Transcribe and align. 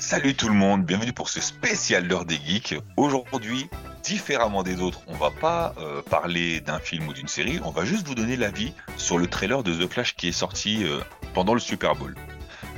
Salut 0.00 0.36
tout 0.36 0.46
le 0.46 0.54
monde, 0.54 0.84
bienvenue 0.84 1.12
pour 1.12 1.28
ce 1.28 1.40
spécial 1.40 2.06
l'heure 2.06 2.24
des 2.24 2.36
geeks. 2.36 2.76
Aujourd'hui, 2.96 3.68
différemment 4.04 4.62
des 4.62 4.80
autres, 4.80 5.00
on 5.08 5.16
va 5.16 5.32
pas 5.32 5.74
euh, 5.78 6.02
parler 6.02 6.60
d'un 6.60 6.78
film 6.78 7.08
ou 7.08 7.12
d'une 7.12 7.26
série, 7.26 7.58
on 7.64 7.72
va 7.72 7.84
juste 7.84 8.06
vous 8.06 8.14
donner 8.14 8.36
l'avis 8.36 8.72
sur 8.96 9.18
le 9.18 9.26
trailer 9.26 9.64
de 9.64 9.74
The 9.74 9.90
Flash 9.92 10.14
qui 10.14 10.28
est 10.28 10.32
sorti 10.32 10.84
euh, 10.84 11.00
pendant 11.34 11.52
le 11.52 11.58
Super 11.58 11.96
Bowl. 11.96 12.14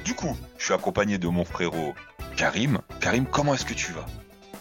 Du 0.03 0.15
coup, 0.15 0.35
je 0.57 0.65
suis 0.65 0.73
accompagné 0.73 1.19
de 1.19 1.29
mon 1.29 1.45
frérot 1.45 1.95
Karim. 2.37 2.79
Karim, 3.01 3.27
comment 3.27 3.53
est-ce 3.53 3.67
que 3.67 3.75
tu 3.75 3.93
vas? 3.93 4.07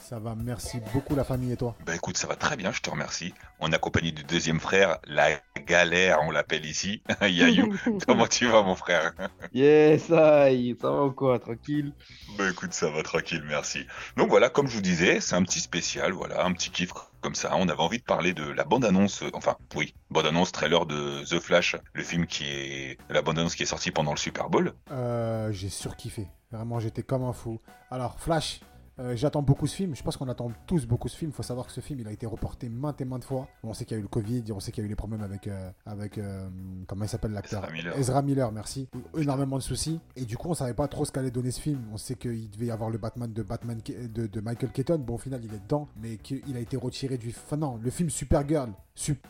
Ça 0.09 0.17
va, 0.17 0.33
merci 0.33 0.79
beaucoup 0.91 1.13
la 1.13 1.23
famille 1.23 1.51
et 1.51 1.55
toi 1.55 1.75
Bah 1.85 1.95
écoute, 1.95 2.17
ça 2.17 2.25
va 2.25 2.35
très 2.35 2.55
bien, 2.57 2.71
je 2.71 2.81
te 2.81 2.89
remercie. 2.89 3.35
On 3.59 3.71
est 3.71 3.75
accompagné 3.75 4.11
du 4.11 4.23
deuxième 4.23 4.59
frère, 4.59 4.97
la 5.05 5.27
galère, 5.67 6.17
on 6.23 6.31
l'appelle 6.31 6.65
ici, 6.65 7.03
Yayou. 7.21 7.75
comment 8.07 8.25
tu 8.25 8.47
vas 8.47 8.63
mon 8.63 8.73
frère 8.73 9.13
Yes, 9.53 10.09
aïe, 10.11 10.75
ça 10.81 10.89
va 10.89 11.03
ou 11.03 11.11
quoi 11.11 11.37
Tranquille 11.37 11.93
Bah 12.39 12.49
écoute, 12.49 12.73
ça 12.73 12.89
va 12.89 13.03
tranquille, 13.03 13.43
merci. 13.47 13.85
Donc 14.17 14.29
voilà, 14.29 14.49
comme 14.49 14.65
je 14.67 14.73
vous 14.77 14.81
disais, 14.81 15.19
c'est 15.19 15.35
un 15.35 15.43
petit 15.43 15.59
spécial, 15.59 16.11
voilà, 16.11 16.43
un 16.43 16.53
petit 16.53 16.71
kiff 16.71 16.89
comme 17.21 17.35
ça. 17.35 17.55
On 17.57 17.69
avait 17.69 17.79
envie 17.79 17.99
de 17.99 18.03
parler 18.03 18.33
de 18.33 18.49
la 18.49 18.63
bande-annonce, 18.63 19.21
euh, 19.21 19.29
enfin 19.33 19.57
oui, 19.75 19.93
bande-annonce 20.09 20.51
trailer 20.51 20.87
de 20.87 21.23
The 21.23 21.39
Flash, 21.39 21.75
le 21.93 22.01
film 22.01 22.25
qui 22.25 22.45
est 22.45 22.97
la 23.11 23.21
bande-annonce 23.21 23.53
qui 23.53 23.61
est 23.61 23.67
sortie 23.67 23.91
pendant 23.91 24.13
le 24.13 24.17
Super 24.17 24.49
Bowl. 24.49 24.73
Euh, 24.91 25.51
J'ai 25.51 25.69
surkiffé. 25.69 26.25
Vraiment, 26.51 26.79
j'étais 26.79 27.03
comme 27.03 27.23
un 27.23 27.33
fou. 27.33 27.61
Alors, 27.91 28.19
Flash, 28.19 28.61
euh, 28.99 29.15
j'attends 29.15 29.41
beaucoup 29.41 29.67
ce 29.67 29.75
film. 29.75 29.95
Je 29.95 30.03
pense 30.03 30.17
qu'on 30.17 30.27
attend 30.27 30.51
tous 30.67 30.85
beaucoup 30.85 31.07
ce 31.07 31.15
film. 31.15 31.31
Il 31.31 31.33
faut 31.33 31.43
savoir 31.43 31.67
que 31.67 31.71
ce 31.71 31.81
film, 31.81 31.99
il 31.99 32.07
a 32.07 32.11
été 32.11 32.25
reporté 32.25 32.69
maintes 32.69 32.99
et 33.01 33.05
maintes 33.05 33.23
fois. 33.23 33.47
On 33.63 33.73
sait 33.73 33.85
qu'il 33.85 33.95
y 33.95 33.97
a 33.97 33.99
eu 33.99 34.03
le 34.03 34.09
Covid, 34.09 34.43
on 34.51 34.59
sait 34.59 34.71
qu'il 34.71 34.83
y 34.83 34.85
a 34.85 34.87
eu 34.87 34.89
les 34.89 34.95
problèmes 34.95 35.21
avec, 35.21 35.47
euh, 35.47 35.69
avec 35.85 36.17
euh, 36.17 36.47
comment 36.87 37.05
il 37.05 37.09
s'appelle 37.09 37.31
l'acteur? 37.31 37.63
Ezra 37.63 37.71
Miller. 37.71 37.97
Ezra 37.97 38.21
Miller, 38.21 38.51
merci. 38.51 38.87
Énormément 39.17 39.57
de 39.57 39.63
soucis. 39.63 39.99
Et 40.15 40.25
du 40.25 40.37
coup, 40.37 40.49
on 40.49 40.53
savait 40.53 40.73
pas 40.73 40.87
trop 40.87 41.05
ce 41.05 41.11
qu'allait 41.11 41.31
donner 41.31 41.51
ce 41.51 41.61
film. 41.61 41.81
On 41.93 41.97
sait 41.97 42.15
qu'il 42.15 42.49
devait 42.49 42.67
y 42.67 42.71
avoir 42.71 42.89
le 42.89 42.97
Batman 42.97 43.31
de 43.31 43.43
Batman 43.43 43.79
de, 43.87 44.27
de 44.27 44.41
Michael 44.41 44.71
Keaton. 44.71 44.99
Bon, 44.99 45.15
au 45.15 45.19
final, 45.19 45.41
il 45.43 45.53
est 45.53 45.63
dedans, 45.63 45.87
mais 46.01 46.17
qu'il 46.17 46.55
a 46.55 46.59
été 46.59 46.75
retiré 46.77 47.17
du. 47.17 47.29
Enfin 47.29 47.57
non, 47.57 47.79
le 47.81 47.89
film 47.89 48.09
Supergirl. 48.09 48.71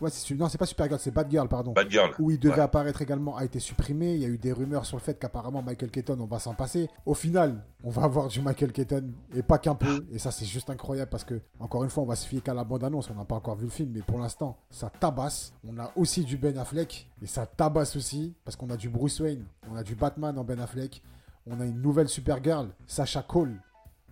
Ouais, 0.01 0.09
non, 0.35 0.49
c'est 0.49 0.57
pas 0.57 0.65
Supergirl, 0.65 0.99
c'est 0.99 1.11
Batgirl, 1.11 1.47
pardon. 1.47 1.73
Batgirl. 1.73 2.15
Où 2.19 2.31
il 2.31 2.39
devait 2.39 2.55
Ouais. 2.55 2.59
apparaître 2.61 3.01
également 3.01 3.37
a 3.37 3.45
été 3.45 3.59
supprimé. 3.59 4.15
Il 4.15 4.21
y 4.21 4.25
a 4.25 4.27
eu 4.27 4.37
des 4.37 4.51
rumeurs 4.51 4.85
sur 4.85 4.97
le 4.97 5.01
fait 5.01 5.19
qu'apparemment 5.19 5.61
Michael 5.61 5.91
Keaton, 5.91 6.17
on 6.19 6.25
va 6.25 6.39
s'en 6.39 6.55
passer. 6.55 6.89
Au 7.05 7.13
final, 7.13 7.63
on 7.83 7.89
va 7.91 8.03
avoir 8.03 8.27
du 8.29 8.41
Michael 8.41 8.71
Keaton 8.71 9.11
et 9.35 9.43
pas 9.43 9.59
qu'un 9.59 9.75
peu. 9.75 10.05
Et 10.11 10.17
ça, 10.17 10.31
c'est 10.31 10.45
juste 10.45 10.69
incroyable 10.69 11.09
parce 11.11 11.23
que, 11.23 11.39
encore 11.59 11.83
une 11.83 11.89
fois, 11.91 12.01
on 12.03 12.07
va 12.07 12.15
se 12.15 12.27
fier 12.27 12.41
qu'à 12.41 12.53
la 12.53 12.63
bande-annonce. 12.63 13.09
On 13.11 13.15
n'a 13.15 13.25
pas 13.25 13.35
encore 13.35 13.55
vu 13.57 13.65
le 13.65 13.69
film, 13.71 13.91
mais 13.93 14.01
pour 14.01 14.17
l'instant, 14.19 14.57
ça 14.71 14.89
tabasse. 14.89 15.53
On 15.67 15.77
a 15.77 15.91
aussi 15.95 16.23
du 16.23 16.37
Ben 16.37 16.57
Affleck 16.57 17.07
et 17.21 17.27
ça 17.27 17.45
tabasse 17.45 17.95
aussi 17.95 18.33
parce 18.45 18.55
qu'on 18.55 18.69
a 18.71 18.75
du 18.77 18.89
Bruce 18.89 19.19
Wayne, 19.19 19.45
on 19.71 19.75
a 19.75 19.83
du 19.83 19.93
Batman 19.95 20.37
en 20.39 20.43
Ben 20.43 20.59
Affleck. 20.59 21.01
On 21.45 21.59
a 21.61 21.65
une 21.65 21.81
nouvelle 21.81 22.09
Supergirl, 22.09 22.69
Sacha 22.87 23.21
Cole. 23.21 23.53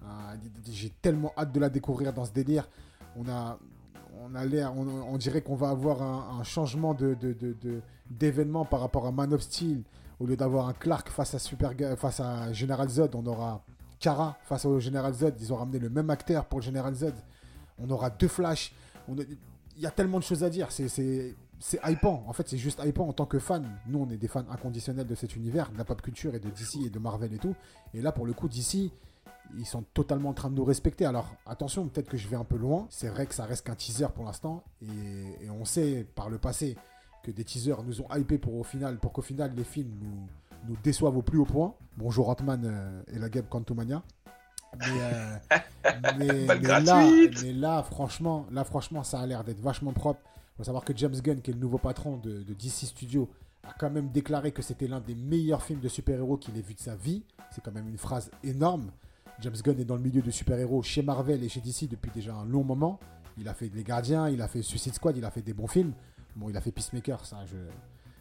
Ah, 0.06 0.34
J'ai 0.70 0.90
tellement 1.02 1.34
hâte 1.38 1.52
de 1.52 1.60
la 1.60 1.70
découvrir 1.70 2.14
dans 2.14 2.26
ce 2.26 2.32
délire. 2.32 2.70
On 3.16 3.28
a, 3.28 3.58
on 4.26 5.14
on, 5.14 5.18
dirait 5.18 5.42
qu'on 5.42 5.56
va 5.56 5.70
avoir 5.70 6.02
un, 6.02 6.44
changement 6.44 6.94
de, 6.94 7.18
d'événement 8.10 8.66
par 8.66 8.82
rapport 8.82 9.06
à 9.06 9.12
Man 9.12 9.34
of 9.34 9.42
Steel. 9.42 9.84
Au 10.20 10.26
lieu 10.26 10.36
d'avoir 10.36 10.68
un 10.68 10.74
Clark 10.74 11.10
face 11.10 11.36
à 11.36 11.40
Super, 11.40 11.74
face 11.98 12.20
à 12.20 12.52
General 12.52 12.90
Z, 12.90 13.10
on 13.14 13.26
aura 13.26 13.64
Kara 14.00 14.38
face 14.44 14.66
au 14.66 14.80
General 14.80 15.14
Z. 15.14 15.34
Ils 15.40 15.54
ont 15.54 15.58
ramené 15.58 15.80
le 15.80 15.90
même 15.90 16.10
acteur 16.10 16.46
pour 16.46 16.60
le 16.60 16.66
General 16.66 16.94
Z. 16.94 17.14
On 17.78 17.90
aura 17.90 18.10
deux 18.10 18.28
Flash. 18.28 18.74
Il 19.08 19.38
y 19.78 19.86
a 19.86 19.92
tellement 19.92 20.18
de 20.18 20.24
choses 20.24 20.44
à 20.44 20.50
dire. 20.50 20.72
C'est, 20.72 20.88
c'est, 20.88 21.36
c'est 21.60 21.80
hypant. 21.86 22.24
En 22.28 22.34
fait, 22.34 22.48
c'est 22.48 22.58
juste 22.58 22.82
hypant 22.84 23.08
en 23.08 23.14
tant 23.14 23.26
que 23.26 23.40
fan. 23.40 23.80
Nous, 23.88 24.00
on 24.00 24.10
est 24.10 24.18
des 24.18 24.28
fans 24.28 24.46
inconditionnels 24.50 25.08
de 25.08 25.16
cet 25.16 25.36
univers, 25.36 25.72
de 25.72 25.78
la 25.78 25.86
pop 25.86 26.02
culture 26.02 26.34
et 26.36 26.40
de 26.40 26.50
DC 26.50 26.86
et 26.86 26.90
de 26.90 27.00
Marvel 27.00 27.34
et 27.34 27.38
tout. 27.38 27.56
Et 27.94 28.02
là, 28.02 28.12
pour 28.12 28.26
le 28.26 28.34
coup, 28.34 28.48
DC, 28.48 28.92
ils 29.58 29.66
sont 29.66 29.84
totalement 29.94 30.30
en 30.30 30.34
train 30.34 30.50
de 30.50 30.56
nous 30.56 30.66
respecter. 30.66 31.06
Alors 31.06 31.34
attention, 31.46 31.88
peut-être 31.88 32.10
que 32.10 32.18
je 32.18 32.28
vais 32.28 32.36
un 32.36 32.44
peu 32.44 32.58
loin. 32.58 32.88
C'est 32.90 33.10
vrai 33.10 33.26
que 33.26 33.34
ça 33.36 33.46
reste 33.46 33.66
qu'un 33.66 33.76
teaser 33.76 34.08
pour 34.14 34.26
l'instant. 34.26 34.64
Et, 34.82 35.46
et 35.46 35.50
on 35.50 35.66
sait 35.66 36.06
par 36.16 36.30
le 36.30 36.38
passé 36.38 36.76
que 37.24 37.32
des 37.32 37.44
teasers 37.44 37.84
nous 37.84 38.02
ont 38.02 38.08
hypé 38.16 38.38
pour, 38.38 38.56
au 38.56 38.64
final, 38.64 38.98
pour 38.98 39.12
qu'au 39.14 39.22
final 39.22 39.52
les 39.56 39.64
films 39.64 39.92
nous, 40.02 40.28
nous 40.68 40.78
déçoivent 40.84 41.18
au 41.18 41.22
plus 41.22 41.40
haut 41.40 41.46
point. 41.46 41.74
Bonjour 41.98 42.30
Ant-Man 42.30 42.64
euh, 42.66 43.02
et 43.14 43.20
la 43.20 43.30
Gabe 43.30 43.48
Quantumania. 43.50 44.04
Mais, 44.80 44.86
euh, 45.02 45.38
mais, 46.18 46.46
Balle 46.46 46.60
mais 46.62 46.68
là, 46.68 46.82
gratuite. 46.82 47.44
mais 47.44 47.54
là, 47.54 47.84
franchement, 47.84 48.46
là, 48.52 48.64
franchement, 48.64 49.04
ça 49.04 49.20
a 49.20 49.26
l'air 49.26 49.44
d'être 49.44 49.60
vachement 49.62 49.94
propre. 49.94 50.20
Il 50.26 50.58
faut 50.58 50.64
savoir 50.64 50.84
que 50.84 50.96
James 50.96 51.16
Gunn, 51.16 51.42
qui 51.42 51.52
est 51.52 51.54
le 51.54 51.60
nouveau 51.60 51.78
patron 51.78 52.18
de, 52.18 52.44
de 52.44 52.54
DC 52.54 52.86
Studios, 52.86 53.30
a 53.64 53.74
quand 53.78 53.90
même 53.90 54.10
déclaré 54.10 54.52
que 54.52 54.62
c'était 54.62 54.88
l'un 54.88 55.00
des 55.00 55.16
meilleurs 55.16 55.64
films 55.64 55.80
de 55.80 55.88
super-héros 55.90 56.38
qu'il 56.38 56.58
ait 56.58 56.62
vu 56.62 56.74
de 56.74 56.80
sa 56.80 56.96
vie. 56.96 57.24
C'est 57.52 57.64
quand 57.64 57.72
même 57.72 57.88
une 57.88 57.98
phrase 57.98 58.32
énorme. 58.44 58.92
James 59.42 59.56
Gunn 59.64 59.80
est 59.80 59.86
dans 59.86 59.96
le 59.96 60.02
milieu 60.02 60.22
de 60.22 60.32
super-héros 60.32 60.82
chez 60.82 61.02
Marvel 61.04 61.44
et 61.44 61.50
chez 61.50 61.62
DC 61.62 61.88
depuis 61.90 62.12
déjà 62.12 62.34
un 62.34 62.46
long 62.46 62.64
moment. 62.64 63.00
Il 63.38 63.48
a 63.48 63.54
fait 63.54 63.70
Les 63.74 63.84
Gardiens, 63.84 64.30
il 64.30 64.42
a 64.42 64.48
fait 64.48 64.64
Suicide 64.64 64.96
Squad, 64.96 65.16
il 65.16 65.26
a 65.26 65.32
fait 65.32 65.44
des 65.44 65.54
bons 65.54 65.68
films. 65.68 65.94
Bon, 66.36 66.50
il 66.50 66.58
a 66.58 66.62
fait 66.62 66.72
Peacemaker, 66.72 67.26
ça, 67.26 67.46
je... 67.46 67.58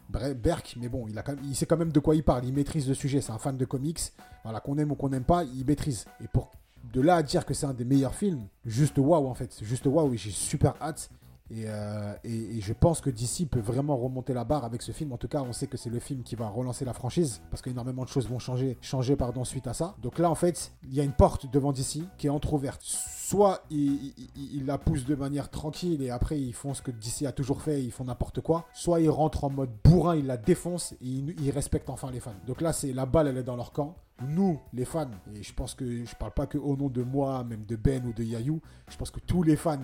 Berk, 0.09 0.77
mais 0.79 0.87
bon, 0.87 1.05
il, 1.43 1.55
sait 1.55 1.65
quand 1.65 1.75
même 1.75 1.91
de 1.91 1.99
quoi 1.99 2.15
il 2.15 2.23
parle. 2.23 2.45
Il 2.45 2.53
maîtrise 2.53 2.87
le 2.87 2.93
sujet. 2.93 3.19
C'est 3.19 3.33
un 3.33 3.37
fan 3.37 3.57
de 3.57 3.65
comics. 3.65 3.99
Voilà, 4.43 4.61
qu'on 4.61 4.77
aime 4.77 4.91
ou 4.91 4.95
qu'on 4.95 5.09
n'aime 5.09 5.25
pas, 5.25 5.43
il 5.43 5.65
maîtrise. 5.65 6.05
Et 6.23 6.27
pour 6.27 6.51
de 6.93 7.01
là 7.01 7.15
à 7.15 7.23
dire 7.23 7.45
que 7.45 7.53
c'est 7.53 7.65
un 7.65 7.73
des 7.73 7.83
meilleurs 7.83 8.15
films, 8.15 8.47
juste 8.65 8.97
waouh 8.97 9.27
en 9.27 9.33
fait. 9.33 9.59
Juste 9.61 9.85
waouh 9.85 10.13
et 10.13 10.17
j'ai 10.17 10.31
super 10.31 10.75
hâte. 10.81 11.09
Et, 11.49 11.63
euh, 11.67 12.13
et- 12.23 12.59
je 12.61 12.73
pense 12.73 12.99
que 13.01 13.09
DC 13.09 13.45
peut 13.49 13.59
vraiment 13.61 13.95
remonter 13.95 14.33
la 14.33 14.43
barre 14.43 14.65
avec 14.65 14.81
ce 14.81 14.91
film. 14.91 15.13
En 15.13 15.17
tout 15.17 15.27
cas, 15.29 15.41
on 15.41 15.53
sait 15.53 15.67
que 15.67 15.77
c'est 15.77 15.89
le 15.89 15.99
film 15.99 16.23
qui 16.23 16.35
va 16.35 16.47
relancer 16.49 16.83
la 16.83 16.93
franchise 16.93 17.41
parce 17.49 17.61
qu'énormément 17.61 18.03
de 18.03 18.09
choses 18.09 18.27
vont 18.27 18.39
changer, 18.39 18.77
changer 18.81 19.15
pardon, 19.15 19.45
suite 19.45 19.67
à 19.67 19.73
ça. 19.73 19.95
Donc 20.01 20.19
là, 20.19 20.29
en 20.29 20.35
fait, 20.35 20.73
il 20.83 20.93
y 20.93 20.99
a 20.99 21.03
une 21.03 21.13
porte 21.13 21.49
devant 21.51 21.71
DC 21.71 22.03
qui 22.17 22.27
est 22.27 22.31
entrouverte. 22.31 22.81
Soit 22.83 23.61
il, 23.69 24.13
il- 24.35 24.65
la 24.65 24.77
pousse 24.77 25.05
de 25.05 25.15
manière 25.15 25.49
tranquille 25.49 26.01
et 26.01 26.09
après 26.09 26.39
ils 26.39 26.53
font 26.53 26.73
ce 26.73 26.81
que 26.81 26.91
DC 26.91 27.25
a 27.25 27.31
toujours 27.31 27.61
fait, 27.61 27.81
ils 27.83 27.91
font 27.91 28.03
n'importe 28.05 28.41
quoi. 28.41 28.65
Soit 28.73 28.99
ils 29.01 29.09
rentrent 29.09 29.43
en 29.45 29.49
mode 29.49 29.69
bourrin, 29.83 30.15
ils 30.15 30.25
la 30.25 30.37
défoncent 30.37 30.93
et 30.93 30.97
ils, 31.05 31.35
ils 31.41 31.51
respectent 31.51 31.89
enfin 31.89 32.11
les 32.11 32.19
fans. 32.19 32.31
Donc 32.45 32.59
là, 32.61 32.73
c'est 32.73 32.91
la 32.93 33.05
balle, 33.05 33.27
elle 33.27 33.37
est 33.37 33.43
dans 33.43 33.55
leur 33.55 33.71
camp. 33.71 33.95
Nous, 34.27 34.59
les 34.73 34.85
fans, 34.85 35.11
et 35.35 35.43
je 35.43 35.53
pense 35.53 35.75
que 35.75 36.03
je 36.03 36.15
parle 36.15 36.31
pas 36.33 36.47
que 36.47 36.57
au 36.57 36.75
nom 36.75 36.89
de 36.89 37.03
moi, 37.03 37.43
même 37.43 37.65
de 37.65 37.75
Ben 37.75 38.03
ou 38.05 38.13
de 38.13 38.23
Yayou, 38.23 38.59
je 38.89 38.97
pense 38.97 39.11
que 39.11 39.19
tous 39.19 39.43
les 39.43 39.55
fans 39.55 39.77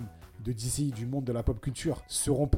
de 0.44 0.52
DC, 0.52 0.92
du 0.94 1.06
monde 1.06 1.24
de 1.24 1.32
la 1.32 1.42
pop 1.42 1.60
culture, 1.60 2.02
seront, 2.06 2.48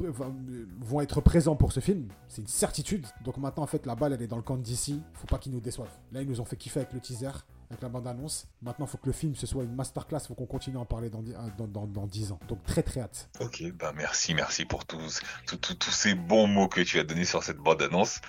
vont 0.79 1.01
être 1.01 1.21
présents 1.21 1.55
pour 1.55 1.71
ce 1.71 1.79
film. 1.79 2.07
C'est 2.27 2.41
une 2.41 2.47
certitude. 2.47 3.05
Donc 3.23 3.37
maintenant, 3.37 3.63
en 3.63 3.67
fait, 3.67 3.85
la 3.85 3.95
balle, 3.95 4.13
elle 4.13 4.21
est 4.21 4.27
dans 4.27 4.35
le 4.37 4.41
camp 4.41 4.57
de 4.57 4.63
DC. 4.63 4.99
Faut 5.13 5.27
pas 5.27 5.37
qu'ils 5.37 5.53
nous 5.53 5.61
déçoivent. 5.61 5.97
Là, 6.11 6.21
ils 6.21 6.27
nous 6.27 6.41
ont 6.41 6.45
fait 6.45 6.57
kiffer 6.57 6.81
avec 6.81 6.93
le 6.93 6.99
teaser, 6.99 7.31
avec 7.69 7.81
la 7.81 7.89
bande-annonce. 7.89 8.47
Maintenant, 8.61 8.85
faut 8.85 8.97
que 8.97 9.07
le 9.07 9.11
film, 9.11 9.35
ce 9.35 9.45
soit 9.45 9.63
une 9.63 9.75
masterclass. 9.75 10.19
Faut 10.27 10.35
qu'on 10.35 10.45
continue 10.45 10.77
à 10.77 10.79
en 10.81 10.85
parler 10.85 11.09
dans, 11.09 11.21
dix- 11.21 11.33
euh, 11.33 11.49
dans, 11.57 11.67
dans, 11.67 11.85
dans 11.87 12.05
10 12.07 12.31
ans. 12.31 12.39
Donc 12.47 12.63
très 12.63 12.83
très 12.83 13.01
hâte. 13.01 13.29
Ok, 13.41 13.63
bah 13.77 13.91
merci, 13.95 14.33
merci 14.33 14.65
pour 14.65 14.85
tous, 14.85 15.19
tous, 15.61 15.91
ces 15.91 16.13
bons 16.15 16.47
mots 16.47 16.67
que 16.67 16.81
tu 16.81 16.99
as 16.99 17.03
donnés 17.03 17.25
sur 17.25 17.43
cette 17.43 17.57
bande-annonce. 17.57 18.21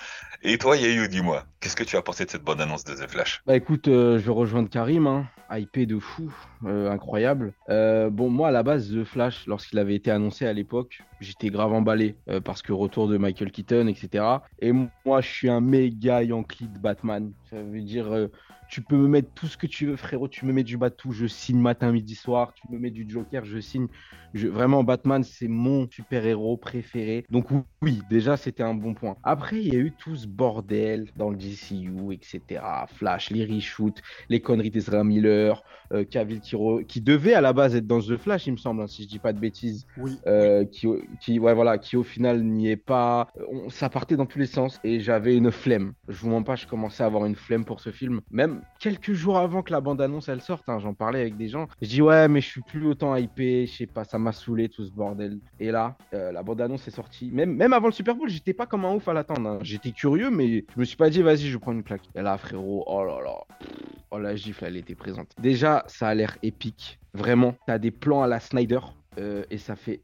Et 0.42 0.58
toi, 0.58 0.76
Yayou, 0.76 1.06
dis-moi, 1.08 1.44
qu'est-ce 1.60 1.76
que 1.76 1.84
tu 1.84 1.96
as 1.96 2.02
pensé 2.02 2.24
de 2.24 2.30
cette 2.30 2.42
bande-annonce 2.44 2.84
de 2.84 2.94
The 2.94 3.08
Flash? 3.08 3.42
Bah 3.46 3.56
écoute, 3.56 3.88
euh, 3.88 4.18
je 4.18 4.24
vais 4.24 4.32
rejoindre 4.32 4.68
Karim, 4.70 5.06
hein. 5.06 5.26
hypé 5.50 5.86
de 5.86 5.98
fou, 5.98 6.32
euh, 6.64 6.90
incroyable. 6.90 7.54
Euh, 7.68 8.10
bon, 8.10 8.30
moi 8.30 8.48
à 8.48 8.50
la 8.52 8.62
base, 8.62 8.90
The 8.92 9.04
Flash, 9.04 9.46
lorsqu'il 9.46 9.78
avait 9.78 9.94
été 9.96 10.10
annoncé 10.10 10.46
à 10.46 10.52
l'époque, 10.52 11.00
j'étais 11.20 11.50
grave 11.50 11.72
emballé 11.72 12.16
euh, 12.28 12.40
parce 12.40 12.62
que 12.62 12.72
retour 12.72 13.08
de 13.08 13.16
Michael 13.18 13.50
Keaton, 13.50 13.86
etc. 13.88 14.24
Et 14.60 14.72
moi, 14.72 15.20
je 15.20 15.28
suis 15.28 15.48
un 15.48 15.60
méga 15.60 16.22
Yankee 16.22 16.68
de 16.68 16.78
Batman. 16.78 17.32
Ça 17.50 17.62
veut 17.62 17.82
dire, 17.82 18.12
euh, 18.12 18.28
tu 18.70 18.82
peux 18.82 18.96
me 18.96 19.08
mettre 19.08 19.32
tout 19.34 19.46
ce 19.46 19.56
que 19.56 19.66
tu 19.66 19.86
veux, 19.86 19.96
frérot. 19.96 20.28
Tu 20.28 20.44
me 20.44 20.52
mets 20.52 20.62
du 20.64 20.76
Batou, 20.76 21.12
je 21.12 21.26
signe 21.26 21.58
matin, 21.60 21.90
midi, 21.92 22.14
soir. 22.14 22.52
Tu 22.54 22.70
me 22.70 22.78
mets 22.78 22.90
du 22.90 23.06
Joker, 23.08 23.44
je 23.44 23.58
signe. 23.60 23.86
Je... 24.34 24.46
Vraiment, 24.48 24.84
Batman, 24.84 25.24
c'est 25.24 25.48
mon 25.48 25.88
super-héros 25.90 26.58
préféré. 26.58 27.24
Donc 27.30 27.46
oui, 27.80 28.00
déjà, 28.10 28.36
c'était 28.36 28.62
un 28.62 28.74
bon 28.74 28.92
point. 28.92 29.16
Après, 29.22 29.56
il 29.58 29.72
y 29.72 29.76
a 29.76 29.78
eu 29.78 29.92
tout 29.96 30.16
ce 30.16 30.26
bordel 30.26 31.10
dans 31.16 31.30
le 31.30 31.36
DCU, 31.36 32.12
etc. 32.12 32.62
Flash, 32.88 33.30
les 33.30 33.46
reshoots, 33.46 34.02
les 34.28 34.40
conneries 34.40 34.70
d'Ezra 34.70 35.02
Miller, 35.02 35.62
euh, 35.94 36.04
Cavill 36.04 36.40
qui, 36.40 36.54
re- 36.54 36.84
qui 36.84 37.00
devait 37.00 37.32
à 37.32 37.40
la 37.40 37.54
base 37.54 37.74
être 37.74 37.86
dans 37.86 38.00
The 38.00 38.18
Flash, 38.18 38.46
il 38.46 38.52
me 38.52 38.56
semble, 38.58 38.82
hein, 38.82 38.86
si 38.86 39.04
je 39.04 39.08
dis 39.08 39.18
pas 39.18 39.32
de 39.32 39.38
bêtises, 39.40 39.86
Oui. 39.96 40.18
euh, 40.26 40.66
qui, 40.66 40.86
qui, 41.20 41.38
voilà, 41.38 41.78
qui 41.78 41.96
au 41.96 42.02
final 42.02 42.42
n'y 42.42 42.70
est 42.70 42.76
pas. 42.76 43.28
Euh, 43.38 43.68
ça 43.68 43.88
partait 43.88 44.16
dans 44.16 44.26
tous 44.26 44.38
les 44.38 44.46
sens 44.46 44.78
et 44.84 45.00
j'avais 45.00 45.36
une 45.36 45.50
flemme. 45.50 45.92
Je 46.08 46.18
vous 46.20 46.30
mens 46.30 46.42
pas, 46.42 46.56
je 46.56 46.66
commençais 46.66 47.02
à 47.02 47.06
avoir 47.06 47.24
une 47.26 47.34
flemme 47.36 47.64
pour 47.64 47.80
ce 47.80 47.90
film. 47.90 48.20
Même 48.30 48.62
quelques 48.78 49.12
jours 49.12 49.38
avant 49.38 49.62
que 49.62 49.72
la 49.72 49.80
bande-annonce 49.80 50.28
elle 50.28 50.40
sorte, 50.40 50.68
hein, 50.68 50.78
j'en 50.78 50.94
parlais 50.94 51.20
avec 51.20 51.36
des 51.36 51.48
gens. 51.48 51.66
Je 51.82 51.88
dis 51.88 52.02
ouais, 52.02 52.28
mais 52.28 52.40
je 52.40 52.46
suis 52.48 52.62
plus 52.62 52.86
autant 52.86 53.14
hypé, 53.16 53.66
je 53.66 53.76
sais 53.76 53.86
pas, 53.86 54.04
ça 54.04 54.18
m'a 54.18 54.32
saoulé 54.32 54.68
tout 54.68 54.84
ce 54.84 54.90
bordel. 54.92 55.38
Et 55.60 55.70
là, 55.70 55.96
euh, 56.14 56.32
la 56.32 56.42
bande-annonce 56.42 56.86
est 56.88 56.92
sortie. 56.92 57.30
Même, 57.32 57.72
avant 57.72 57.86
le 57.88 57.92
Super 57.92 58.14
Bowl, 58.14 58.28
j'étais 58.28 58.54
pas 58.54 58.66
comme 58.66 58.84
un 58.84 58.94
ouf 58.94 59.08
à 59.08 59.12
l'attendre. 59.12 59.48
hein. 59.48 59.58
J'étais 59.62 59.92
curieux, 59.92 60.30
mais 60.30 60.64
je 60.74 60.80
me 60.80 60.84
suis 60.84 60.96
pas 60.96 61.10
dit 61.10 61.22
vas-y, 61.22 61.48
je 61.48 61.58
prends 61.58 61.72
une 61.72 61.82
claque. 61.82 62.08
Et 62.14 62.22
là, 62.22 62.36
frérot, 62.38 62.84
oh 62.86 63.04
là 63.04 63.20
là. 63.22 63.34
Oh 64.10 64.18
la 64.18 64.34
gifle, 64.36 64.64
elle 64.64 64.76
était 64.76 64.94
présente. 64.94 65.32
Déjà, 65.38 65.84
ça 65.86 66.08
a 66.08 66.14
l'air 66.14 66.38
épique. 66.42 66.98
Vraiment, 67.14 67.54
t'as 67.66 67.78
des 67.78 67.90
plans 67.90 68.22
à 68.22 68.26
la 68.26 68.40
Snyder. 68.40 68.80
euh, 69.18 69.44
et 69.50 69.58
ça 69.58 69.74
fait. 69.76 70.00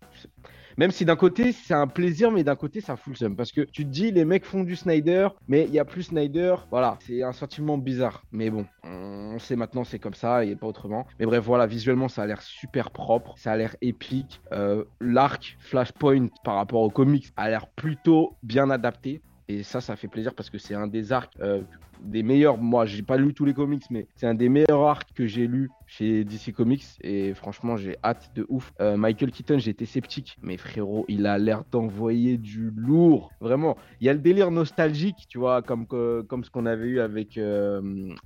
Même 0.76 0.90
si 0.90 1.04
d'un 1.04 1.16
côté, 1.16 1.52
c'est 1.52 1.74
un 1.74 1.86
plaisir, 1.86 2.30
mais 2.30 2.44
d'un 2.44 2.56
côté, 2.56 2.80
ça 2.80 2.96
fout 2.96 3.12
le 3.12 3.18
seum. 3.18 3.36
Parce 3.36 3.52
que 3.52 3.60
tu 3.60 3.84
te 3.84 3.90
dis, 3.90 4.10
les 4.10 4.24
mecs 4.24 4.44
font 4.44 4.64
du 4.64 4.76
Snyder, 4.76 5.28
mais 5.48 5.64
il 5.64 5.70
n'y 5.70 5.78
a 5.78 5.84
plus 5.84 6.04
Snyder. 6.04 6.56
Voilà, 6.70 6.98
c'est 7.00 7.22
un 7.22 7.32
sentiment 7.32 7.78
bizarre. 7.78 8.24
Mais 8.32 8.50
bon, 8.50 8.66
on 8.82 9.38
sait 9.38 9.56
maintenant, 9.56 9.84
c'est 9.84 9.98
comme 9.98 10.14
ça 10.14 10.44
et 10.44 10.56
pas 10.56 10.66
autrement. 10.66 11.06
Mais 11.18 11.26
bref, 11.26 11.44
voilà, 11.44 11.66
visuellement, 11.66 12.08
ça 12.08 12.22
a 12.22 12.26
l'air 12.26 12.42
super 12.42 12.90
propre. 12.90 13.34
Ça 13.36 13.52
a 13.52 13.56
l'air 13.56 13.76
épique. 13.80 14.40
Euh, 14.52 14.84
l'arc 15.00 15.56
Flashpoint 15.60 16.28
par 16.44 16.56
rapport 16.56 16.80
aux 16.80 16.90
comics 16.90 17.32
a 17.36 17.48
l'air 17.50 17.68
plutôt 17.68 18.36
bien 18.42 18.70
adapté. 18.70 19.22
Et 19.48 19.62
ça, 19.62 19.80
ça 19.80 19.96
fait 19.96 20.08
plaisir 20.08 20.34
parce 20.34 20.48
que 20.48 20.58
c'est 20.58 20.74
un 20.74 20.86
des 20.86 21.12
arcs 21.12 21.34
euh, 21.40 21.60
des 22.00 22.22
meilleurs. 22.22 22.56
Moi, 22.56 22.86
j'ai 22.86 23.02
pas 23.02 23.16
lu 23.16 23.34
tous 23.34 23.44
les 23.44 23.52
comics, 23.52 23.84
mais 23.90 24.06
c'est 24.16 24.26
un 24.26 24.34
des 24.34 24.48
meilleurs 24.48 24.82
arcs 24.82 25.08
que 25.14 25.26
j'ai 25.26 25.46
lu 25.46 25.70
chez 25.86 26.24
DC 26.24 26.52
Comics. 26.54 26.84
Et 27.02 27.34
franchement, 27.34 27.76
j'ai 27.76 27.96
hâte 28.02 28.30
de 28.34 28.46
ouf. 28.48 28.72
Euh, 28.80 28.96
Michael 28.96 29.30
Keaton, 29.30 29.58
j'étais 29.58 29.84
sceptique, 29.84 30.38
mais 30.42 30.56
frérot, 30.56 31.04
il 31.08 31.26
a 31.26 31.38
l'air 31.38 31.64
d'envoyer 31.70 32.38
du 32.38 32.70
lourd. 32.74 33.30
Vraiment, 33.40 33.76
il 34.00 34.06
y 34.06 34.08
a 34.08 34.14
le 34.14 34.20
délire 34.20 34.50
nostalgique, 34.50 35.26
tu 35.28 35.38
vois, 35.38 35.62
comme, 35.62 35.86
ce 35.90 36.50
qu'on 36.50 36.66
avait 36.66 36.86
eu 36.86 37.00
avec, 37.00 37.38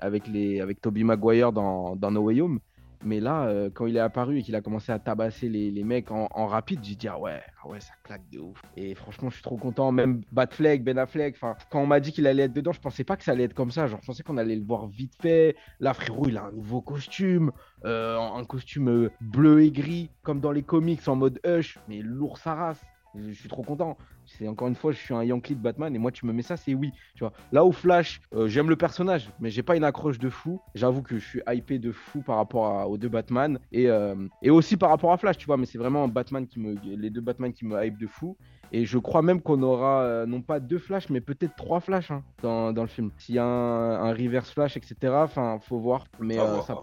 avec 0.01 0.81
Tobey 0.81 1.03
Maguire 1.03 1.53
dans 1.53 1.97
No 1.97 2.21
Way 2.21 2.41
Home. 2.43 2.61
Mais 3.05 3.21
là, 3.21 3.47
euh, 3.47 3.71
quand 3.73 3.87
il 3.87 3.97
est 3.97 4.01
apparu 4.01 4.39
et 4.39 4.43
qu'il 4.43 4.57
a 4.57 4.61
commencé 4.61 4.91
à 4.91 4.99
tabasser 4.99 5.49
les, 5.49 5.85
mecs 5.85 6.11
en, 6.11 6.47
rapide, 6.47 6.81
j'ai 6.83 6.95
dit 6.95 7.09
ah 7.09 7.19
ouais, 7.19 7.41
ah 7.63 7.69
ouais, 7.69 7.81
ça 7.81 7.93
claque 8.03 8.29
de 8.31 8.41
ouf. 8.41 8.61
Et 8.77 8.95
franchement, 8.95 9.31
je 9.31 9.35
suis 9.35 9.43
trop 9.43 9.57
content. 9.57 9.93
Même 9.93 10.23
Batfleck, 10.33 10.83
Ben 10.83 10.99
Affleck, 10.99 11.37
enfin, 11.37 11.57
quand 11.71 11.81
on 11.81 11.87
m'a 11.87 12.01
dit 12.01 12.13
qu'il 12.13 12.27
allait 12.27 12.45
être 12.45 12.53
dedans, 12.53 12.73
je 12.73 12.81
pensais 12.81 13.05
pas 13.05 13.17
que 13.17 13.25
ça 13.25 13.33
allait 13.33 13.45
être 13.45 13.55
comme 13.55 13.71
ça. 13.71 13.87
Genre, 13.87 14.01
je 14.03 14.07
pensais 14.07 14.23
qu'on 14.23 14.37
allait 14.37 14.57
le 14.57 14.65
voir 14.65 14.87
vite 14.87 15.15
fait. 15.21 15.57
Là, 15.81 15.95
frérot, 15.95 16.29
il 16.29 16.37
a 16.37 16.45
un 16.45 16.53
nouveau 16.53 16.81
costume, 16.81 17.53
euh, 17.85 18.19
un 18.19 18.45
costume 18.45 18.89
euh, 18.89 19.11
bleu 19.21 19.63
et 19.63 19.71
gris, 19.71 20.11
comme 20.23 20.41
dans 20.41 20.53
les 20.53 20.63
comics 20.63 21.07
en 21.07 21.17
mode 21.17 21.41
Hush, 21.45 21.79
mais 21.89 22.01
lourd 22.01 22.39
sa. 22.39 22.75
Je 23.15 23.33
suis 23.33 23.49
trop 23.49 23.63
content. 23.63 23.97
C'est 24.27 24.47
encore 24.47 24.69
une 24.69 24.75
fois, 24.75 24.93
je 24.93 24.99
suis 24.99 25.15
un 25.15 25.25
Yankee 25.25 25.55
de 25.55 25.61
Batman 25.61 25.95
et 25.95 25.99
moi 25.99 26.13
tu 26.13 26.27
me 26.27 26.33
mets 26.33 26.43
ça, 26.43 26.57
c'est 26.57 26.75
oui. 26.75 26.93
Tu 27.15 27.21
vois. 27.21 27.33
Là 27.53 27.65
où 27.65 27.73
Flash, 27.73 28.21
euh, 28.35 28.49
j'aime 28.49 28.69
le 28.69 28.77
personnage, 28.77 29.31
mais 29.41 29.51
j'ai 29.51 29.63
pas 29.63 29.77
une 29.77 29.85
accroche 29.85 30.19
de 30.19 30.29
fou. 30.29 30.61
J'avoue 30.75 31.03
que 31.03 31.19
je 31.19 31.25
suis 31.25 31.43
hypé 31.49 31.79
de 31.79 31.93
fou 31.93 32.21
par 32.23 32.37
rapport 32.37 32.89
aux 32.89 32.99
deux 32.99 33.09
Batman 33.09 33.59
et, 33.73 33.89
euh, 33.89 34.15
et 34.43 34.51
aussi 34.51 34.77
par 34.77 34.91
rapport 34.91 35.13
à 35.13 35.17
Flash, 35.17 35.39
tu 35.39 35.47
vois. 35.47 35.57
Mais 35.57 35.67
c'est 35.67 35.79
vraiment 35.79 36.07
Batman 36.09 36.47
qui 36.47 36.61
me, 36.61 36.77
les 36.85 37.11
deux 37.11 37.21
Batman 37.21 37.53
qui 37.53 37.65
me 37.65 37.83
hype 37.83 37.99
de 37.99 38.07
fou. 38.07 38.37
Et 38.71 38.85
je 38.85 38.99
crois 38.99 39.23
même 39.23 39.41
qu'on 39.41 39.63
aura 39.63 40.03
euh, 40.03 40.27
non 40.27 40.43
pas 40.43 40.61
deux 40.61 40.79
Flash, 40.79 41.09
mais 41.09 41.23
peut-être 41.23 41.57
trois 41.57 41.81
Flash 41.81 42.11
hein, 42.11 42.23
dans, 42.43 42.73
dans, 42.73 42.83
le 42.83 42.89
film. 42.89 43.11
S'il 43.17 43.37
y 43.37 43.39
a 43.39 43.45
un, 43.45 44.05
un, 44.05 44.13
reverse 44.13 44.51
Flash, 44.51 44.77
etc. 44.77 44.97
Enfin, 45.15 45.59
faut 45.61 45.79
voir. 45.79 46.05
Mais 46.21 46.37
ça, 46.37 46.79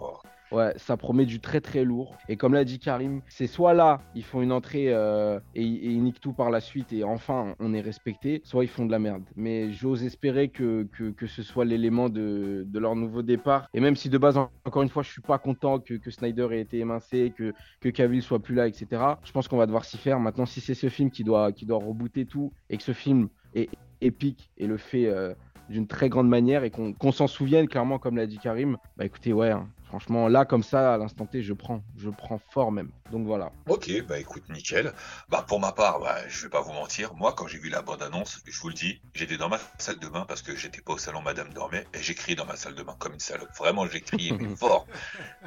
Ouais, 0.55 0.71
ça 0.77 0.95
promet 0.95 1.25
du 1.25 1.41
très 1.41 1.59
très 1.59 1.83
lourd. 1.83 2.15
Et 2.29 2.37
comme 2.37 2.53
l'a 2.53 2.63
dit 2.63 2.79
Karim, 2.79 3.19
c'est 3.27 3.45
soit 3.45 3.73
là, 3.73 3.99
ils 4.15 4.23
font 4.23 4.41
une 4.41 4.53
entrée 4.53 4.85
euh, 4.87 5.37
et, 5.53 5.63
ils 5.63 6.01
niquent 6.01 6.21
tout 6.21 6.31
par 6.31 6.49
la 6.49 6.61
suite 6.61 6.93
et 6.93 7.03
enfin 7.03 7.55
on 7.59 7.73
est 7.73 7.81
respecté, 7.81 8.39
soit 8.45 8.63
ils 8.63 8.69
font 8.69 8.85
de 8.85 8.91
la 8.91 8.99
merde. 8.99 9.23
Mais 9.35 9.73
j'ose 9.73 10.05
espérer 10.05 10.47
que, 10.47 10.87
ce 11.27 11.43
soit 11.43 11.65
l'élément 11.65 12.07
de, 12.07 12.65
leur 12.73 12.95
nouveau 12.95 13.21
départ. 13.21 13.67
Et 13.73 13.81
même 13.81 13.97
si 13.97 14.07
de 14.09 14.17
base, 14.17 14.37
encore 14.37 14.81
une 14.81 14.87
fois, 14.87 15.03
je 15.03 15.11
suis 15.11 15.21
pas 15.21 15.39
content 15.39 15.79
que, 15.79 16.09
Snyder 16.09 16.47
ait 16.51 16.61
été 16.61 16.79
émincé, 16.79 17.33
que, 17.35 17.53
que 17.81 17.89
Cavill 17.89 18.21
soit 18.21 18.39
plus 18.39 18.55
là, 18.55 18.65
etc. 18.65 18.87
Je 19.25 19.33
pense 19.33 19.49
qu'on 19.49 19.57
va 19.57 19.65
devoir 19.65 19.83
s'y 19.83 19.97
faire. 19.97 20.21
Maintenant, 20.21 20.45
si 20.45 20.61
c'est 20.61 20.73
ce 20.73 20.87
film 20.87 21.11
qui 21.11 21.25
doit, 21.25 21.51
qui 21.51 21.65
rebooter 21.69 22.25
tout 22.25 22.53
et 22.69 22.77
que 22.77 22.83
ce 22.83 22.93
film 22.93 23.27
est 23.55 23.69
épique 23.99 24.49
et 24.57 24.67
le 24.67 24.77
fait. 24.77 25.07
Euh, 25.07 25.33
d'une 25.69 25.87
très 25.87 26.09
grande 26.09 26.29
manière 26.29 26.63
et 26.63 26.69
qu'on 26.69 26.93
qu 26.93 27.11
s'en 27.11 27.27
souvienne 27.27 27.67
clairement 27.67 27.99
comme 27.99 28.17
l'a 28.17 28.27
dit 28.27 28.37
Karim, 28.37 28.77
bah 28.97 29.05
écoutez 29.05 29.33
ouais, 29.33 29.51
hein, 29.51 29.67
Franchement, 29.95 30.27
là, 30.27 30.43
comme 30.43 30.61
ça, 30.61 30.95
à 30.95 30.97
l'instant 30.97 31.25
T, 31.25 31.41
je 31.41 31.53
prends. 31.53 31.81
Je 31.95 32.09
prends 32.09 32.37
fort 32.37 32.69
même. 32.69 32.91
Donc 33.13 33.25
voilà. 33.25 33.53
Ok, 33.69 33.89
bah 34.05 34.19
écoute, 34.19 34.43
nickel. 34.49 34.91
Bah 35.29 35.45
pour 35.47 35.61
ma 35.61 35.71
part, 35.71 36.01
bah, 36.01 36.17
je 36.27 36.43
vais 36.43 36.49
pas 36.49 36.59
vous 36.59 36.73
mentir. 36.73 37.13
Moi, 37.13 37.31
quand 37.31 37.47
j'ai 37.47 37.59
vu 37.59 37.69
la 37.69 37.81
bande-annonce, 37.81 38.41
je 38.45 38.59
vous 38.59 38.67
le 38.67 38.73
dis, 38.73 38.99
j'étais 39.13 39.37
dans 39.37 39.47
ma 39.47 39.57
salle 39.77 39.97
de 39.99 40.09
bain 40.09 40.25
parce 40.27 40.41
que 40.41 40.53
j'étais 40.53 40.81
pas 40.81 40.95
au 40.95 40.97
salon 40.97 41.21
Madame 41.21 41.47
dormait 41.53 41.85
et 41.93 42.01
j'ai 42.01 42.13
crié 42.13 42.35
dans 42.35 42.45
ma 42.45 42.57
salle 42.57 42.75
de 42.75 42.83
bain 42.83 42.97
comme 42.99 43.13
une 43.13 43.21
salope. 43.21 43.47
Vraiment, 43.57 43.87
j'ai 43.87 44.01
crié 44.01 44.33
mais 44.33 44.53
fort. 44.57 44.85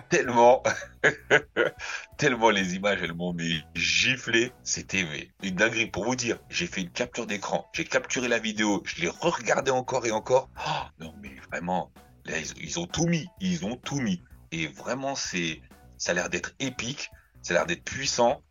tellement, 0.08 0.62
tellement 2.16 2.48
les 2.48 2.74
images, 2.74 3.00
elles 3.02 3.12
m'ont 3.12 3.36
giflé. 3.74 4.52
C'était 4.62 5.04
une 5.42 5.56
dinguerie. 5.56 5.90
Pour 5.90 6.04
vous 6.04 6.16
dire, 6.16 6.38
j'ai 6.48 6.66
fait 6.66 6.80
une 6.80 6.90
capture 6.90 7.26
d'écran. 7.26 7.68
J'ai 7.74 7.84
capturé 7.84 8.28
la 8.28 8.38
vidéo. 8.38 8.82
Je 8.86 9.02
l'ai 9.02 9.10
regardé 9.10 9.70
encore 9.70 10.06
et 10.06 10.10
encore. 10.10 10.48
Oh, 10.66 11.02
non, 11.04 11.12
mais 11.20 11.36
vraiment, 11.50 11.92
là, 12.24 12.38
ils, 12.38 12.64
ils 12.64 12.78
ont 12.78 12.86
tout 12.86 13.04
mis. 13.04 13.28
Ils 13.40 13.66
ont 13.66 13.76
tout 13.76 14.00
mis 14.00 14.22
et 14.52 14.66
vraiment 14.68 15.14
c'est 15.14 15.60
ça 15.96 16.12
a 16.12 16.14
l'air 16.14 16.28
d'être 16.28 16.52
épique, 16.60 17.10
ça 17.42 17.54
a 17.54 17.56
l'air 17.58 17.66
d'être 17.66 17.84
puissant. 17.84 18.42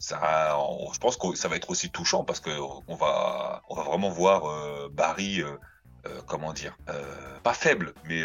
Ça, 0.00 0.56
on, 0.58 0.92
je 0.92 0.98
pense 0.98 1.16
que 1.16 1.34
ça 1.34 1.48
va 1.48 1.56
être 1.56 1.70
aussi 1.70 1.90
touchant 1.90 2.22
parce 2.22 2.38
que 2.38 2.50
on 2.86 2.94
va 2.94 3.62
on 3.68 3.74
va 3.74 3.82
vraiment 3.82 4.10
voir 4.10 4.46
euh, 4.46 4.88
Barry 4.92 5.42
euh, 5.42 5.56
euh, 6.06 6.20
comment 6.24 6.52
dire 6.52 6.76
pas 7.42 7.52
faible 7.52 7.94
mais 8.04 8.22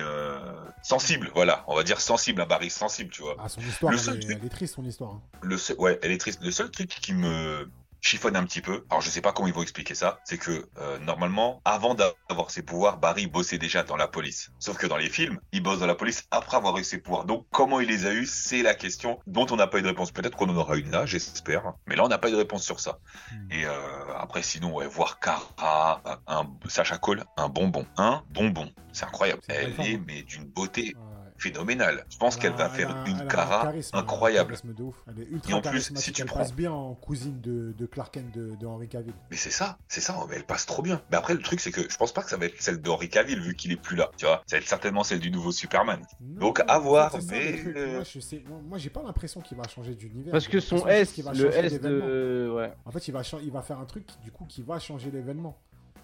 sensible 0.84 1.31
voilà 1.34 1.64
on 1.68 1.75
va 1.75 1.81
dire 1.81 2.00
sensible 2.00 2.42
à 2.42 2.46
Barry 2.46 2.70
sensible 2.70 3.10
tu 3.10 3.24
vois 3.24 3.38
ah, 3.40 3.50
son 3.50 3.62
histoire 3.62 3.92
elle, 3.92 4.00
est, 4.00 4.04
truc, 4.04 4.24
elle 4.30 4.46
est 4.46 4.50
triste 4.50 4.76
son 4.76 4.86
histoire 4.86 5.14
hein. 5.14 5.22
le 5.42 5.58
seul, 5.58 5.76
ouais 5.80 6.00
elle 6.04 6.12
est 6.12 6.19
triste 6.19 6.44
le 6.44 6.52
seul 6.52 6.69
truc 6.69 6.90
qui 6.90 7.14
me 7.14 7.68
chiffonne 8.04 8.36
un 8.36 8.44
petit 8.44 8.62
peu. 8.62 8.86
Alors 8.90 9.02
je 9.02 9.10
sais 9.10 9.22
pas 9.22 9.32
comment 9.32 9.48
ils 9.48 9.54
vont 9.54 9.64
expliquer 9.64 9.96
ça. 9.96 10.20
C'est 10.26 10.38
que 10.38 10.70
euh, 10.78 11.00
normalement, 11.00 11.62
avant 11.66 11.96
d'avoir 11.96 12.52
ses 12.52 12.62
pouvoirs, 12.62 12.98
Barry 12.98 13.26
bossait 13.28 13.58
déjà 13.58 13.84
dans 13.84 13.96
la 13.96 14.08
police. 14.08 14.52
Sauf 14.60 14.78
que 14.78 14.86
dans 14.86 14.98
les 14.98 15.10
films, 15.10 15.40
il 15.52 15.64
bosse 15.64 15.80
dans 15.80 15.88
la 15.88 15.96
police 15.96 16.28
après 16.30 16.58
avoir 16.58 16.78
eu 16.78 16.84
ses 16.84 17.00
pouvoirs. 17.00 17.26
Donc 17.26 17.48
comment 17.52 17.80
il 17.80 17.88
les 17.88 18.06
a 18.06 18.14
eu, 18.14 18.26
c'est 18.26 18.62
la 18.62 18.76
question 18.76 19.20
dont 19.26 19.48
on 19.50 19.56
n'a 19.56 19.68
pas 19.68 19.80
eu 19.80 19.82
de 19.82 19.88
réponse. 19.88 20.12
Peut-être 20.12 20.38
qu'on 20.38 20.50
en 20.50 20.58
aura 20.58 20.76
une 20.76 20.92
là, 20.92 21.06
j'espère. 21.06 21.74
Mais 21.88 21.96
là, 21.96 22.04
on 22.04 22.10
n'a 22.10 22.18
pas 22.18 22.28
eu 22.28 22.34
de 22.34 22.38
réponse 22.38 22.64
sur 22.64 22.80
ça. 22.80 23.00
Hmm. 23.32 23.52
Et 23.52 23.66
euh, 23.66 23.72
après, 24.18 24.44
sinon, 24.44 24.76
ouais, 24.76 24.86
voir 24.86 25.20
Kara, 25.20 26.02
un 26.28 26.48
Sacha 26.68 26.98
Cole, 26.98 27.24
un 27.38 27.48
bonbon, 27.48 27.88
un 27.98 28.24
bonbon. 28.32 28.70
C'est 28.92 29.06
incroyable. 29.06 29.42
Elle 29.48 29.80
est 29.80 29.98
mais 30.06 30.24
d'une 30.24 30.44
beauté. 30.44 30.94
Ouais 30.96 31.23
phénoménale. 31.38 32.06
Je 32.09 32.18
pense 32.18 32.38
qu'elle 32.38 32.53
va 32.53 32.69
faire 32.69 32.95
a, 32.95 33.07
une 33.07 33.27
cara 33.27 33.71
incroyable. 33.94 34.56
De 34.63 34.83
ouf. 34.83 34.95
Elle 35.07 35.24
est 35.24 35.27
ultra 35.27 35.51
et 35.51 35.53
en 35.53 35.62
plus, 35.62 35.94
si 35.95 36.12
tu 36.12 36.21
elle 36.21 36.27
prends... 36.27 36.39
passe 36.39 36.53
bien 36.53 36.71
en 36.71 36.94
cousine 36.95 37.39
de, 37.41 37.74
de 37.77 37.85
Clark 37.85 38.13
Kent 38.13 38.33
de, 38.33 38.56
de, 38.56 38.65
Henry 38.65 38.88
Cavill. 38.88 39.13
Mais 39.31 39.38
c'est 39.38 39.51
ça, 39.51 39.77
c'est 39.88 40.01
ça, 40.01 40.15
mais 40.30 40.35
elle 40.35 40.45
passe 40.45 40.65
trop 40.65 40.81
bien. 40.81 41.01
Mais 41.12 41.18
après, 41.18 41.33
le 41.33 41.41
truc, 41.41 41.59
c'est 41.59 41.71
que 41.71 41.81
je 41.89 41.97
pense 41.97 42.13
pas 42.13 42.24
que 42.24 42.30
ça 42.30 42.38
va 42.38 42.45
être 42.45 42.62
celle 42.62 42.81
de 42.81 42.89
Henry 42.89 43.09
Cavill 43.09 43.41
vu 43.41 43.56
qu'il 43.56 43.71
est 43.71 43.81
plus 43.81 43.95
là. 43.95 44.12
Tu 44.18 44.25
vois, 44.25 44.44
ça 44.45 44.56
va 44.56 44.62
être 44.62 44.68
certainement 44.68 45.03
celle 45.03 45.19
du 45.19 45.31
nouveau 45.31 45.51
Superman. 45.51 46.01
Non, 46.21 46.39
Donc 46.39 46.62
à 46.68 46.80
voir, 46.80 47.15
mais. 47.30 47.57
Ça, 47.57 47.69
euh... 47.69 47.94
Moi, 47.95 48.03
je 48.03 48.19
sais... 48.19 48.44
moi, 48.68 48.77
j'ai 48.77 48.89
pas 48.89 49.03
l'impression 49.03 49.41
qu'il 49.41 49.57
va 49.57 49.68
changer 49.68 49.95
d'univers. 49.95 50.31
Parce 50.31 50.47
que 50.47 50.59
son 50.59 50.88
S, 50.88 51.18
le 51.18 51.56
S 51.56 51.81
de. 51.81 52.51
Ouais. 52.56 52.74
En 52.85 52.91
fait, 52.91 53.07
il 53.07 53.12
va, 53.12 53.21
il 53.41 53.51
va 53.51 53.62
faire 53.62 53.80
un 53.80 53.85
truc 53.85 54.06
du 54.24 54.31
coup 54.31 54.45
qui 54.45 54.62
va 54.62 54.80
changer 54.80 55.12
l'événement. 55.12 55.57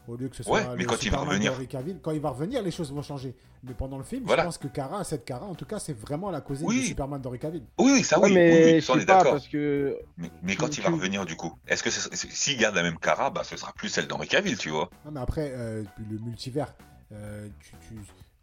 Au 0.08 0.16
lieu 0.16 0.28
que 0.28 0.36
ce 0.36 0.44
soit 0.44 0.54
ouais, 0.54 0.66
mais 0.78 0.86
quand 0.86 1.04
il 1.04 1.12
va 1.12 1.20
revenir. 1.20 1.54
Cavill, 1.68 2.00
quand 2.02 2.12
il 2.12 2.20
va 2.20 2.30
revenir, 2.30 2.64
les 2.64 2.72
choses 2.72 2.92
vont 2.92 3.02
changer. 3.02 3.36
Mais 3.64 3.74
pendant 3.74 3.98
le 3.98 4.04
film, 4.04 4.24
voilà. 4.26 4.44
je 4.44 4.48
pense 4.48 4.58
que 4.58 4.68
Kara, 4.68 5.04
cette 5.04 5.26
Kara, 5.26 5.46
en 5.46 5.56
tout 5.56 5.66
cas, 5.66 5.80
c'est 5.80 5.98
vraiment 5.98 6.32
la 6.32 6.42
cousine 6.42 6.68
oui. 6.68 6.80
du 6.80 6.86
Superman 6.88 7.22
d'Henry 7.22 7.40
Cavill. 7.40 7.64
Oui, 7.78 7.92
oui, 7.94 8.04
ça 8.04 8.20
oui, 8.20 8.34
mais 8.34 8.52
oui, 8.52 8.74
oui, 8.76 8.82
ça, 8.82 8.94
on 8.94 9.00
est 9.00 9.06
d'accord. 9.06 9.40
Que... 9.52 9.98
Mais, 10.18 10.32
mais 10.42 10.56
quand 10.56 10.78
il 10.78 10.84
va 10.84 10.90
revenir, 10.90 11.26
du 11.26 11.36
coup, 11.36 11.58
est-ce 11.68 11.84
que 11.84 11.90
s'il 11.90 12.58
garde 12.58 12.76
la 12.76 12.84
même 12.84 12.98
Kara, 12.98 13.30
bah, 13.30 13.44
ce 13.44 13.58
sera 13.58 13.74
plus 13.74 13.90
celle 13.90 14.08
d'Henry 14.08 14.28
Cavill, 14.28 14.58
tu 14.58 14.70
vois 14.70 14.90
Non, 15.06 15.12
mais 15.12 15.20
après, 15.20 15.52
euh, 15.54 15.84
le 16.10 16.18
multivers, 16.20 16.74
euh, 17.12 17.48
tu, 17.60 17.72
tu... 17.88 17.96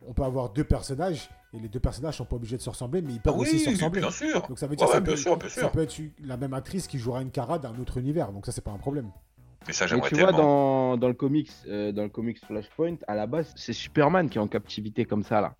on 0.07 0.13
peut 0.13 0.25
avoir 0.25 0.51
deux 0.51 0.65
personnages 0.65 1.31
et 1.57 1.61
les 1.61 1.69
deux 1.69 1.81
personnages 1.81 2.17
sont 2.17 2.25
pas 2.25 2.37
obligés 2.37 2.57
de 2.57 2.63
se 2.63 2.71
ressembler, 2.71 3.01
mais 3.01 3.15
ils 3.15 3.21
peuvent 3.21 3.35
ah 3.37 3.41
aussi 3.41 3.59
se 3.59 3.71
ressembler. 3.71 4.01
Bien 4.01 4.11
sûr. 4.11 4.47
Donc 4.47 4.59
ça 4.59 4.67
veut 4.67 4.77
dire 4.77 4.87
ouais, 4.87 4.93
ça, 4.93 5.01
bien 5.01 5.13
peut, 5.13 5.19
sûr, 5.19 5.37
bien 5.37 5.49
sûr. 5.49 5.63
ça 5.63 5.69
peut 5.69 5.83
être 5.83 5.95
la 6.23 6.37
même 6.37 6.53
actrice 6.53 6.87
qui 6.87 6.99
jouera 6.99 7.23
une 7.23 7.31
Kara 7.31 7.59
d'un 7.59 7.75
autre 7.79 7.99
univers. 7.99 8.33
Donc 8.33 8.45
ça, 8.45 8.53
c'est 8.53 8.61
pas 8.61 8.73
un 8.73 8.79
problème. 8.79 9.11
Mais 9.67 9.73
ça, 9.73 9.87
j'aimerais 9.87 10.09
tu 10.11 10.15
tellement. 10.17 10.33
vois, 10.33 10.41
dans, 10.41 10.97
dans 10.97 11.09
le 11.09 11.15
comics, 11.15 11.51
euh, 11.69 11.93
dans 11.93 12.03
le 12.05 12.09
comics 12.09 12.39
Flashpoint, 12.45 12.97
à 13.09 13.15
la 13.15 13.27
base, 13.27 13.53
c'est 13.57 13.73
Superman 13.73 14.29
qui 14.29 14.39
est 14.39 14.41
en 14.41 14.49
captivité 14.49 15.05
comme 15.05 15.23
ça 15.25 15.41
là, 15.41 15.55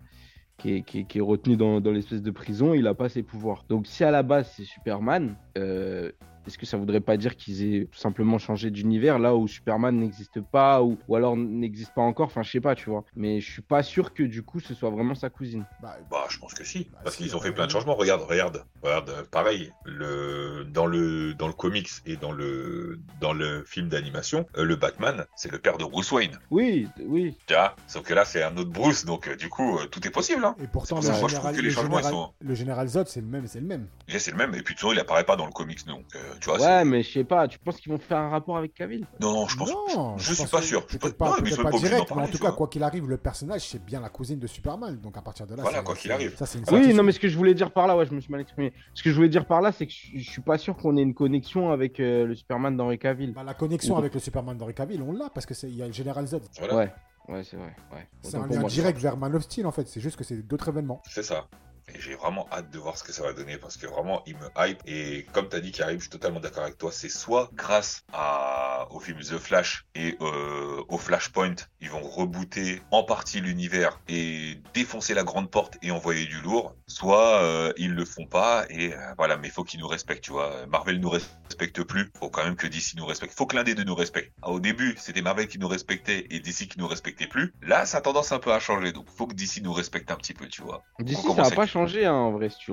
qui 0.57 0.75
est, 0.75 0.81
qui 0.83 0.99
est, 0.99 1.03
qui 1.03 1.17
est 1.17 1.21
retenu 1.21 1.57
dans, 1.57 1.81
dans 1.81 1.91
l'espèce 1.91 2.21
de 2.21 2.31
prison. 2.31 2.73
Il 2.73 2.87
a 2.87 2.93
pas 2.93 3.09
ses 3.09 3.23
pouvoirs. 3.23 3.65
Donc 3.69 3.85
si 3.87 4.03
à 4.03 4.11
la 4.11 4.23
base 4.23 4.51
c'est 4.55 4.63
Superman, 4.65 5.35
euh, 5.57 6.11
est-ce 6.47 6.57
que 6.57 6.65
ça 6.65 6.77
voudrait 6.77 7.01
pas 7.01 7.17
dire 7.17 7.35
qu'ils 7.35 7.61
aient 7.75 7.85
tout 7.85 7.99
simplement 7.99 8.37
changé 8.37 8.71
d'univers 8.71 9.19
là 9.19 9.35
où 9.35 9.47
Superman 9.47 9.97
n'existe 9.97 10.39
pas 10.41 10.81
ou, 10.81 10.97
ou 11.07 11.15
alors 11.15 11.35
n'existe 11.37 11.93
pas 11.93 12.01
encore 12.01 12.27
Enfin, 12.27 12.41
je 12.43 12.51
sais 12.51 12.61
pas, 12.61 12.73
tu 12.75 12.89
vois. 12.89 13.03
Mais 13.15 13.39
je 13.41 13.51
suis 13.51 13.61
pas 13.61 13.83
sûr 13.83 14.13
que 14.13 14.23
du 14.23 14.43
coup 14.43 14.59
ce 14.59 14.73
soit 14.73 14.89
vraiment 14.89 15.13
sa 15.15 15.29
cousine. 15.29 15.65
Bah, 15.81 15.97
Bah, 16.09 16.25
je 16.29 16.37
pense 16.39 16.53
que 16.53 16.63
si, 16.63 16.87
Bah, 16.91 16.99
parce 17.03 17.15
qu'ils 17.17 17.35
ont 17.35 17.39
fait 17.39 17.51
plein 17.51 17.65
de 17.67 17.71
changements. 17.71 17.95
Regarde, 17.95 18.21
regarde, 18.23 18.63
regarde. 18.81 19.09
euh, 19.09 19.23
Pareil, 19.29 19.71
le 19.85 20.63
dans 20.71 20.85
le 20.85 21.33
dans 21.33 21.47
le 21.47 21.53
comics 21.53 21.89
et 22.05 22.15
dans 22.15 22.31
le 22.31 22.99
dans 23.21 23.33
le 23.33 23.63
film 23.65 23.89
d'animation, 23.89 24.45
euh, 24.57 24.63
le 24.63 24.75
Batman, 24.75 25.25
c'est 25.35 25.51
le 25.51 25.59
père 25.59 25.77
de 25.77 25.85
Bruce 25.85 26.11
Wayne. 26.11 26.37
Oui, 26.51 26.87
oui. 27.05 27.35
Tu 27.47 27.53
vois 27.53 27.75
Sauf 27.87 28.03
que 28.03 28.13
là, 28.13 28.25
c'est 28.25 28.43
un 28.43 28.55
autre 28.57 28.71
Bruce, 28.71 29.05
donc 29.05 29.27
euh, 29.27 29.35
du 29.35 29.49
coup, 29.49 29.77
tout 29.91 30.05
est 30.07 30.11
possible. 30.11 30.43
Hein. 30.45 30.55
Et 30.61 30.67
pourtant, 30.67 30.95
le 30.97 31.01
pour 31.01 31.03
ça 31.03 31.13
que 31.15 31.19
moi, 31.19 31.29
je 31.29 31.35
trouve 31.35 31.49
général, 31.51 31.55
que 31.55 31.61
les 31.61 31.67
le 31.67 31.73
changements, 31.73 31.99
ils 31.99 32.03
général- 32.03 32.13
sont- 32.13 32.33
le 32.39 32.55
général 32.55 32.87
Zod, 32.87 33.07
c'est 33.07 33.21
le 33.21 33.27
même, 33.27 33.47
c'est 33.47 33.59
le 33.59 33.65
même. 33.67 33.87
Déjà, 34.07 34.19
c'est 34.19 34.31
le 34.31 34.37
même, 34.37 34.49
et 34.55 34.61
puis 34.61 34.75
de 34.75 34.79
toute 34.79 34.79
façon, 34.79 34.93
il 34.93 34.99
apparaît 34.99 35.23
pas 35.23 35.35
dans 35.35 35.45
le 35.45 35.51
comics, 35.51 35.85
donc 35.85 36.05
euh, 36.15 36.19
tu 36.39 36.49
vois. 36.49 36.59
Ouais, 36.59 36.85
mais 36.85 37.03
je 37.03 37.11
sais 37.11 37.23
pas, 37.23 37.47
tu 37.47 37.59
penses 37.59 37.77
qu'ils 37.77 37.91
vont 37.91 37.97
faire 37.97 38.17
un 38.17 38.29
rapport 38.29 38.57
avec 38.57 38.73
Cavill 38.73 39.05
Non, 39.19 39.33
non, 39.33 39.47
je 39.47 39.57
pense. 39.57 39.69
Non, 39.95 40.17
je 40.17 40.33
suis 40.33 40.45
pas 40.47 40.61
sûr. 40.61 40.85
Je 40.87 40.97
pas- 40.97 41.11
pas, 41.11 41.29
non, 41.29 41.35
mais 41.43 41.49
direct, 41.79 42.11
mais 42.15 42.21
en 42.23 42.27
tout 42.27 42.37
cas, 42.37 42.51
quoi 42.51 42.67
qu'il 42.67 42.83
arrive, 42.83 43.07
le 43.09 43.17
personnage, 43.17 43.61
c'est 43.67 43.83
bien 43.83 43.99
la 44.01 44.09
cousine 44.09 44.39
de 44.39 44.47
Superman. 44.47 44.97
Donc 45.01 45.17
à 45.17 45.21
partir 45.21 45.45
de 45.47 45.55
là, 45.55 45.61
Voilà, 45.63 45.79
c'est- 45.79 45.83
quoi 45.83 45.95
qu'il 45.95 46.11
arrive. 46.11 46.35
Ça, 46.37 46.45
c'est 46.45 46.59
une 46.59 46.65
Oui, 46.71 46.93
non, 46.93 47.03
mais 47.03 47.11
ce 47.11 47.19
que 47.19 47.27
je 47.27 47.37
voulais 47.37 47.53
dire 47.53 47.71
par 47.71 47.87
là, 47.87 47.95
ouais, 47.97 48.05
je 48.05 48.13
me 48.13 48.19
suis 48.21 48.31
mal 48.31 48.41
exprimé. 48.41 48.73
Ce 48.93 49.03
que 49.03 49.09
je 49.09 49.15
voulais 49.15 49.29
dire 49.29 49.45
par 49.45 49.61
là, 49.61 49.71
c'est 49.71 49.85
que 49.87 49.91
je, 49.93 50.17
je 50.19 50.29
suis 50.29 50.41
pas 50.41 50.57
sûr 50.57 50.75
qu'on 50.77 50.95
ait 50.97 51.01
une 51.01 51.13
connexion 51.13 51.71
avec 51.71 51.99
euh, 51.99 52.25
le 52.25 52.35
Superman 52.35 52.75
d'Henry 52.75 52.99
Cavill. 52.99 53.33
Bah, 53.33 53.43
la 53.43 53.53
connexion 53.53 53.97
avec 53.97 54.13
le 54.13 54.19
Superman 54.19 54.57
d'Henry 54.57 54.73
Cavill, 54.73 55.01
on 55.01 55.11
l'a 55.13 55.29
parce 55.29 55.45
que 55.45 55.53
c'est- 55.53 55.67
il 55.69 55.75
y 55.75 55.83
a 55.83 55.87
le 55.87 55.93
Général 55.93 56.25
Z. 56.27 56.37
Voilà, 56.59 56.75
Ouais, 56.75 56.93
ouais, 57.29 57.43
c'est 57.43 57.57
vrai. 57.57 57.75
Ouais. 57.93 58.07
C'est 58.21 58.35
un 58.37 58.47
lien 58.47 58.63
direct 58.63 58.99
vers 58.99 59.17
Man 59.17 59.35
of 59.35 59.43
Steel 59.43 59.65
en 59.65 59.71
fait. 59.71 59.87
C'est 59.87 60.01
juste 60.01 60.17
que 60.17 60.23
c'est 60.23 60.45
d'autres 60.47 60.69
événements. 60.69 61.01
c'est 61.09 61.23
ça. 61.23 61.47
Et 61.93 62.01
j'ai 62.01 62.15
vraiment 62.15 62.47
hâte 62.51 62.69
de 62.69 62.77
voir 62.79 62.97
ce 62.97 63.03
que 63.03 63.13
ça 63.13 63.23
va 63.23 63.31
donner 63.33 63.57
parce 63.57 63.77
que 63.77 63.87
vraiment, 63.87 64.21
il 64.25 64.35
me 64.37 64.47
hype. 64.57 64.79
Et 64.85 65.25
comme 65.33 65.47
tu 65.47 65.55
as 65.55 65.61
dit, 65.61 65.71
Karim, 65.71 65.95
je 65.97 66.01
suis 66.01 66.09
totalement 66.09 66.39
d'accord 66.41 66.63
avec 66.63 66.77
toi. 66.77 66.91
C'est 66.91 67.09
soit 67.09 67.49
grâce 67.53 68.03
à, 68.11 68.87
au 68.91 68.99
film 68.99 69.19
The 69.19 69.37
Flash 69.37 69.85
et 69.95 70.17
euh, 70.21 70.83
au 70.89 70.97
Flashpoint, 70.97 71.55
ils 71.79 71.89
vont 71.89 72.01
rebooter 72.01 72.81
en 72.91 73.03
partie 73.03 73.39
l'univers 73.39 73.99
et 74.09 74.59
défoncer 74.73 75.13
la 75.13 75.23
grande 75.23 75.49
porte 75.49 75.77
et 75.81 75.91
envoyer 75.91 76.25
du 76.25 76.41
lourd. 76.41 76.75
Soit 76.87 77.41
euh, 77.41 77.71
ils 77.77 77.93
le 77.93 78.03
font 78.05 78.25
pas 78.25 78.65
et 78.69 78.93
euh, 78.93 78.97
voilà, 79.17 79.37
mais 79.37 79.49
faut 79.49 79.63
qu'ils 79.63 79.79
nous 79.79 79.87
respectent, 79.87 80.23
tu 80.25 80.31
vois. 80.31 80.65
Marvel 80.67 80.99
nous 80.99 81.09
respecte 81.09 81.83
plus. 81.83 82.09
Faut 82.19 82.29
quand 82.29 82.43
même 82.43 82.55
que 82.57 82.67
DC 82.67 82.95
nous 82.97 83.05
respecte. 83.05 83.33
Faut 83.33 83.45
que 83.45 83.55
l'un 83.55 83.63
des 83.63 83.75
deux 83.75 83.83
nous 83.85 83.95
respecte. 83.95 84.33
Ah, 84.41 84.49
au 84.49 84.59
début, 84.59 84.95
c'était 84.97 85.21
Marvel 85.21 85.47
qui 85.47 85.57
nous 85.57 85.67
respectait 85.67 86.27
et 86.29 86.39
DC 86.41 86.67
qui 86.67 86.79
nous 86.79 86.87
respectait 86.87 87.27
plus. 87.27 87.53
Là, 87.61 87.85
ça 87.85 87.99
a 87.99 88.01
tendance 88.01 88.31
un 88.33 88.39
peu 88.39 88.51
à 88.51 88.59
changer. 88.59 88.91
Donc, 88.91 89.07
faut 89.09 89.25
que 89.27 89.33
DC 89.33 89.61
nous 89.63 89.73
respecte 89.73 90.11
un 90.11 90.15
petit 90.15 90.33
peu, 90.33 90.47
tu 90.47 90.61
vois. 90.61 90.83
On 90.99 91.03
ça 91.35 91.41
pas 91.41 91.47
avec- 91.47 91.55
hein, 92.05 92.13
en 92.13 92.31
vrai, 92.31 92.49
tu 92.49 92.71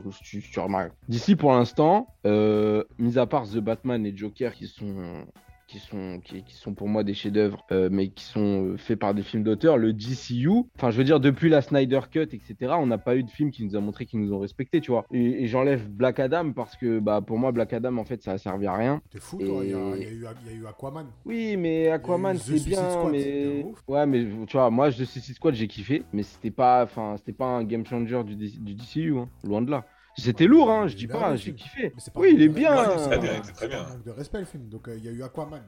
remarques. 0.58 0.92
D'ici, 1.08 1.36
pour 1.36 1.52
l'instant, 1.52 2.08
euh, 2.26 2.84
mis 2.98 3.18
à 3.18 3.26
part 3.26 3.48
The 3.48 3.58
Batman 3.58 4.04
et 4.06 4.16
Joker 4.16 4.54
qui 4.54 4.66
sont, 4.66 5.26
qui 5.74 5.80
sont, 5.80 6.20
qui, 6.24 6.44
qui 6.44 6.54
sont 6.54 6.72
pour 6.72 6.88
moi 6.88 7.02
des 7.02 7.14
chefs-d'œuvre, 7.14 7.64
euh, 7.72 7.88
mais 7.90 8.08
qui 8.10 8.22
sont 8.24 8.64
euh, 8.64 8.76
faits 8.76 8.98
par 8.98 9.12
des 9.12 9.22
films 9.22 9.42
d'auteur, 9.42 9.76
le 9.76 9.92
DCU, 9.92 10.48
enfin, 10.76 10.90
je 10.92 10.96
veux 10.98 11.02
dire, 11.04 11.18
depuis 11.18 11.48
la 11.48 11.62
Snyder 11.62 12.00
Cut, 12.12 12.20
etc., 12.32 12.54
on 12.78 12.86
n'a 12.86 12.98
pas 12.98 13.16
eu 13.16 13.24
de 13.24 13.30
film 13.30 13.50
qui 13.50 13.64
nous 13.64 13.74
a 13.74 13.80
montré 13.80 14.06
qu'ils 14.06 14.20
nous 14.20 14.32
ont 14.32 14.38
respectés, 14.38 14.80
tu 14.80 14.92
vois. 14.92 15.04
Et, 15.12 15.42
et 15.42 15.46
j'enlève 15.48 15.88
Black 15.90 16.20
Adam 16.20 16.52
parce 16.52 16.76
que, 16.76 17.00
bah, 17.00 17.20
pour 17.20 17.38
moi, 17.38 17.50
Black 17.50 17.72
Adam, 17.72 17.96
en 17.98 18.04
fait, 18.04 18.22
ça 18.22 18.32
a 18.32 18.38
servi 18.38 18.66
à 18.66 18.74
rien. 18.74 19.02
T'es 19.10 19.18
fou, 19.18 19.38
toi. 19.38 19.64
Il 19.64 19.70
y, 19.70 19.74
a- 19.74 19.96
Et- 19.96 20.00
il 20.00 20.02
y 20.02 20.06
a 20.06 20.10
eu- 20.30 20.34
il 20.46 20.52
y 20.52 20.54
a 20.54 20.58
eu 20.60 20.66
Aquaman. 20.66 21.06
Oui, 21.24 21.56
mais 21.56 21.88
Aquaman, 21.88 22.36
c'est 22.38 22.64
bien, 22.64 22.88
Squad, 22.90 23.10
mais 23.12 23.66
ouais, 23.88 24.06
mais 24.06 24.24
tu 24.46 24.56
vois, 24.56 24.70
moi, 24.70 24.90
The 24.90 25.04
Suicide 25.04 25.34
Squad, 25.34 25.54
j'ai 25.54 25.66
kiffé, 25.66 26.02
mais 26.12 26.22
c'était 26.22 26.52
pas, 26.52 26.84
enfin, 26.84 27.16
c'était 27.18 27.32
pas 27.32 27.46
un 27.46 27.64
game 27.64 27.84
changer 27.84 28.22
du, 28.24 28.36
du 28.36 28.74
DCU, 28.74 29.18
hein, 29.18 29.28
loin 29.42 29.60
de 29.60 29.70
là. 29.72 29.84
C'était 30.16 30.46
lourd, 30.46 30.70
hein, 30.70 30.86
je 30.88 30.96
dis 30.96 31.06
pas, 31.06 31.36
j'ai 31.36 31.54
kiffé. 31.54 31.92
Mais 31.94 32.00
c'est 32.00 32.12
pas 32.12 32.20
Oui, 32.20 32.32
il 32.34 32.42
est 32.42 32.48
bien. 32.48 32.74
respect, 32.76 33.30
C'est 33.44 33.52
très 33.52 33.68
bien, 33.68 33.82
manque 33.82 34.04
de 34.04 34.10
respect 34.10 34.38
le 34.40 34.44
film. 34.46 34.68
Donc 34.68 34.88
euh, 34.88 34.96
il 34.96 35.04
y 35.04 35.08
a 35.08 35.12
eu 35.12 35.22
Aquaman. 35.22 35.62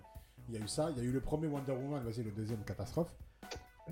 Il 0.49 0.55
y 0.55 0.59
a 0.59 0.65
eu 0.65 0.69
ça. 0.69 0.89
Il 0.97 1.03
y 1.03 1.07
a 1.07 1.09
eu 1.09 1.13
le 1.13 1.21
premier 1.21 1.49
Wonder 1.49 1.73
Woman. 1.73 2.03
Vas-y, 2.05 2.23
le 2.25 2.31
deuxième, 2.31 2.59
catastrophe. 2.65 3.09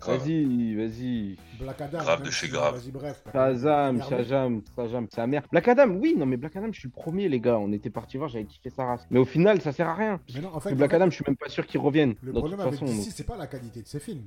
Vas-y, 0.04 0.74
vas-y. 0.74 1.36
Black 1.60 1.80
Adam. 1.80 1.98
Grave 1.98 2.22
de 2.24 2.30
chez 2.30 2.48
grave. 2.48 2.74
Vas-y, 2.76 2.90
bref. 2.90 3.22
Black 3.32 3.36
Adam, 3.36 4.00
Shazam. 4.00 4.08
Shazam, 4.10 4.62
Shazam, 4.74 5.06
sa 5.08 5.26
mère. 5.28 5.42
Black 5.52 5.68
Adam, 5.68 5.88
oui, 6.00 6.16
non, 6.18 6.26
mais 6.26 6.36
Black 6.36 6.56
Adam, 6.56 6.66
je 6.72 6.80
suis 6.80 6.88
le 6.88 6.92
premier, 7.00 7.28
les 7.28 7.38
gars. 7.38 7.58
On 7.58 7.70
était 7.72 7.90
parti 7.90 8.16
voir, 8.16 8.28
j'avais 8.28 8.44
kiffé 8.44 8.70
sa 8.70 8.84
race. 8.86 9.06
Mais 9.10 9.20
au 9.20 9.24
final, 9.24 9.60
ça 9.60 9.70
sert 9.70 9.88
à 9.88 9.94
rien. 9.94 10.20
Mais 10.34 10.40
non, 10.40 10.48
en 10.48 10.52
Parce 10.52 10.64
fait, 10.64 10.70
que 10.70 10.74
Black 10.74 10.90
en 10.90 10.90
fait, 10.90 10.96
Adam, 10.96 11.10
je 11.10 11.14
suis 11.14 11.24
même 11.28 11.36
pas 11.36 11.48
sûr 11.48 11.64
qu'il 11.66 11.78
revienne. 11.80 12.14
Le 12.22 12.32
de 12.32 12.38
problème 12.38 12.58
toute 12.58 12.66
avec 12.68 12.80
façon. 12.80 12.92
DC, 12.92 13.12
c'est 13.14 13.22
pas 13.26 13.36
la 13.36 13.46
qualité 13.46 13.82
de 13.82 13.86
ses 13.86 14.00
films. 14.00 14.24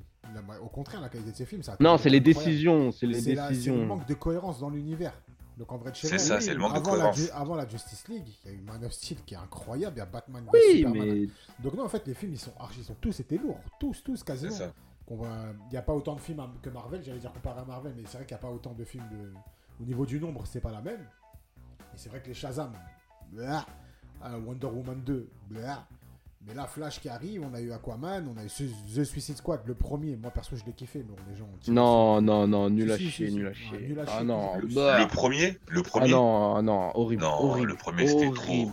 Au 0.61 0.67
contraire, 0.69 1.01
la 1.01 1.09
qualité 1.09 1.31
de 1.31 1.35
ses 1.35 1.45
films, 1.45 1.63
ça 1.63 1.75
Non, 1.81 1.97
c'est 1.97 2.09
les 2.09 2.19
décisions, 2.21 2.91
c'est 2.93 3.05
les 3.05 3.13
la- 3.15 3.19
c'est 3.21 3.33
le 3.35 3.47
décisions. 3.49 3.85
manque 3.85 4.05
de 4.07 4.13
cohérence 4.13 4.59
dans 4.61 4.69
l'univers. 4.69 5.13
Donc 5.57 5.71
en 5.71 5.77
vrai, 5.77 5.89
de 5.91 5.95
chez 5.95 6.07
C'est 6.07 6.15
moi, 6.15 6.23
ça, 6.23 6.35
oui, 6.37 6.41
c'est 6.43 6.53
le 6.53 6.59
manque 6.59 6.73
de 6.73 6.77
avant 6.77 6.91
la 6.91 6.95
cohérence. 6.97 7.17
Ju- 7.17 7.29
avant 7.33 7.55
la 7.55 7.67
Justice 7.67 8.07
League, 8.07 8.27
il 8.45 8.51
y 8.51 8.53
a 8.53 8.57
eu 8.57 8.61
Man 8.61 8.83
of 8.85 8.91
Steel 8.93 9.17
qui 9.25 9.33
est 9.33 9.37
incroyable, 9.37 9.95
il 9.95 9.99
y 9.99 10.01
a 10.01 10.05
Batman 10.05 10.45
Oui, 10.53 10.59
Superman. 10.77 11.03
mais 11.07 11.27
Donc 11.63 11.73
non, 11.73 11.85
en 11.85 11.89
fait, 11.89 12.05
les 12.05 12.13
films, 12.13 12.33
ils 12.33 12.39
sont 12.39 12.53
archi, 12.59 12.79
ils 12.81 12.85
sont 12.85 12.95
tous 13.01 13.19
été 13.19 13.37
lourds, 13.39 13.59
tous, 13.79 14.03
tous 14.03 14.17
C'est 14.17 14.25
quasiment. 14.25 14.51
ça. 14.53 14.71
Qu'on 15.07 15.15
voit- 15.15 15.27
Il 15.67 15.71
n'y 15.71 15.77
a 15.77 15.81
pas 15.81 15.93
autant 15.93 16.13
de 16.15 16.19
films 16.21 16.45
que 16.61 16.69
Marvel, 16.69 17.01
j'allais 17.03 17.19
dire 17.19 17.33
comparé 17.33 17.61
à 17.61 17.65
Marvel, 17.65 17.93
mais 17.97 18.03
c'est 18.05 18.17
vrai 18.17 18.25
qu'il 18.27 18.35
n'y 18.35 18.39
a 18.39 18.41
pas 18.43 18.51
autant 18.51 18.73
de 18.73 18.83
films 18.83 19.07
de... 19.09 19.33
au 19.81 19.85
niveau 19.85 20.05
du 20.05 20.19
nombre, 20.19 20.43
c'est 20.45 20.61
pas 20.61 20.71
la 20.71 20.81
même. 20.81 21.01
Et 21.01 21.97
c'est 21.97 22.09
vrai 22.09 22.21
que 22.21 22.27
les 22.27 22.33
Shazam, 22.35 22.73
blah. 23.31 23.65
Euh, 24.25 24.39
Wonder 24.39 24.67
Woman 24.67 25.01
2, 25.03 25.29
blah. 25.49 25.87
Mais 26.47 26.53
là, 26.53 26.65
Flash 26.65 26.99
qui 27.01 27.09
arrive, 27.09 27.43
on 27.43 27.53
a 27.53 27.59
eu 27.61 27.71
Aquaman, 27.71 28.27
on 28.33 28.39
a 28.39 28.43
eu 28.43 28.47
The 28.47 29.03
Suicide 29.03 29.37
Squad, 29.37 29.61
le 29.65 29.73
premier. 29.75 30.15
Moi 30.15 30.31
perso, 30.31 30.55
je 30.55 30.63
l'ai 30.65 30.73
kiffé, 30.73 30.99
mais 30.99 31.05
bon, 31.15 31.15
les 31.29 31.35
gens 31.35 31.45
ont 31.45 31.57
tiré 31.59 31.75
non, 31.75 32.21
non, 32.21 32.47
non, 32.47 32.69
nul 32.69 32.91
à 32.91 32.97
si, 32.97 33.09
chier, 33.09 33.27
si, 33.29 33.35
nul 33.35 33.47
à 33.47 33.53
si. 33.53 33.59
chier. 33.59 33.77
Ouais, 33.77 33.87
nul 33.87 33.99
à 33.99 34.03
Ah 34.07 34.17
chier. 34.17 34.25
non, 34.25 34.55
Le, 34.57 34.67
bah. 34.73 34.99
le 34.99 35.07
premier, 35.07 35.57
le 35.67 35.81
Ah 35.85 35.89
premier. 35.89 36.11
non, 36.11 36.61
non, 36.63 36.91
horrible, 36.95 37.23
Non, 37.23 37.29
horrible. 37.33 37.67
le 37.67 37.75
premier, 37.75 38.07
c'était 38.07 38.31
trop. 38.31 38.71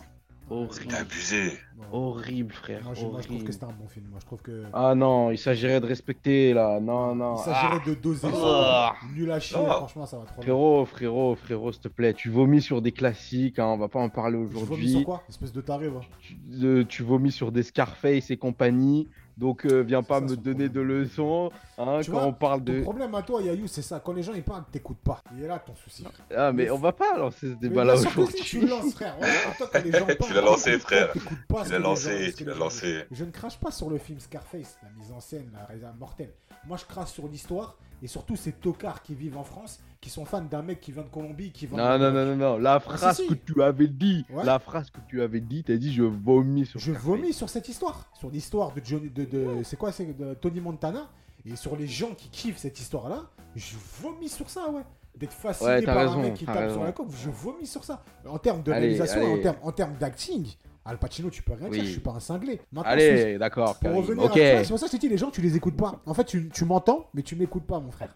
Horrible, 0.50 0.94
abusé. 0.94 1.52
horrible, 1.92 2.52
frère, 2.52 2.82
Moi, 2.84 2.94
je, 2.94 3.04
moi, 3.06 3.20
je 3.22 3.26
trouve 3.28 3.44
que 3.44 3.52
c'était 3.52 3.64
un 3.64 3.72
bon 3.72 3.88
film. 3.88 4.06
Moi, 4.10 4.18
je 4.20 4.26
trouve 4.26 4.40
que. 4.42 4.64
Ah 4.72 4.94
non, 4.94 5.30
il 5.30 5.38
s'agirait 5.38 5.80
de 5.80 5.86
respecter 5.86 6.52
là. 6.54 6.80
Non, 6.80 7.14
non. 7.14 7.36
Il 7.36 7.44
s'agirait 7.44 7.80
Ah. 7.84 7.88
de 7.88 7.94
doser 7.94 8.28
Ah. 8.32 8.94
ça. 9.00 9.06
Nul 9.14 9.30
à 9.30 9.40
chier, 9.40 9.56
Ah. 9.66 9.74
franchement, 9.74 10.06
ça 10.06 10.18
va 10.18 10.24
trop. 10.24 10.42
Frérot, 10.42 10.84
frérot, 10.86 11.34
frérot, 11.36 11.72
s'il 11.72 11.80
te 11.82 11.88
plaît, 11.88 12.14
tu 12.14 12.28
vomis 12.30 12.62
sur 12.62 12.82
des 12.82 12.92
classiques, 12.92 13.58
hein, 13.58 13.66
on 13.66 13.78
va 13.78 13.88
pas 13.88 14.00
en 14.00 14.08
parler 14.08 14.38
Je 14.38 14.44
vomis 14.44 14.52
sur 14.60 14.72
aujourd'hui. 14.72 15.04
quoi? 15.04 15.22
Espèce 15.28 15.52
de 15.52 15.60
taré, 15.60 15.88
va. 15.88 16.00
Tu, 16.20 16.36
euh, 16.62 16.84
tu 16.84 17.02
vomis 17.02 17.32
sur 17.32 17.50
des 17.52 17.62
Scarface 17.62 18.30
et 18.30 18.36
compagnie, 18.36 19.08
donc 19.36 19.64
euh, 19.66 19.80
viens 19.82 20.02
pas 20.02 20.20
ça, 20.20 20.26
me 20.26 20.36
donner 20.36 20.68
de 20.68 20.80
leçons 20.80 21.50
hein, 21.78 22.00
Tu 22.02 22.10
quand 22.10 22.18
vois, 22.18 22.26
on 22.26 22.32
parle 22.32 22.62
de. 22.64 22.82
problème 22.82 23.14
à 23.14 23.22
toi, 23.22 23.42
Yayou, 23.42 23.66
c'est 23.66 23.82
ça. 23.82 24.00
Quand 24.00 24.12
les 24.12 24.22
gens 24.22 24.32
ils 24.34 24.42
parlent, 24.42 24.64
t'écoutes 24.70 24.98
pas. 24.98 25.20
Il 25.36 25.44
est 25.44 25.48
là 25.48 25.58
ton 25.58 25.74
souci. 25.74 26.04
Ah, 26.34 26.52
mais 26.52 26.64
Mais- 26.64 26.70
on 26.70 26.78
va 26.78 26.92
pas 26.92 27.16
lancer 27.18 27.40
ce 27.40 27.46
Mais 27.60 27.68
débat 27.68 27.84
là 27.84 27.94
bien 27.94 28.02
sûr 28.02 28.10
que 28.10 28.16
si, 28.16 28.20
aujourd'hui. 28.22 28.44
Tu 28.44 28.60
le 28.60 28.66
lances, 28.68 28.94
frère. 28.94 29.16
Tu 30.26 30.32
l'as 30.34 30.40
lancé, 30.40 30.78
frère. 30.78 31.12
Tu 31.12 31.70
l'as 31.72 31.78
lancé, 31.78 32.34
tu 32.36 32.44
l'as. 32.44 33.04
Je 33.10 33.24
ne 33.24 33.30
crache 33.30 33.58
pas 33.58 33.70
sur 33.70 33.90
le 33.90 33.98
film 33.98 34.20
Scarface, 34.20 34.78
la 34.82 34.88
mise 34.98 35.10
en 35.12 35.20
scène, 35.20 35.50
la 35.52 35.64
réalisation 35.64 35.96
mortelle. 35.98 36.32
Moi, 36.66 36.76
je 36.76 36.84
crache 36.84 37.10
sur 37.10 37.26
l'histoire 37.28 37.76
et 38.04 38.06
surtout 38.06 38.36
ces 38.36 38.52
tocards 38.52 39.02
qui 39.02 39.14
vivent 39.14 39.38
en 39.38 39.44
France, 39.44 39.80
qui 40.02 40.10
sont 40.10 40.26
fans 40.26 40.42
d'un 40.42 40.60
mec 40.60 40.78
qui 40.80 40.92
vient 40.92 41.02
de 41.02 41.08
Colombie, 41.08 41.50
qui 41.52 41.66
vend. 41.66 41.78
Non, 41.78 41.98
non, 41.98 42.12
non, 42.12 42.26
non, 42.26 42.36
non, 42.36 42.58
la 42.58 42.78
phrase 42.78 43.16
si, 43.16 43.22
si. 43.22 43.28
que 43.28 43.34
tu 43.34 43.62
avais 43.62 43.88
dit, 43.88 44.26
la 44.44 44.58
phrase 44.58 44.90
que 44.90 45.00
tu 45.08 45.22
avais 45.22 45.40
dit, 45.40 45.64
t'as 45.64 45.76
dit 45.76 45.90
je 45.90 46.02
vomis 46.02 46.66
sur 46.66 46.78
Je 46.78 46.92
vomis 46.92 47.32
sur 47.32 47.48
cette 47.48 47.66
histoire, 47.68 48.10
sur 48.12 48.28
l'histoire 48.30 48.72
de 48.74 48.82
Johnny, 48.84 49.08
de, 49.08 49.24
de 49.24 49.62
c'est 49.64 49.78
quoi, 49.78 49.90
c'est 49.90 50.04
de 50.16 50.34
Tony 50.34 50.60
Montana, 50.60 51.08
et 51.46 51.56
sur 51.56 51.76
les 51.76 51.86
gens 51.86 52.14
qui 52.14 52.28
kiffent 52.28 52.58
cette 52.58 52.78
histoire-là. 52.78 53.22
Je 53.56 53.74
vomis 54.02 54.28
sur 54.28 54.50
ça, 54.50 54.70
ouais. 54.70 54.82
D'être 55.16 55.32
fasciné 55.32 55.70
Ouais, 55.70 55.82
par 55.82 55.96
raison, 55.96 56.18
un 56.18 56.22
mec 56.22 56.34
qui 56.34 56.44
tape 56.44 56.56
raison. 56.58 56.74
sur 56.74 56.84
la 56.84 56.92
coque, 56.92 57.10
je 57.10 57.30
vomis 57.30 57.66
sur 57.66 57.84
ça. 57.84 58.02
En 58.28 58.36
termes 58.38 58.62
de 58.62 58.70
Allez, 58.72 58.88
réalisation, 58.88 59.20
et 59.22 59.26
en 59.26 59.32
allez. 59.34 59.42
termes, 59.42 59.56
en 59.62 59.72
termes 59.72 59.94
d'acting, 59.94 60.46
Al 60.86 60.98
Pacino, 60.98 61.30
tu 61.30 61.42
peux 61.42 61.54
rien 61.54 61.68
dire, 61.70 61.80
Oui. 61.80 61.86
je 61.86 61.92
suis 61.92 62.00
pas 62.00 62.10
un 62.12 62.20
cinglé. 62.20 62.60
Maintenant, 62.70 62.90
Allez, 62.92 63.38
d'accord, 63.38 63.78
Pour 63.78 63.94
revenir 63.94 64.24
Ok. 64.24 64.36
à 64.36 64.56
ça, 64.58 64.64
c'est 64.64 64.68
pour 64.68 64.78
ça 64.78 64.86
que 64.86 64.92
je 64.92 64.96
te 64.96 65.00
dis, 65.00 65.08
les 65.08 65.16
gens, 65.16 65.30
tu 65.30 65.40
les 65.40 65.56
écoutes 65.56 65.76
pas. 65.76 66.00
En 66.04 66.12
fait, 66.12 66.24
tu, 66.24 66.50
tu 66.50 66.64
m'entends, 66.66 67.08
mais 67.14 67.22
tu 67.22 67.36
m'écoutes 67.36 67.64
pas, 67.66 67.80
mon 67.80 67.90
frère. 67.90 68.14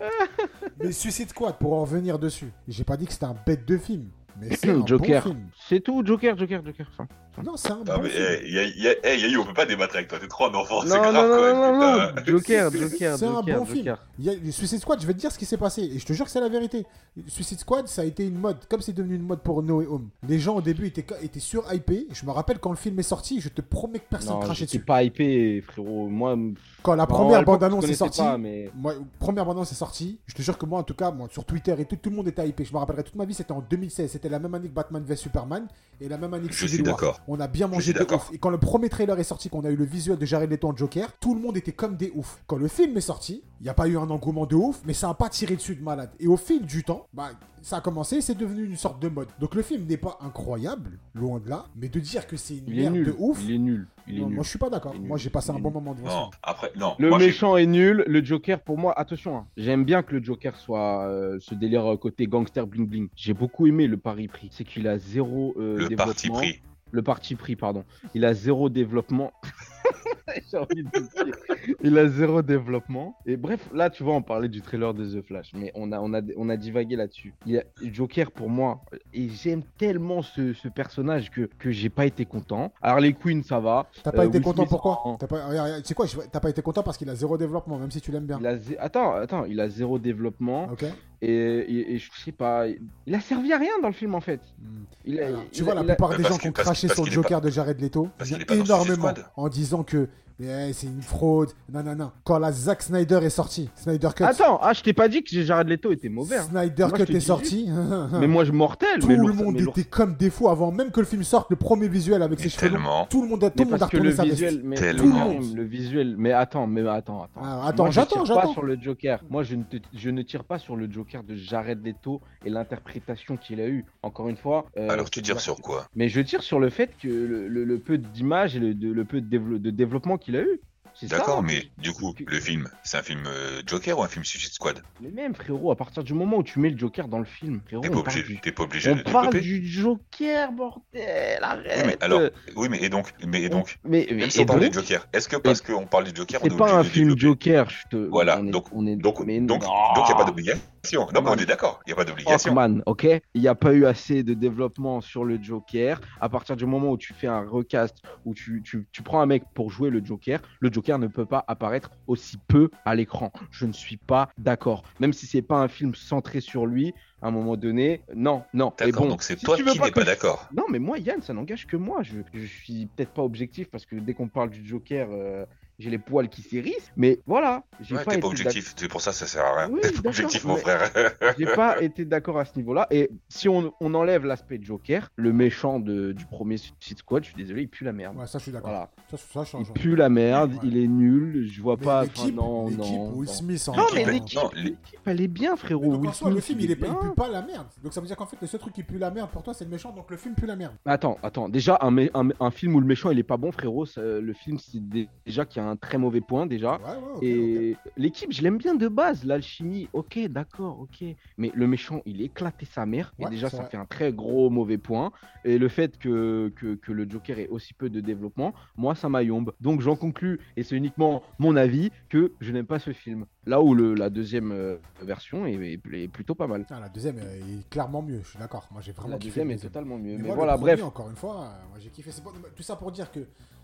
mais 0.78 0.92
Suicide 0.92 1.30
Squad, 1.30 1.56
pour 1.58 1.72
en 1.72 1.80
revenir 1.82 2.18
dessus, 2.18 2.52
j'ai 2.68 2.84
pas 2.84 2.96
dit 2.96 3.06
que 3.06 3.12
c'était 3.12 3.24
un 3.24 3.36
bête 3.46 3.64
de 3.66 3.76
film, 3.76 4.08
mais 4.40 4.54
c'est 4.56 4.70
un 4.70 4.84
Joker. 4.86 5.22
bon 5.24 5.30
film. 5.30 5.40
C'est 5.68 5.80
tout, 5.80 6.02
Joker, 6.04 6.36
Joker, 6.38 6.64
Joker. 6.64 6.86
fin. 6.96 7.06
Non, 7.44 7.54
c'est 7.56 7.70
un 7.70 7.76
Non, 7.76 7.82
bon 7.84 8.00
mais, 8.04 8.08
film. 8.08 8.24
eh, 8.44 8.50
y 8.50 8.58
a- 8.58 8.64
y 8.64 8.88
a- 8.88 8.94
eh, 9.04 9.18
Yayu, 9.20 9.36
on 9.38 9.44
peut 9.44 9.52
pas 9.52 9.66
débattre 9.66 9.94
avec 9.96 10.08
toi, 10.08 10.18
t'es 10.18 10.26
trop 10.26 10.44
en 10.46 10.54
enfant, 10.54 10.80
c'est 10.82 10.88
Non, 10.88 11.02
grave 11.02 11.14
non, 11.14 11.22
non, 11.28 11.36
non, 11.36 11.80
non, 11.80 11.96
non, 11.98 12.22
Joker, 12.26 12.70
Joker, 12.72 13.18
C'est 13.18 13.26
un 13.26 13.34
Joker, 13.36 13.58
bon 13.58 13.64
film. 13.66 13.78
Joker. 13.84 14.06
Il 14.18 14.24
y 14.24 14.30
a, 14.48 14.52
Suicide 14.52 14.80
Squad, 14.80 15.00
je 15.02 15.06
vais 15.06 15.12
te 15.12 15.18
dire 15.18 15.30
ce 15.30 15.38
qui 15.38 15.44
s'est 15.44 15.58
passé, 15.58 15.82
et 15.82 15.98
je 15.98 16.06
te 16.06 16.14
jure 16.14 16.24
que 16.24 16.30
c'est 16.30 16.40
la 16.40 16.48
vérité. 16.48 16.86
Suicide 17.26 17.58
Squad, 17.58 17.88
ça 17.88 18.00
a 18.02 18.04
été 18.06 18.24
une 18.26 18.38
mode, 18.38 18.56
comme 18.70 18.80
c'est 18.80 18.94
devenu 18.94 19.16
une 19.16 19.22
mode 19.26 19.40
pour 19.40 19.62
No 19.62 19.80
Way 19.80 19.86
Home. 19.86 20.08
Les 20.26 20.38
gens 20.38 20.56
au 20.56 20.62
début 20.62 20.86
étaient, 20.86 21.04
étaient 21.22 21.38
sur-hypés. 21.40 22.06
Je 22.10 22.24
me 22.24 22.30
rappelle 22.30 22.58
quand 22.58 22.70
le 22.70 22.76
film 22.76 22.98
est 23.00 23.02
sorti, 23.02 23.42
je 23.42 23.50
te 23.50 23.60
promets 23.60 23.98
que 23.98 24.08
personne 24.08 24.34
Non, 24.34 24.40
crachait 24.40 24.64
dessus. 24.64 24.80
pas 24.80 25.02
hypé, 25.02 25.60
frérot. 25.60 26.08
Moi, 26.08 26.38
Quand 26.82 26.94
la 26.94 27.06
première 27.06 27.42
bande-annonce 27.44 27.84
est 27.86 27.92
sortie, 27.94 28.22
mais... 28.38 28.70
moi, 28.74 28.94
première 29.18 29.44
bande-annonce 29.44 29.72
est 29.72 29.76
sortie, 29.76 30.18
je 30.26 30.34
te 30.34 30.40
jure 30.40 30.56
que 30.56 30.64
moi, 30.64 30.78
en 30.78 30.84
tout 30.84 30.94
cas, 30.94 31.10
moi, 31.10 31.28
sur 31.30 31.44
Twitter 31.44 31.74
et 31.78 31.84
tout, 31.84 31.96
tout 31.96 32.08
le 32.08 32.16
monde 32.16 32.28
était 32.28 32.48
hypé. 32.48 32.64
Je 32.64 32.72
me 32.72 32.78
rappellerai 32.78 33.02
toute 33.04 33.16
ma 33.16 33.26
vie, 33.26 33.34
c'était 33.34 33.52
en 33.52 33.60
2016. 33.68 34.10
C'était 34.26 34.34
la 34.34 34.40
même 34.40 34.54
année 34.56 34.68
que 34.68 34.74
Batman 34.74 35.04
v 35.04 35.14
Superman 35.14 35.68
et 36.00 36.08
la 36.08 36.18
même 36.18 36.34
année 36.34 36.48
que 36.48 36.52
Je 36.52 36.66
Civil 36.66 36.74
suis 36.74 36.82
War. 36.82 36.96
d'accord. 36.96 37.20
On 37.28 37.38
a 37.38 37.46
bien 37.46 37.68
mangé 37.68 37.92
de 37.92 38.02
ouf. 38.12 38.28
Et 38.32 38.38
quand 38.38 38.50
le 38.50 38.58
premier 38.58 38.88
trailer 38.88 39.16
est 39.20 39.24
sorti, 39.24 39.48
qu'on 39.48 39.64
a 39.64 39.70
eu 39.70 39.76
le 39.76 39.84
visuel 39.84 40.18
de 40.18 40.26
Jared 40.26 40.50
Leto 40.50 40.66
en 40.66 40.76
Joker, 40.76 41.12
tout 41.20 41.32
le 41.32 41.40
monde 41.40 41.56
était 41.56 41.70
comme 41.70 41.96
des 41.96 42.10
ouf. 42.12 42.40
Quand 42.48 42.56
le 42.56 42.66
film 42.66 42.96
est 42.96 43.00
sorti, 43.02 43.44
il 43.60 43.62
n'y 43.62 43.68
a 43.68 43.74
pas 43.74 43.86
eu 43.86 43.96
un 43.96 44.10
engouement 44.10 44.44
de 44.44 44.56
ouf, 44.56 44.80
mais 44.84 44.94
ça 44.94 45.06
n'a 45.06 45.14
pas 45.14 45.28
tiré 45.28 45.54
dessus 45.54 45.76
de 45.76 45.82
malade. 45.84 46.10
Et 46.18 46.26
au 46.26 46.36
fil 46.36 46.66
du 46.66 46.82
temps, 46.82 47.06
bah, 47.14 47.30
ça 47.66 47.78
a 47.78 47.80
commencé, 47.80 48.20
c'est 48.20 48.36
devenu 48.38 48.64
une 48.64 48.76
sorte 48.76 49.02
de 49.02 49.08
mode. 49.08 49.26
Donc 49.40 49.56
le 49.56 49.62
film 49.62 49.86
n'est 49.86 49.96
pas 49.96 50.18
incroyable, 50.20 51.00
loin 51.14 51.40
de 51.40 51.48
là, 51.50 51.64
mais 51.74 51.88
de 51.88 51.98
dire 51.98 52.28
que 52.28 52.36
c'est 52.36 52.58
une 52.58 52.64
Il 52.68 52.78
est 52.78 52.82
merde 52.82 52.94
nul. 52.94 53.06
de 53.06 53.14
ouf, 53.18 53.40
Il 53.42 53.50
est 53.50 53.58
nul. 53.58 53.88
Il 54.06 54.18
est 54.18 54.20
non, 54.20 54.26
nul. 54.28 54.34
moi 54.36 54.44
je 54.44 54.50
suis 54.50 54.58
pas 54.60 54.70
d'accord. 54.70 54.94
Moi 54.94 55.18
j'ai 55.18 55.30
passé 55.30 55.50
un 55.50 55.58
bon 55.58 55.72
moment 55.72 55.92
devant 55.92 56.06
Non, 56.06 56.30
ça. 56.30 56.38
après, 56.44 56.70
non. 56.76 56.94
Le 57.00 57.08
moi, 57.08 57.18
méchant 57.18 57.56
est 57.56 57.66
nul, 57.66 58.04
le 58.06 58.24
Joker 58.24 58.60
pour 58.60 58.78
moi, 58.78 58.96
attention, 58.96 59.36
hein, 59.38 59.46
j'aime 59.56 59.84
bien 59.84 60.04
que 60.04 60.14
le 60.14 60.22
Joker 60.22 60.54
soit 60.56 61.08
euh, 61.08 61.38
ce 61.40 61.56
délire 61.56 61.92
euh, 61.92 61.96
côté 61.96 62.28
gangster 62.28 62.68
bling 62.68 62.86
bling. 62.86 63.08
J'ai 63.16 63.34
beaucoup 63.34 63.66
aimé 63.66 63.88
le 63.88 63.96
pari 63.96 64.28
pris, 64.28 64.48
c'est 64.52 64.62
qu'il 64.62 64.86
a 64.86 64.96
zéro 64.98 65.52
euh, 65.58 65.76
Le 65.78 65.88
développement. 65.88 66.04
parti 66.06 66.28
pris. 66.30 66.60
Le 66.92 67.02
parti 67.02 67.34
pris, 67.34 67.56
pardon. 67.56 67.82
Il 68.14 68.24
a 68.24 68.32
zéro 68.32 68.68
développement. 68.68 69.32
J'ai 70.50 70.56
envie 70.58 70.82
de 70.84 70.90
dire. 70.90 71.76
Il 71.82 71.96
a 71.98 72.08
zéro 72.08 72.42
développement. 72.42 73.16
Et 73.26 73.36
bref, 73.36 73.68
là, 73.72 73.90
tu 73.90 74.02
vois, 74.02 74.14
on 74.14 74.22
parlait 74.22 74.48
du 74.48 74.60
trailer 74.60 74.92
de 74.94 75.04
The 75.06 75.22
Flash, 75.24 75.52
mais 75.54 75.72
on 75.74 75.92
a, 75.92 76.00
on 76.00 76.12
a, 76.14 76.20
on 76.36 76.48
a 76.48 76.56
divagué 76.56 76.96
là-dessus. 76.96 77.32
Il 77.46 77.52
y 77.52 77.58
a 77.58 77.64
Joker 77.82 78.30
pour 78.30 78.48
moi, 78.50 78.82
et 79.14 79.28
j'aime 79.28 79.62
tellement 79.78 80.22
ce, 80.22 80.52
ce 80.52 80.68
personnage 80.68 81.30
que, 81.30 81.48
que 81.58 81.70
j'ai 81.70 81.88
pas 81.90 82.06
été 82.06 82.24
content. 82.24 82.72
Harley 82.82 83.12
Quinn, 83.14 83.42
ça 83.42 83.60
va. 83.60 83.86
T'as 84.02 84.12
pas 84.12 84.22
Euh, 84.24 84.28
été 84.28 84.38
Will 84.38 84.44
content 84.44 84.62
Smith, 84.62 84.70
pourquoi 84.70 85.16
T'as 85.18 85.26
pas... 85.26 85.80
Tu 85.80 85.84
sais 85.84 85.94
quoi 85.94 86.06
T'as 86.30 86.40
pas 86.40 86.50
été 86.50 86.62
content 86.62 86.82
parce 86.82 86.96
qu'il 86.98 87.08
a 87.08 87.14
zéro 87.14 87.38
développement, 87.38 87.78
même 87.78 87.90
si 87.90 88.00
tu 88.00 88.10
l'aimes 88.12 88.26
bien. 88.26 88.38
il 88.40 88.46
a 88.46 88.56
zé- 88.56 88.76
Attends, 88.78 89.12
attends, 89.14 89.44
il 89.44 89.60
a 89.60 89.68
zéro 89.68 89.98
développement. 89.98 90.64
Ok 90.72 90.84
Et, 91.22 91.30
et- 91.32 91.94
et 91.94 91.98
je 91.98 92.10
sais 92.24 92.32
pas, 92.32 92.66
il 93.06 93.14
a 93.14 93.20
servi 93.20 93.52
à 93.52 93.58
rien 93.58 93.70
dans 93.80 93.88
le 93.88 93.94
film 93.94 94.14
en 94.14 94.20
fait. 94.20 94.40
Hmm. 94.60 94.84
Il 95.06 95.20
a- 95.20 95.26
Alors, 95.28 95.44
tu 95.50 95.58
il 95.60 95.64
vois, 95.64 95.72
a- 95.72 95.76
la 95.76 95.80
a- 95.80 95.84
plupart 95.84 96.10
des 96.10 96.22
parce 96.22 96.28
gens 96.34 96.38
qui 96.38 96.48
ont 96.48 96.52
craché 96.52 96.88
sur 96.88 97.04
le 97.04 97.10
Joker 97.10 97.40
de 97.40 97.48
Jared 97.50 97.80
Leto 97.80 98.08
énormément 98.50 99.12
en 99.36 99.48
disant 99.48 99.82
que 99.82 100.08
mais, 100.38 100.72
c'est 100.74 100.86
une 100.86 101.00
fraude. 101.02 101.50
Non, 101.72 101.82
non, 101.82 101.94
non. 101.94 102.10
Quand 102.24 102.38
la 102.38 102.52
Zack 102.52 102.82
Snyder 102.82 103.20
est 103.22 103.30
sorti, 103.30 103.70
Snyder 103.74 104.08
Cut. 104.14 104.24
Attends, 104.24 104.58
ah, 104.62 104.72
je 104.74 104.82
t'ai 104.82 104.92
pas 104.92 105.08
dit 105.08 105.22
que 105.22 105.30
Jared 105.42 105.68
Leto 105.68 105.92
était 105.92 106.08
mauvais. 106.10 106.36
hein. 106.36 106.46
Snyder 106.50 106.86
Moi, 106.90 106.98
Cut 107.06 107.12
est 107.16 107.20
sorti. 107.20 107.68
Mais 108.20 108.26
moi, 108.26 108.44
je 108.44 108.52
mortel. 108.52 109.00
tout 109.00 109.08
mais 109.08 109.16
le 109.16 109.32
monde 109.32 109.58
était 109.60 109.84
comme 109.84 110.14
des 110.16 110.28
fous 110.30 110.48
avant 110.48 110.70
même 110.72 110.90
que 110.90 111.00
le 111.00 111.06
film 111.06 111.22
sorte. 111.22 111.50
Le 111.50 111.56
premier 111.56 111.88
visuel 111.88 112.22
avec 112.22 112.38
ses 112.40 112.48
cheveux. 112.50 112.70
Tout 113.08 113.22
le 113.22 113.28
monde 113.28 113.44
a, 113.44 113.50
tout 113.50 113.64
le 113.64 113.70
monde 113.70 113.82
a 113.82 113.86
retourné 113.86 114.10
le 114.10 114.14
sa 114.14 114.24
visuel, 114.24 114.54
veste. 114.54 114.64
mais 114.66 114.76
Tellement. 114.76 115.28
le, 115.38 115.54
le 115.56 115.62
visuel, 115.64 116.14
mais 116.18 116.32
attends, 116.32 116.66
mais 116.66 116.86
attends, 116.86 117.22
attends. 117.24 117.40
Ah, 117.42 117.66
attends, 117.68 117.90
j'attends, 117.90 118.22
tire 118.24 118.34
pas 118.34 118.40
j'attends. 118.42 118.52
sur 118.52 118.62
le 118.62 118.76
Joker. 118.80 119.20
Moi, 119.30 119.42
je 119.42 119.54
ne, 119.56 119.62
te- 119.64 119.76
je 119.94 120.10
ne 120.10 120.22
tire 120.22 120.44
pas 120.44 120.58
sur 120.58 120.76
le 120.76 120.90
Joker 120.90 121.22
de 121.22 121.34
Jared 121.34 121.84
Leto 121.84 122.20
et 122.44 122.50
l'interprétation 122.50 123.36
qu'il 123.36 123.60
a 123.60 123.66
eue. 123.68 123.84
Encore 124.02 124.28
une 124.28 124.36
fois. 124.36 124.66
euh, 124.76 124.88
Alors 124.90 125.08
tu 125.10 125.22
tires 125.22 125.40
sur 125.40 125.56
quoi? 125.56 125.86
Mais 125.96 126.08
je 126.08 126.20
tire 126.20 126.42
sur 126.42 126.60
le 126.60 126.68
fait 126.70 126.90
que 127.00 127.08
le, 127.08 127.48
le- 127.48 127.64
le 127.64 127.78
peu 127.78 127.98
d'image 127.98 128.56
et 128.56 128.60
le, 128.60 128.72
le 128.72 129.04
peu 129.04 129.20
de 129.20 129.70
développement 129.70 130.18
qu'il 130.26 130.36
a 130.36 130.42
eu. 130.42 130.60
D'accord, 131.02 131.38
hein. 131.38 131.42
mais 131.44 131.64
du 131.78 131.92
coup, 131.92 132.14
le 132.26 132.40
film, 132.40 132.68
c'est 132.82 132.96
un 132.96 133.02
film 133.02 133.24
euh, 133.26 133.60
Joker 133.66 133.98
ou 133.98 134.02
un 134.02 134.08
film 134.08 134.24
Suicide 134.24 134.52
Squad? 134.52 134.82
Mais 135.02 135.10
même 135.10 135.34
frérot, 135.34 135.70
à 135.70 135.76
partir 135.76 136.02
du 136.02 136.14
moment 136.14 136.38
où 136.38 136.42
tu 136.42 136.58
mets 136.58 136.70
le 136.70 136.78
Joker 136.78 137.06
dans 137.06 137.18
le 137.18 137.26
film, 137.26 137.60
frérot, 137.66 137.82
T'es 137.82 137.90
pas 137.90 137.98
obligé, 137.98 138.22
du, 138.22 138.40
t'es 138.40 138.52
pas 138.52 138.62
obligé 138.62 138.90
on 138.92 138.96
de 138.96 139.02
parle 139.02 139.26
développer. 139.28 139.40
du 139.40 139.66
Joker, 139.66 140.52
bordel, 140.52 141.38
arrête. 141.42 141.72
Oui, 141.76 141.82
mais 141.86 141.96
alors, 142.00 142.22
oui, 142.56 142.68
mais 142.70 142.82
et 142.82 142.88
donc, 142.88 143.12
mais 143.26 143.42
et 143.42 143.48
donc, 143.50 143.78
mais, 143.84 144.06
mais- 144.10 144.16
même 144.16 144.30
si 144.30 144.38
et 144.38 144.42
on 144.42 144.46
parle 144.46 144.60
donc, 144.60 144.70
du 144.70 144.78
Joker, 144.78 145.06
est-ce 145.12 145.28
que 145.28 145.36
parce 145.36 145.60
qu'on 145.60 145.86
parle 145.86 146.04
du 146.04 146.16
Joker, 146.16 146.40
on 146.42 146.46
est 146.46 146.50
c'est 146.50 146.56
pas 146.56 146.64
obligé 146.64 146.78
un 146.78 146.82
de 146.82 146.88
film 146.88 147.18
Joker, 147.18 147.68
je 147.68 147.88
te. 147.90 147.96
Voilà, 147.96 148.40
on 148.40 148.46
est- 148.46 148.50
donc, 148.50 148.66
on 148.72 148.86
est, 148.86 148.96
donc, 148.96 149.20
mais 149.26 149.38
donc, 149.40 149.62
non. 149.62 149.68
donc, 149.68 150.04
il 150.04 150.04
n'y 150.06 150.12
a 150.12 150.14
pas 150.14 150.24
d'obligation. 150.24 150.62
Non, 150.92 151.22
mais 151.22 151.30
on 151.30 151.34
est 151.36 151.46
d'accord, 151.46 151.80
il 151.86 151.90
n'y 151.90 151.92
a 151.92 151.96
pas 151.96 152.04
d'obligation. 152.04 152.52
Hawkman, 152.52 152.82
ok? 152.86 153.06
Il 153.34 153.40
n'y 153.40 153.48
a 153.48 153.54
pas 153.54 153.72
eu 153.72 153.86
assez 153.86 154.22
de 154.22 154.34
développement 154.34 155.00
sur 155.00 155.24
le 155.24 155.42
Joker. 155.42 156.00
À 156.20 156.28
partir 156.28 156.56
du 156.56 156.66
moment 156.66 156.90
où 156.90 156.98
tu 156.98 157.14
fais 157.14 157.26
un 157.26 157.46
recast, 157.48 157.96
où 158.24 158.34
tu, 158.34 158.62
tu, 158.62 158.86
tu 158.92 159.02
prends 159.02 159.20
un 159.20 159.26
mec 159.26 159.42
pour 159.54 159.70
jouer 159.70 159.90
le 159.90 160.04
Joker, 160.04 160.40
le 160.60 160.72
Joker 160.72 160.98
ne 160.98 161.06
peut 161.06 161.26
pas 161.26 161.44
apparaître 161.48 161.90
aussi 162.06 162.36
peu 162.48 162.70
à 162.84 162.94
l'écran. 162.94 163.32
Je 163.50 163.66
ne 163.66 163.72
suis 163.72 163.96
pas 163.96 164.28
d'accord. 164.38 164.82
Même 165.00 165.12
si 165.12 165.26
c'est 165.26 165.42
pas 165.42 165.56
un 165.56 165.68
film 165.68 165.94
centré 165.94 166.40
sur 166.40 166.66
lui, 166.66 166.92
à 167.22 167.28
un 167.28 167.30
moment 167.30 167.56
donné, 167.56 168.02
non, 168.14 168.42
non. 168.54 168.72
D'accord, 168.78 169.02
bon, 169.04 169.08
donc 169.10 169.22
c'est 169.22 169.38
si 169.38 169.44
toi 169.44 169.56
qui 169.56 169.62
n'es 169.64 169.90
pas 169.90 170.00
je- 170.00 170.06
d'accord. 170.06 170.48
Non, 170.54 170.64
mais 170.70 170.78
moi, 170.78 170.98
Yann, 170.98 171.22
ça 171.22 171.32
n'engage 171.32 171.66
que 171.66 171.76
moi. 171.76 172.02
Je, 172.02 172.18
je 172.34 172.46
suis 172.46 172.86
peut-être 172.86 173.12
pas 173.12 173.22
objectif 173.22 173.68
parce 173.70 173.86
que 173.86 173.96
dès 173.96 174.14
qu'on 174.14 174.28
parle 174.28 174.50
du 174.50 174.66
Joker, 174.66 175.08
euh, 175.10 175.44
j'ai 175.78 175.90
les 175.90 175.98
poils 175.98 176.28
qui 176.28 176.42
s'hérissent. 176.42 176.90
Mais 176.96 177.18
voilà, 177.26 177.64
j'ai 177.80 177.94
Ouais, 177.96 178.04
pas 178.04 178.10
t'es 178.12 178.16
été 178.18 178.22
pas 178.22 178.28
objectif, 178.28 178.74
c'est 178.76 178.88
pour 178.88 179.00
ça 179.00 179.10
que 179.10 179.16
ça 179.16 179.26
sert 179.26 179.44
à 179.44 179.56
rien. 179.64 179.70
Oui, 179.70 179.80
T'es 179.82 179.88
pas 179.90 179.94
d'accord, 179.96 180.08
objectif, 180.10 180.44
mon 180.44 180.56
frère. 180.56 180.90
j'ai 181.38 181.46
pas 181.46 181.82
été 181.82 182.04
d'accord 182.04 182.38
à 182.38 182.44
ce 182.44 182.56
niveau-là. 182.56 182.86
Et 182.90 183.10
si 183.28 183.48
on, 183.48 183.72
on 183.80 183.94
enlève 183.94 184.24
l'aspect 184.24 184.58
Joker, 184.62 185.10
le 185.16 185.32
méchant 185.32 185.78
de- 185.80 186.12
du 186.12 186.24
premier 186.26 186.56
Suicide 186.56 186.98
Squad, 186.98 187.24
je 187.24 187.28
suis 187.28 187.36
désolé, 187.36 187.62
il 187.62 187.68
pue 187.68 187.84
la 187.84 187.92
merde. 187.92 188.16
Ouais, 188.16 188.26
ça, 188.26 188.38
je 188.38 188.44
suis 188.44 188.52
d'accord. 188.52 188.70
Voilà. 188.70 188.90
Ça, 189.10 189.44
ça 189.44 189.58
Il 189.58 189.72
pue 189.72 189.96
la 189.96 190.08
merde, 190.08 190.52
Ouais. 190.54 190.58
il 190.64 190.76
est 190.78 190.86
nul, 190.88 191.48
je 191.50 191.60
vois 191.62 191.76
Mais 191.78 191.84
pas. 191.84 192.02
enfin, 192.04 192.30
non, 192.30 192.66
l'équipe, 192.68 192.78
non, 192.82 193.12
Will 193.14 193.26
non. 193.28 193.32
Smith 193.32 193.68
en 193.68 193.76
Non, 193.76 193.86
mais 193.94 194.04
L'équipe, 194.04 195.00
elle 195.04 195.20
est 195.20 195.28
bien, 195.28 195.56
frérot. 195.56 195.92
Donc, 195.92 196.00
Will 196.00 196.10
en 196.10 196.12
soi, 196.12 196.30
le 196.30 196.40
film, 196.40 196.60
il 196.60 196.64
il, 196.66 196.70
est 196.72 196.76
pas, 196.76 196.86
il 196.86 197.08
pue 197.08 197.14
pas 197.14 197.28
la 197.28 197.42
merde. 197.42 197.66
Donc 197.82 197.92
ça 197.92 198.00
veut 198.00 198.06
dire 198.06 198.16
qu'en 198.16 198.26
fait, 198.26 198.36
le 198.40 198.46
seul 198.46 198.60
truc 198.60 198.72
qui 198.74 198.82
pue 198.82 198.98
la 198.98 199.10
merde 199.10 199.30
pour 199.30 199.42
toi, 199.42 199.54
c'est 199.54 199.64
le 199.64 199.70
méchant. 199.70 199.92
Donc 199.92 200.10
le 200.10 200.16
film 200.16 200.34
pue 200.34 200.46
la 200.46 200.56
merde. 200.56 200.74
Attends, 200.84 201.18
attends. 201.22 201.48
Déjà, 201.48 201.78
un, 201.80 201.96
un, 201.98 202.28
un 202.40 202.50
film 202.50 202.74
où 202.74 202.80
le 202.80 202.86
méchant 202.86 203.10
il 203.10 203.18
est 203.18 203.22
pas 203.22 203.36
bon, 203.36 203.52
frérot, 203.52 203.86
le 203.96 204.32
film, 204.32 204.58
c'est 204.58 204.80
dé- 204.88 205.08
déjà 205.24 205.44
qu'il 205.44 205.62
y 205.62 205.64
a 205.64 205.65
un 205.66 205.76
très 205.76 205.98
mauvais 205.98 206.20
point, 206.20 206.46
déjà. 206.46 206.74
Ouais, 206.78 206.80
ouais. 207.20 207.26
Et 207.26 207.76
l'équipe, 207.96 208.32
je 208.32 208.42
l'aime 208.42 208.58
bien 208.58 208.74
de 208.74 208.88
base. 208.88 209.24
L'alchimie, 209.24 209.88
ok, 209.92 210.18
d'accord, 210.28 210.80
ok. 210.80 211.04
Mais 211.38 211.50
le 211.54 211.66
méchant, 211.66 212.00
il 212.06 212.20
éclatait 212.22 212.66
sa 212.66 212.86
mère. 212.86 213.14
Ouais, 213.18 213.26
et 213.26 213.30
déjà, 213.30 213.50
ça 213.50 213.58
vrai. 213.58 213.70
fait 213.70 213.76
un 213.76 213.84
très 213.86 214.12
gros 214.12 214.50
mauvais 214.50 214.78
point. 214.78 215.12
Et 215.44 215.58
le 215.58 215.68
fait 215.68 215.98
que, 215.98 216.52
que, 216.56 216.74
que 216.74 216.92
le 216.92 217.08
Joker 217.08 217.38
ait 217.38 217.48
aussi 217.48 217.74
peu 217.74 217.90
de 217.90 218.00
développement, 218.00 218.54
moi, 218.76 218.94
ça 218.94 219.08
m'aillombe. 219.08 219.52
Donc, 219.60 219.80
j'en 219.80 219.96
conclus, 219.96 220.40
et 220.56 220.62
c'est 220.62 220.76
uniquement 220.76 221.22
mon 221.38 221.56
avis, 221.56 221.90
que 222.08 222.32
je 222.40 222.52
n'aime 222.52 222.66
pas 222.66 222.78
ce 222.78 222.92
film. 222.92 223.26
Là 223.46 223.60
où 223.62 223.74
le, 223.74 223.94
la 223.94 224.10
deuxième 224.10 224.50
euh, 224.52 224.76
version 225.02 225.46
est, 225.46 225.54
est- 225.54 225.80
est 225.92 226.08
plutôt 226.08 226.34
pas 226.34 226.46
mal. 226.48 226.66
Ah, 226.70 226.80
la 226.80 226.88
deuxième 226.88 227.18
est 227.18 227.68
clairement 227.70 228.02
mieux, 228.02 228.20
je 228.24 228.30
suis 228.30 228.38
d'accord. 228.38 228.68
Moi, 228.72 228.80
j'ai 228.82 228.92
vraiment 228.92 229.10
La 229.12 229.18
kiffé. 229.18 229.28
deuxième 229.30 229.48
le 229.48 229.52
est 229.52 229.54
deuxième. 229.56 229.70
totalement 229.72 229.98
mieux. 229.98 230.12
Mais 230.16 230.18
Mais, 230.18 230.22
moi, 230.22 230.30
le 230.30 230.34
voilà, 230.36 230.52
premier, 230.56 230.72
bref. 230.72 230.84
Encore 230.84 231.08
une 231.10 231.16
fois, 231.16 231.44
euh, 231.44 231.68
moi 231.70 231.78
j'ai 231.78 231.90
kiffé. 231.90 232.10
C'est 232.10 232.24
bon, 232.24 232.30
Tout 232.56 232.62
ça 232.64 232.74
pour 232.76 232.90
dire 232.90 233.10
que 233.12 233.20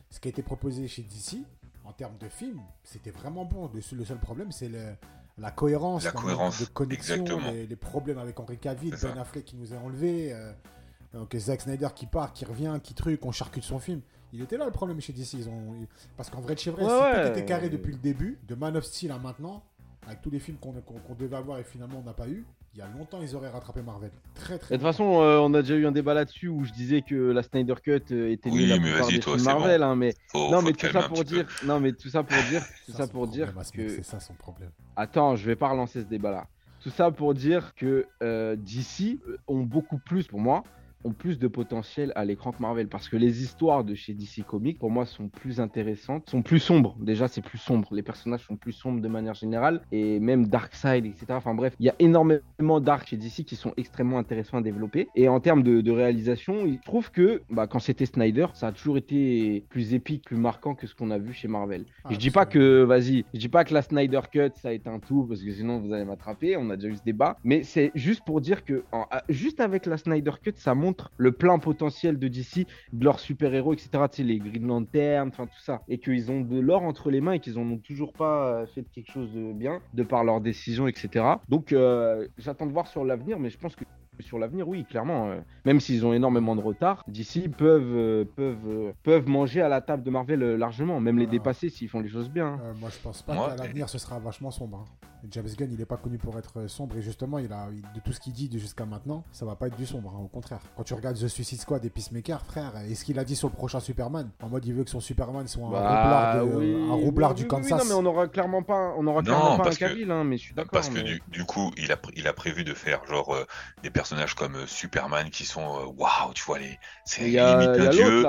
ce 0.09 0.21
qui 0.21 0.29
a 0.29 0.31
été 0.31 0.43
proposé 0.43 0.87
chez 0.87 1.03
DC, 1.03 1.39
en 1.85 1.93
termes 1.93 2.17
de 2.19 2.29
film, 2.29 2.61
c'était 2.85 3.11
vraiment 3.11 3.45
bon. 3.45 3.71
Le 3.73 3.81
le 3.97 4.05
seul 4.05 4.19
problème, 4.19 4.53
c'est 4.53 4.69
le- 4.69 4.95
la 5.39 5.51
cohérence, 5.51 6.05
La 6.05 6.13
cohérence, 6.13 6.61
de 6.61 6.67
connexion, 6.67 7.25
les, 7.53 7.67
les 7.67 7.77
problèmes 7.77 8.19
avec 8.19 8.39
Henry 8.39 8.59
Cavill, 8.59 8.95
Ben. 9.01 9.19
Affleck 9.19 9.45
qui 9.47 9.57
nous 9.57 9.73
a 9.73 9.79
enlevé, 9.79 10.33
euh, 10.33 10.53
donc 11.15 11.35
Zack 11.37 11.63
Snyder 11.63 11.89
qui 11.95 12.07
part, 12.07 12.33
qui 12.33 12.45
revient, 12.45 12.79
qui 12.83 12.93
truc, 12.95 13.25
on 13.25 13.33
charcute 13.33 13.65
son 13.65 13.79
film. 13.79 14.03
Il 14.35 14.41
était 14.43 14.57
là 14.59 14.65
le 14.67 14.71
problème 14.73 15.01
chez 15.01 15.13
DC. 15.13 15.35
Ils 15.35 15.49
ont... 15.49 15.75
Parce 16.17 16.29
qu'en 16.31 16.41
vrai 16.41 16.55
de 16.55 16.61
chez 16.61 16.71
vrai, 16.71 16.85
Ouais, 16.85 16.89
si 16.91 17.03
ouais. 17.03 17.23
tout 17.23 17.29
était 17.39 17.45
carré 17.47 17.69
depuis 17.71 17.93
le 17.93 17.99
début, 17.99 18.39
de 18.47 18.55
Man 18.55 18.77
of 18.77 18.85
Steel 18.85 19.11
à 19.11 19.19
maintenant, 19.19 19.63
avec 20.07 20.21
tous 20.23 20.31
les 20.31 20.39
films 20.39 20.57
qu'on 20.59 21.15
devait 21.15 21.37
avoir 21.37 21.59
et 21.59 21.65
finalement 21.65 21.99
on 21.99 22.03
n'a 22.03 22.15
pas 22.15 22.29
eu, 22.29 22.47
il 22.75 22.79
y 22.79 22.83
a 22.83 22.87
longtemps 22.97 23.21
ils 23.21 23.37
auraient 23.37 23.51
rattrapé 23.51 23.83
Marvel. 23.83 24.11
Très 24.35 24.59
très 24.59 24.75
Et 24.75 24.79
de 24.79 24.83
toute 24.83 24.91
façon, 24.91 25.21
euh, 25.21 25.39
on 25.39 25.53
a 25.55 25.61
déjà 25.63 25.75
eu 25.75 25.87
un 25.87 25.93
débat 25.93 26.15
là-dessus 26.15 26.49
où 26.49 26.65
je 26.65 26.73
disais 26.73 27.03
que 27.03 27.15
la 27.31 27.43
Snyder 27.43 27.75
Cut 27.83 28.03
euh, 28.13 28.31
était 28.31 28.51
Oui, 28.51 28.67
la 28.67 28.79
mais 28.79 28.93
vas-y, 28.93 29.15
des 29.15 29.21
toi, 29.21 29.37
Marvel, 29.45 29.83
hein, 29.83 29.95
mais 29.95 30.15
Faut, 30.29 30.51
non, 30.51 30.63
mais 30.63 30.73
tout 30.73 30.87
ça 30.91 31.03
pour 31.03 31.19
peu. 31.19 31.25
dire, 31.25 31.47
non, 31.65 31.81
mais 31.81 31.93
tout 31.93 32.09
ça 32.09 32.23
pour 32.23 32.37
dire, 32.51 32.63
tout 32.87 32.93
ça 32.93 33.07
pour 33.07 33.27
dire 33.27 33.53
que, 33.75 33.89
C'est 33.89 34.03
ça 34.05 34.21
son 34.21 34.35
problème. 34.35 34.71
attends, 34.97 35.37
je 35.37 35.45
vais 35.47 35.57
pas 35.57 35.69
relancer 35.69 36.01
ce 36.01 36.07
débat-là. 36.07 36.47
Tout 36.83 36.91
ça 36.91 37.11
pour 37.11 37.35
dire 37.35 37.75
que 37.75 38.07
euh, 38.23 38.57
DC 38.57 39.19
ont 39.47 39.61
beaucoup 39.61 39.99
plus, 39.99 40.27
pour 40.27 40.41
moi, 40.41 40.65
ont 41.05 41.13
plus 41.13 41.39
de 41.39 41.49
potentiel 41.49 42.13
à 42.15 42.25
l'écran 42.25 42.53
que 42.53 42.61
Marvel 42.63 42.89
parce 42.89 43.09
que 43.09 43.17
les 43.17 43.43
histoires 43.43 43.85
de 43.85 43.95
chez 43.95 44.15
DC 44.15 44.45
Comics, 44.47 44.79
pour 44.79 44.91
moi, 44.91 45.07
sont 45.07 45.29
plus 45.29 45.61
intéressantes, 45.61 46.29
sont 46.31 46.43
plus 46.43 46.59
sombres. 46.61 46.97
Déjà, 47.01 47.29
c'est 47.29 47.43
plus 47.43 47.59
sombre. 47.59 47.89
Les 47.95 48.03
personnages 48.03 48.45
sont 48.47 48.57
plus 48.57 48.73
sombres 48.73 49.01
de 49.01 49.09
manière 49.09 49.35
générale 49.35 49.83
et 49.93 50.21
même 50.21 50.47
Darkseid, 50.47 51.05
etc. 51.07 51.27
Enfin 51.31 51.55
bref, 51.55 51.75
il 51.81 51.87
y 51.87 51.89
a 51.89 51.95
énormément 51.99 52.81
d'arcs 52.81 53.09
chez 53.09 53.17
DC 53.17 53.45
qui 53.45 53.57
sont 53.57 53.73
extrêmement 53.77 54.19
intéressants 54.19 54.59
à 54.59 54.63
développer. 54.63 55.09
Et 55.15 55.29
en 55.29 55.41
termes 55.41 55.63
de, 55.63 55.81
de 55.81 55.91
réalisation, 55.91 56.67
il 56.67 56.79
trouve 56.81 57.11
que 57.11 57.43
bah, 57.51 57.67
quand 57.67 57.79
c'était 57.79 58.07
Snyder, 58.07 58.47
ça 58.55 58.69
a 58.69 58.73
toujours 58.73 58.97
été 58.97 59.65
plus 59.69 59.95
épique, 59.95 60.25
plus 60.25 60.37
marquant 60.37 60.75
que 60.75 60.87
ce 60.87 60.95
qu'on 60.95 61.11
a 61.11 61.19
vu 61.19 61.33
chez 61.33 61.49
Marvel. 61.49 61.85
Ah, 62.05 62.11
Et 62.11 62.15
je 62.15 62.19
dis 62.19 62.31
pas 62.31 62.47
que- 62.47 62.83
vas-y, 62.83 63.25
je 63.35 63.39
dis 63.41 63.49
pas 63.49 63.65
que 63.65 63.75
la 63.75 63.83
Snyder 63.83 64.21
Cut 64.31 64.51
ça 64.57 64.69
a 64.69 64.73
été 64.73 64.89
un 64.89 64.99
tout 64.99 65.25
parce 65.29 65.43
que 65.43 65.51
sinon 65.53 65.81
vous 65.81 65.93
allez 65.93 66.05
m'attraper. 66.05 66.57
On 66.57 66.71
a 66.71 66.77
déjà 66.77 66.89
eu 66.89 66.97
ce 66.97 67.03
débat, 67.05 67.37
mais 67.45 67.63
c'est 67.63 67.91
juste 67.95 68.23
pour 68.25 68.41
dire 68.41 68.65
que 68.65 68.85
en- 68.93 69.07
juste 69.29 69.61
avec 69.61 69.87
la 69.87 69.97
Snyder 69.97 70.33
Cut, 70.43 70.53
ça 70.57 70.75
montre 70.93 71.11
le 71.17 71.33
plein 71.33 71.59
potentiel 71.59 72.19
de 72.19 72.29
DC, 72.29 72.67
de 72.93 73.05
leurs 73.05 73.19
super 73.19 73.55
héros, 73.55 73.73
etc. 73.73 73.89
Tu 74.11 74.17
sais 74.19 74.23
les 74.25 74.39
Green 74.39 74.67
Lantern, 74.67 75.29
enfin 75.29 75.47
tout 75.47 75.61
ça, 75.61 75.81
et 75.89 75.99
qu'ils 75.99 76.31
ont 76.31 76.43
de 76.43 76.61
l'or 76.61 76.83
entre 76.83 77.11
les 77.11 77.21
mains 77.23 77.33
et 77.33 77.41
qu'ils 77.41 77.59
en 77.59 77.63
ont 77.63 77.79
toujours 77.79 78.13
pas 78.13 78.61
euh, 78.61 78.67
fait 78.67 78.85
quelque 78.95 79.11
chose 79.11 79.33
de 79.33 79.53
bien 79.55 79.81
de 79.95 80.03
par 80.03 80.23
leurs 80.23 80.41
décisions, 80.43 80.87
etc. 80.87 81.25
Donc 81.49 81.73
euh, 81.73 82.29
j'attends 82.37 82.67
de 82.67 82.73
voir 82.73 82.87
sur 82.89 83.05
l'avenir, 83.05 83.39
mais 83.39 83.49
je 83.49 83.57
pense 83.59 83.75
que 83.75 83.85
sur 84.21 84.39
l'avenir, 84.39 84.69
oui, 84.69 84.85
clairement. 84.85 85.31
euh, 85.31 85.41
même 85.65 85.81
s'ils 85.81 86.05
ont 86.05 86.13
énormément 86.13 86.55
de 86.55 86.61
retard, 86.61 87.03
d'ici 87.09 87.49
peuvent, 87.49 87.97
euh, 87.97 88.25
peuvent, 88.37 88.69
euh, 88.69 88.93
peuvent 89.03 89.27
manger 89.29 89.63
à 89.63 89.69
la 89.71 89.81
table 89.81 90.03
de 90.03 90.11
Marvel 90.11 90.43
euh, 90.43 90.57
largement, 90.59 91.01
même 91.01 91.19
les 91.19 91.27
dépasser 91.27 91.71
s'ils 91.71 91.89
font 91.89 92.01
les 92.01 92.11
choses 92.11 92.29
bien. 92.31 92.47
hein. 92.49 92.61
Euh, 92.63 92.73
moi, 92.79 92.91
je 92.91 92.99
pense 93.03 93.23
pas 93.23 93.35
Moi, 93.35 93.49
qu'à 93.49 93.65
l'avenir, 93.65 93.89
ce 93.89 93.97
sera 93.99 94.19
vachement 94.19 94.51
sombre. 94.51 94.85
hein. 94.87 95.07
James 95.31 95.49
Gunn, 95.57 95.71
il 95.73 95.81
est 95.81 95.87
pas 95.87 95.97
connu 95.97 96.19
pour 96.19 96.37
être 96.39 96.67
sombre 96.69 96.97
et 96.97 97.03
justement, 97.03 97.39
il 97.39 97.53
a 97.53 97.69
il- 97.73 97.81
de 97.95 98.01
tout 98.05 98.13
ce 98.13 98.21
qu'il 98.21 98.33
dit 98.33 98.49
de 98.49 98.59
jusqu'à 98.59 98.85
maintenant, 98.85 99.25
ça 99.33 99.45
va 99.47 99.55
pas 99.57 99.69
être 99.69 99.77
du 99.77 99.87
sombre. 99.87 100.13
hein, 100.17 100.21
au 100.23 100.29
contraire, 100.29 100.61
quand 100.77 100.83
tu 100.83 100.95
regardes 100.95 101.17
The 101.17 101.29
Suicide 101.29 101.61
Squad 101.61 101.85
et 101.85 101.91
Peacemaker, 101.91 102.45
frère, 102.45 102.73
et 102.89 102.95
ce 102.95 103.05
qu'il 103.05 103.19
a 103.19 103.25
dit 103.25 103.37
sur 103.37 103.49
le 103.49 103.55
prochain 103.55 103.81
Superman, 103.81 104.31
en 104.43 104.49
mode 104.49 104.65
il 104.67 104.75
veut 104.75 104.85
que 104.85 104.91
son 104.91 105.01
Superman 105.01 105.47
soit 105.49 105.67
un 105.67 105.71
Bah, 105.71 105.79
roublard, 106.33 106.47
de- 106.47 106.57
oui, 106.57 106.75
un 106.91 106.95
roublard 106.95 107.31
oui, 107.31 107.37
du 107.37 107.43
oui, 107.43 107.49
Kansas. 107.49 107.71
Oui, 107.73 107.79
non, 107.79 107.85
mais 107.85 107.95
on 107.95 108.11
aura 108.11 108.27
clairement 108.29 108.63
pas, 108.63 108.95
on 108.99 109.07
aura 109.07 109.23
Non, 109.23 109.25
clairement 109.25 109.47
pas 109.57 109.63
un 109.63 109.65
parce 109.65 109.79
que- 109.79 109.85
Cavill, 109.87 110.11
hein, 110.11 110.25
mais 110.25 110.37
je 110.39 110.43
suis 110.43 110.55
d'accord. 110.55 110.71
Parce 110.73 110.89
que 110.89 110.99
du, 111.01 111.23
du 111.29 111.45
coup, 111.45 111.71
il 111.77 111.93
a, 111.93 111.97
pr- 111.97 112.13
il 112.17 112.27
a 112.27 112.33
prévu 112.33 112.65
de 112.65 112.75
faire 112.75 113.05
genre 113.07 113.35
euh, 113.35 113.47
des 113.83 113.91
personnages 113.91 114.35
comme 114.35 114.57
euh, 114.57 114.67
Superman 114.67 115.31
qui 115.31 115.45
sont 115.45 115.63
euh, 115.81 115.87
waouh, 115.97 116.33
tu 116.35 116.45
vois 116.45 116.59
les, 116.59 116.79
c'est 117.05 117.23
Il 117.23 117.31
y 117.33 117.39
a, 117.39 117.59
limite 117.61 117.81
a 117.81 117.89
dieu. 117.89 118.23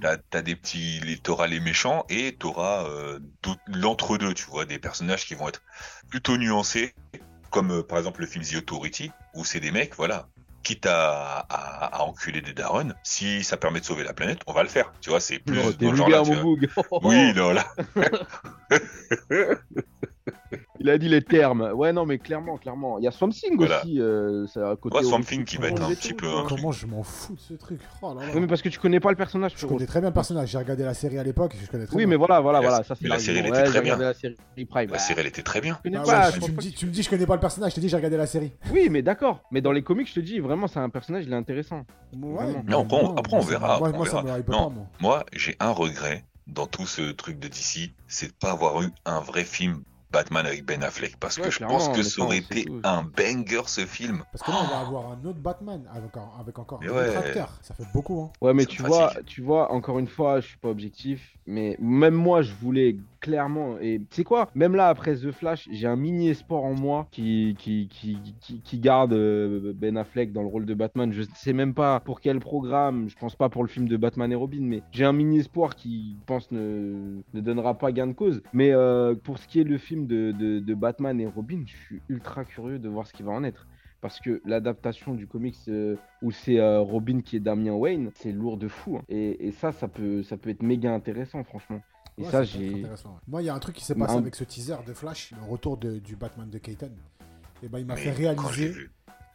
T'as, 0.00 0.16
t'as 0.30 0.42
des 0.42 0.54
petits, 0.56 1.00
les, 1.00 1.16
t'auras 1.18 1.46
les 1.48 1.60
méchants 1.60 2.04
et 2.08 2.36
t'auras 2.38 2.84
euh, 2.88 3.18
l'entre-deux, 3.68 4.34
tu 4.34 4.44
vois, 4.44 4.64
des 4.64 4.78
personnages 4.78 5.26
qui 5.26 5.34
vont 5.34 5.48
être 5.48 5.62
plutôt 6.08 6.35
nuancés, 6.36 6.94
comme 7.50 7.70
euh, 7.72 7.82
par 7.82 7.98
exemple 7.98 8.20
le 8.20 8.26
film 8.26 8.44
The 8.44 8.56
Authority, 8.56 9.10
où 9.34 9.44
c'est 9.44 9.60
des 9.60 9.70
mecs, 9.70 9.94
voilà, 9.96 10.28
quitte 10.62 10.86
à, 10.86 11.38
à, 11.48 11.96
à 11.96 12.02
enculer 12.02 12.40
des 12.40 12.52
darons, 12.52 12.92
si 13.04 13.44
ça 13.44 13.56
permet 13.56 13.80
de 13.80 13.84
sauver 13.84 14.02
la 14.04 14.12
planète, 14.14 14.40
on 14.46 14.52
va 14.52 14.62
le 14.62 14.68
faire. 14.68 14.92
Tu 15.00 15.10
vois, 15.10 15.20
c'est 15.20 15.38
plus 15.38 15.60
Oh, 15.64 15.72
dans 15.72 15.90
le 15.90 15.96
genre 15.96 16.08
là, 16.08 16.22
vulgaire, 16.22 16.36
tu 16.36 16.42
mon 16.42 16.56
vois. 16.56 16.56
boug. 16.56 16.68
Oui, 17.02 17.34
non, 17.34 17.52
là. 17.52 17.66
Il 20.80 20.90
a 20.90 20.98
dit 20.98 21.08
les 21.08 21.22
termes. 21.22 21.70
Ouais, 21.74 21.92
non, 21.92 22.06
mais 22.06 22.18
clairement, 22.18 22.56
clairement. 22.58 22.98
Il 22.98 23.04
y 23.04 23.08
a 23.08 23.10
Swamp 23.10 23.30
Thing 23.30 23.56
Voilà. 23.56 23.80
aussi. 23.82 24.00
Euh, 24.00 24.46
ça, 24.46 24.70
à 24.70 24.76
côté 24.76 24.96
Ouais, 24.98 25.02
Swamp 25.04 25.20
Thing 25.22 25.44
qui 25.44 25.56
va 25.56 25.68
être 25.68 25.82
un 25.82 25.90
et 25.90 25.94
petit 25.96 26.12
peu 26.12 26.26
un- 26.28 26.44
Comment 26.46 26.72
je 26.72 26.86
m'en 26.86 27.02
fous 27.02 27.34
de 27.34 27.40
ce 27.40 27.54
truc? 27.54 27.80
Oh 28.02 28.14
là 28.14 28.26
là. 28.26 28.32
Oui, 28.34 28.40
mais 28.40 28.46
parce 28.46 28.62
que 28.62 28.68
tu 28.68 28.78
connais 28.78 29.00
pas 29.00 29.10
le 29.10 29.16
personnage, 29.16 29.52
Je 29.56 29.66
connais 29.66 29.86
très 29.86 30.00
bien 30.00 30.10
le 30.10 30.14
personnage. 30.14 30.48
J'ai 30.50 30.58
regardé 30.58 30.84
la 30.84 30.94
série 30.94 31.18
à 31.18 31.22
l'époque. 31.24 31.54
Je 31.60 31.66
connais 31.70 31.86
très 31.86 31.96
Oui, 31.96 32.02
bien. 32.02 32.10
mais 32.10 32.16
voilà, 32.16 32.40
voilà, 32.40 32.60
La- 32.60 32.68
voilà. 32.68 32.84
Ça, 32.84 32.94
c'est 32.94 33.02
mais 33.04 33.08
la 33.10 33.18
série, 33.18 33.38
elle 33.38 33.46
était 33.46 33.56
Ouais, 33.58 33.64
très 33.64 33.80
bien. 33.80 33.96
la 33.96 34.14
série 34.14 34.36
Prime. 34.68 34.90
La 34.90 34.98
série, 34.98 35.20
elle 35.20 35.26
était 35.26 35.42
très 35.42 35.60
bien. 35.60 35.78
Je 35.84 35.90
connais 35.90 35.98
Ah 36.00 36.04
pas, 36.04 36.26
ouais, 36.26 36.32
je 36.34 36.38
pense 36.38 36.48
tu, 36.48 36.52
me 36.54 36.60
dis, 36.60 36.72
tu 36.72 36.86
me 36.86 36.90
dis 36.90 37.02
je 37.02 37.10
connais 37.10 37.26
pas 37.26 37.34
le 37.34 37.40
personnage, 37.40 37.70
je 37.72 37.76
te 37.76 37.80
dis 37.80 37.88
j'ai 37.88 37.96
regardé 37.96 38.16
la 38.16 38.26
série. 38.26 38.52
Oui, 38.72 38.88
mais 38.90 39.02
d'accord. 39.02 39.40
Mais 39.50 39.60
dans 39.60 39.72
les 39.72 39.82
comics, 39.82 40.08
je 40.08 40.14
te 40.14 40.20
dis, 40.20 40.38
vraiment, 40.40 40.66
c'est 40.66 40.78
un 40.78 40.88
personnage, 40.90 41.24
il 41.26 41.32
est 41.32 41.36
intéressant. 41.36 41.84
Non, 42.14 42.38
après, 43.16 43.36
on- 43.36 43.40
verra. 43.40 43.80
Moi, 45.00 45.24
j'ai 45.32 45.56
un 45.60 45.70
regret 45.70 46.24
dans 46.46 46.66
tout 46.66 46.86
ce 46.86 47.10
truc 47.12 47.38
de 47.38 47.48
DC, 47.48 47.92
c'est 48.06 48.28
de 48.28 48.32
pas 48.32 48.52
avoir 48.52 48.82
eu 48.82 48.86
un 49.04 49.20
vrai 49.20 49.44
film 49.44 49.82
Batman 50.10 50.46
avec 50.46 50.64
Ben 50.64 50.82
Affleck. 50.82 51.16
Parce 51.18 51.36
que 51.36 51.50
je 51.50 51.58
pense 51.58 51.88
que 51.88 52.02
ça 52.02 52.22
aurait 52.22 52.38
été 52.38 52.66
un 52.84 53.02
banger 53.02 53.62
ce 53.66 53.84
film. 53.86 54.22
Parce 54.32 54.42
que 54.44 54.50
là, 54.50 54.58
on 54.62 54.66
va 54.68 54.80
avoir 54.80 55.10
un 55.12 55.24
autre 55.24 55.38
Batman 55.40 55.82
avec, 55.92 56.16
un- 56.16 56.40
avec 56.40 56.58
encore 56.58 56.80
Mais 56.80 56.88
un 56.88 56.92
ouais. 56.92 57.08
autre 57.08 57.18
acteur. 57.18 57.58
Ça 57.62 57.74
fait 57.74 57.86
beaucoup, 57.92 58.20
hein. 58.22 58.30
Ouais, 58.40 58.54
mais 58.54 58.66
tu 58.66 58.82
vois, 58.82 59.12
tu 59.26 59.42
vois, 59.42 59.72
encore 59.72 59.98
une 59.98 60.08
fois, 60.08 60.40
je 60.40 60.46
suis 60.48 60.58
pas 60.58 60.68
objectif, 60.68 61.36
mais 61.46 61.76
même 61.80 62.14
moi, 62.14 62.42
je 62.42 62.52
voulais 62.54 62.96
clairement. 63.26 63.76
Et 63.80 63.98
tu 63.98 64.06
sais 64.10 64.24
quoi 64.24 64.50
Même 64.54 64.76
là, 64.76 64.88
après 64.88 65.16
The 65.16 65.32
Flash, 65.32 65.68
j'ai 65.72 65.88
un 65.88 65.96
mini 65.96 66.28
espoir 66.28 66.62
en 66.62 66.74
moi 66.74 67.08
qui, 67.10 67.56
qui, 67.58 67.88
qui, 67.88 68.78
garde 68.78 69.12
euh, 69.14 69.72
Ben 69.74 69.96
Affleck 69.96 70.32
dans 70.32 70.42
le 70.42 70.48
rôle 70.48 70.64
de 70.64 70.74
Batman. 70.74 71.12
Je 71.12 71.22
sais 71.34 71.52
même 71.52 71.74
pas 71.74 71.98
pour 71.98 72.20
quel 72.20 72.38
programme, 72.38 73.08
je 73.08 73.16
pense 73.16 73.34
pas 73.34 73.48
pour 73.48 73.64
le 73.64 73.68
film 73.68 73.88
de 73.88 73.96
Batman 73.96 74.30
et 74.30 74.36
Robin, 74.36 74.60
mais 74.62 74.82
j'ai 74.92 75.04
un 75.04 75.12
mini 75.12 75.40
espoir 75.40 75.74
qui, 75.74 76.16
je 76.20 76.24
pense, 76.24 76.52
ne, 76.52 77.20
ne 77.34 77.40
donnera 77.40 77.74
pas 77.74 77.90
gain 77.90 78.06
de 78.06 78.12
cause. 78.12 78.42
Mais 78.52 78.70
euh, 78.72 79.16
pour 79.16 79.38
ce 79.38 79.48
qui 79.48 79.60
est 79.60 79.64
le 79.64 79.78
film 79.78 80.06
de, 80.06 80.30
de, 80.30 80.74
Batman 80.74 81.20
et 81.20 81.26
Robin, 81.26 81.64
je 81.66 81.76
suis 81.76 82.02
ultra 82.08 82.44
curieux 82.44 82.78
de 82.78 82.88
voir 82.88 83.08
ce 83.08 83.12
qui 83.12 83.24
va 83.24 83.32
en 83.32 83.42
être. 83.42 83.66
Parce 84.02 84.20
que 84.20 84.40
l'adaptation 84.44 85.14
du 85.14 85.26
comics 85.26 85.56
euh, 85.66 85.96
où 86.22 86.30
c'est 86.30 86.60
Robin 86.78 87.22
qui 87.22 87.36
est 87.36 87.40
Damien 87.40 87.72
Wayne, 87.72 88.10
c'est 88.14 88.30
lourd 88.30 88.56
de 88.56 88.68
fou. 88.68 88.98
hein. 88.98 89.02
Et, 89.08 89.48
et 89.48 89.50
ça, 89.50 89.72
ça 89.72 89.88
peut, 89.88 90.22
ça 90.22 90.36
peut 90.36 90.50
être 90.50 90.62
méga 90.62 90.92
intéressant, 90.92 91.42
franchement. 91.42 91.80
Et 92.18 92.22
Ouais, 92.22 92.30
ça, 92.30 92.38
peut 92.38 92.44
être 92.44 92.50
j'ai. 92.50 92.78
intéressant, 92.80 93.10
ouais. 93.10 93.20
Moi, 93.28 93.42
il 93.42 93.44
y 93.46 93.48
a 93.48 93.54
un 93.54 93.58
truc 93.58 93.76
qui 93.76 93.84
s'est 93.84 93.94
passé 93.94 94.14
Un- 94.14 94.18
avec 94.18 94.34
ce 94.34 94.44
teaser 94.44 94.76
de 94.86 94.92
Flash, 94.94 95.32
le 95.32 95.50
retour 95.50 95.76
de- 95.76 95.98
du 95.98 96.16
Batman 96.16 96.48
de 96.48 96.58
Keaton. 96.58 96.90
Et 97.62 97.68
ben, 97.68 97.78
il 97.78 97.86
m'a 97.86 97.96
fait 97.96 98.10
réaliser 98.10 98.74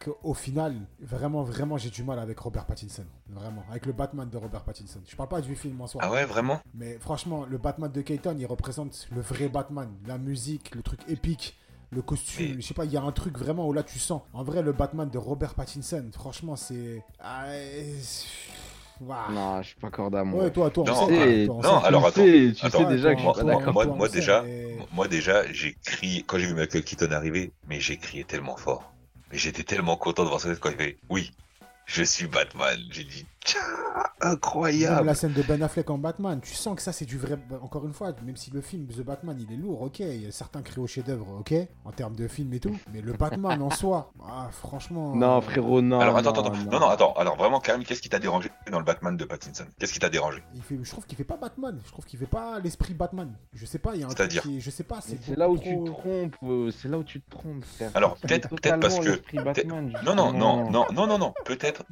qu'au 0.04 0.34
final, 0.34 0.74
vraiment, 1.00 1.44
vraiment, 1.44 1.76
j'ai 1.78 1.90
du 1.90 2.02
mal 2.02 2.18
avec 2.18 2.38
Robert 2.40 2.66
Pattinson. 2.66 3.04
Vraiment. 3.28 3.62
Avec 3.70 3.86
le 3.86 3.92
Batman 3.92 4.28
de 4.28 4.36
Robert 4.36 4.64
Pattinson. 4.64 5.00
Je 5.06 5.14
parle 5.14 5.28
pas 5.28 5.40
du 5.40 5.54
film 5.54 5.80
en 5.80 5.86
soi. 5.86 6.00
Ah 6.04 6.10
ouais, 6.10 6.24
vraiment? 6.24 6.60
Mais 6.74 6.98
franchement, 6.98 7.46
le 7.48 7.56
Batman 7.58 7.90
de 7.90 8.00
Keaton, 8.02 8.34
il 8.38 8.46
représente 8.46 9.06
le 9.14 9.20
vrai 9.20 9.48
Batman. 9.48 9.88
La 10.06 10.18
musique, 10.18 10.74
le 10.74 10.82
truc 10.82 11.00
épique, 11.08 11.56
le 11.92 12.02
costume. 12.02 12.56
Mais- 12.56 12.60
Je 12.60 12.66
sais 12.66 12.74
pas, 12.74 12.84
il 12.84 12.90
y 12.92 12.96
a 12.96 13.02
un 13.02 13.12
truc 13.12 13.38
vraiment 13.38 13.68
où 13.68 13.72
là 13.72 13.84
tu 13.84 14.00
sens. 14.00 14.22
En 14.32 14.42
vrai, 14.42 14.62
le 14.62 14.72
Batman 14.72 15.08
de 15.08 15.18
Robert 15.18 15.54
Pattinson, 15.54 16.08
franchement, 16.12 16.56
c'est. 16.56 17.04
Non, 19.30 19.62
je 19.62 19.68
suis 19.68 19.76
pas 19.76 19.90
corda, 19.90 20.24
moi. 20.24 20.44
Ouais, 20.44 20.50
toi, 20.50 20.70
toi, 20.70 20.84
Non, 20.86 20.92
toi, 20.94 21.06
on 21.06 21.62
non, 21.62 21.78
alors, 21.78 22.06
le 22.06 22.12
sais, 22.12 22.52
tu 22.54 22.66
attends. 22.66 22.78
sais 22.78 22.84
déjà 22.86 23.08
toi, 23.08 23.14
que 23.14 23.18
je 23.18 23.24
moi- 23.24 23.34
suis 23.34 23.42
toi, 23.42 23.50
d'accord. 23.52 23.72
moi- 23.72 23.84
toi, 23.86 23.94
moi, 23.96 24.08
déjà, 24.08 24.42
mais- 24.42 24.62
Moi 24.92 25.08
déjà, 25.08 25.52
j'ai 25.52 25.76
crié, 25.84 26.22
quand 26.22 26.38
j'ai 26.38 26.46
vu 26.46 26.54
Michael 26.54 26.82
Keaton 26.84 27.10
arriver, 27.12 27.52
mais 27.66 27.80
j'ai 27.80 27.96
crié 27.96 28.24
tellement 28.24 28.56
fort. 28.56 28.92
Mais 29.30 29.38
j'étais 29.38 29.62
tellement 29.62 29.96
content 29.96 30.24
de 30.24 30.28
voir 30.28 30.40
sa 30.40 30.48
tête 30.50 30.60
quand 30.60 30.70
il 30.70 30.76
fait 30.76 30.96
Oui, 31.08 31.30
je 31.86 32.02
suis 32.02 32.26
Batman. 32.26 32.78
J'ai 32.90 33.04
dit 33.04 33.26
Tcha, 33.44 33.58
Même 34.22 34.34
incroyable. 34.34 35.04
la 35.04 35.14
scène 35.16 35.32
de 35.32 35.42
Ben 35.42 35.60
Affleck 35.64 35.90
en 35.90 35.98
Batman, 35.98 36.40
tu 36.40 36.54
sens 36.54 36.76
que 36.76 36.82
ça 36.82 36.92
c'est 36.92 37.04
du 37.06 37.18
vrai. 37.18 37.36
Encore 37.60 37.84
une 37.84 37.92
fois, 37.92 38.12
même 38.24 38.36
si 38.36 38.52
le 38.52 38.60
film 38.60 38.86
The 38.86 39.00
Batman 39.00 39.36
il 39.40 39.52
est 39.52 39.56
lourd, 39.56 39.82
ok, 39.82 39.98
il 39.98 40.22
y 40.22 40.26
a 40.28 40.30
certains 40.30 40.62
créés 40.62 40.78
au 40.80 40.86
chef-d'œuvre, 40.86 41.26
ok, 41.40 41.52
en 41.84 41.90
termes 41.90 42.14
de 42.14 42.28
film 42.28 42.52
et 42.54 42.60
tout, 42.60 42.76
mais 42.92 43.00
le 43.00 43.14
Batman 43.14 43.60
en 43.60 43.70
soi, 43.70 44.12
ah, 44.24 44.48
franchement. 44.52 45.16
Non, 45.16 45.40
frérot, 45.40 45.82
non. 45.82 45.98
Alors 45.98 46.16
attends, 46.18 46.32
non, 46.34 46.40
attends, 46.52 46.70
non, 46.70 46.78
non, 46.80 46.86
attends. 46.88 47.12
Alors 47.14 47.36
vraiment, 47.36 47.58
Karim, 47.58 47.82
qu'est-ce 47.82 48.00
qui 48.00 48.08
t'a 48.08 48.20
dérangé 48.20 48.48
dans 48.70 48.78
le 48.78 48.84
Batman 48.84 49.16
de 49.16 49.24
Pattinson? 49.24 49.64
Qu'est-ce 49.76 49.92
qui 49.92 49.98
t'a 49.98 50.08
dérangé? 50.08 50.40
Il 50.54 50.62
fait, 50.62 50.78
je 50.80 50.90
trouve 50.90 51.04
qu'il 51.06 51.18
fait 51.18 51.24
pas 51.24 51.36
Batman, 51.36 51.80
je 51.84 51.90
trouve 51.90 52.04
qu'il 52.04 52.20
fait 52.20 52.26
pas 52.26 52.60
l'esprit 52.60 52.94
Batman. 52.94 53.34
Je 53.54 53.66
sais 53.66 53.80
pas, 53.80 53.96
il 53.96 54.02
y 54.02 54.04
a 54.04 54.06
un 54.06 54.10
truc 54.10 54.18
C'est-à-dire? 54.18 54.42
qui, 54.42 54.60
je 54.60 54.70
sais 54.70 54.84
pas, 54.84 55.00
c'est 55.00 55.18
C'est 55.20 55.36
là 55.36 55.48
où 55.48 55.54
beaucoup 55.56 55.64
tu 55.68 55.76
te 55.78 55.84
trop- 55.90 56.00
trompes, 56.00 56.36
euh, 56.44 56.70
c'est 56.70 56.88
là 56.88 56.98
où 56.98 57.02
tu 57.02 57.20
te 57.20 57.28
trompes, 57.28 57.64
frère. 57.64 57.90
Alors, 57.94 58.16
C'est 58.20 58.28
peut-être- 58.28 58.48
peut-être 58.50 58.78
parce 58.78 59.00
que- 59.00 59.42
Batman, 59.42 59.92
Non, 60.04 60.14
non, 60.14 60.32
non, 60.32 60.70
non, 60.70 60.86
non, 60.92 61.06
non, 61.08 61.18
non. 61.18 61.34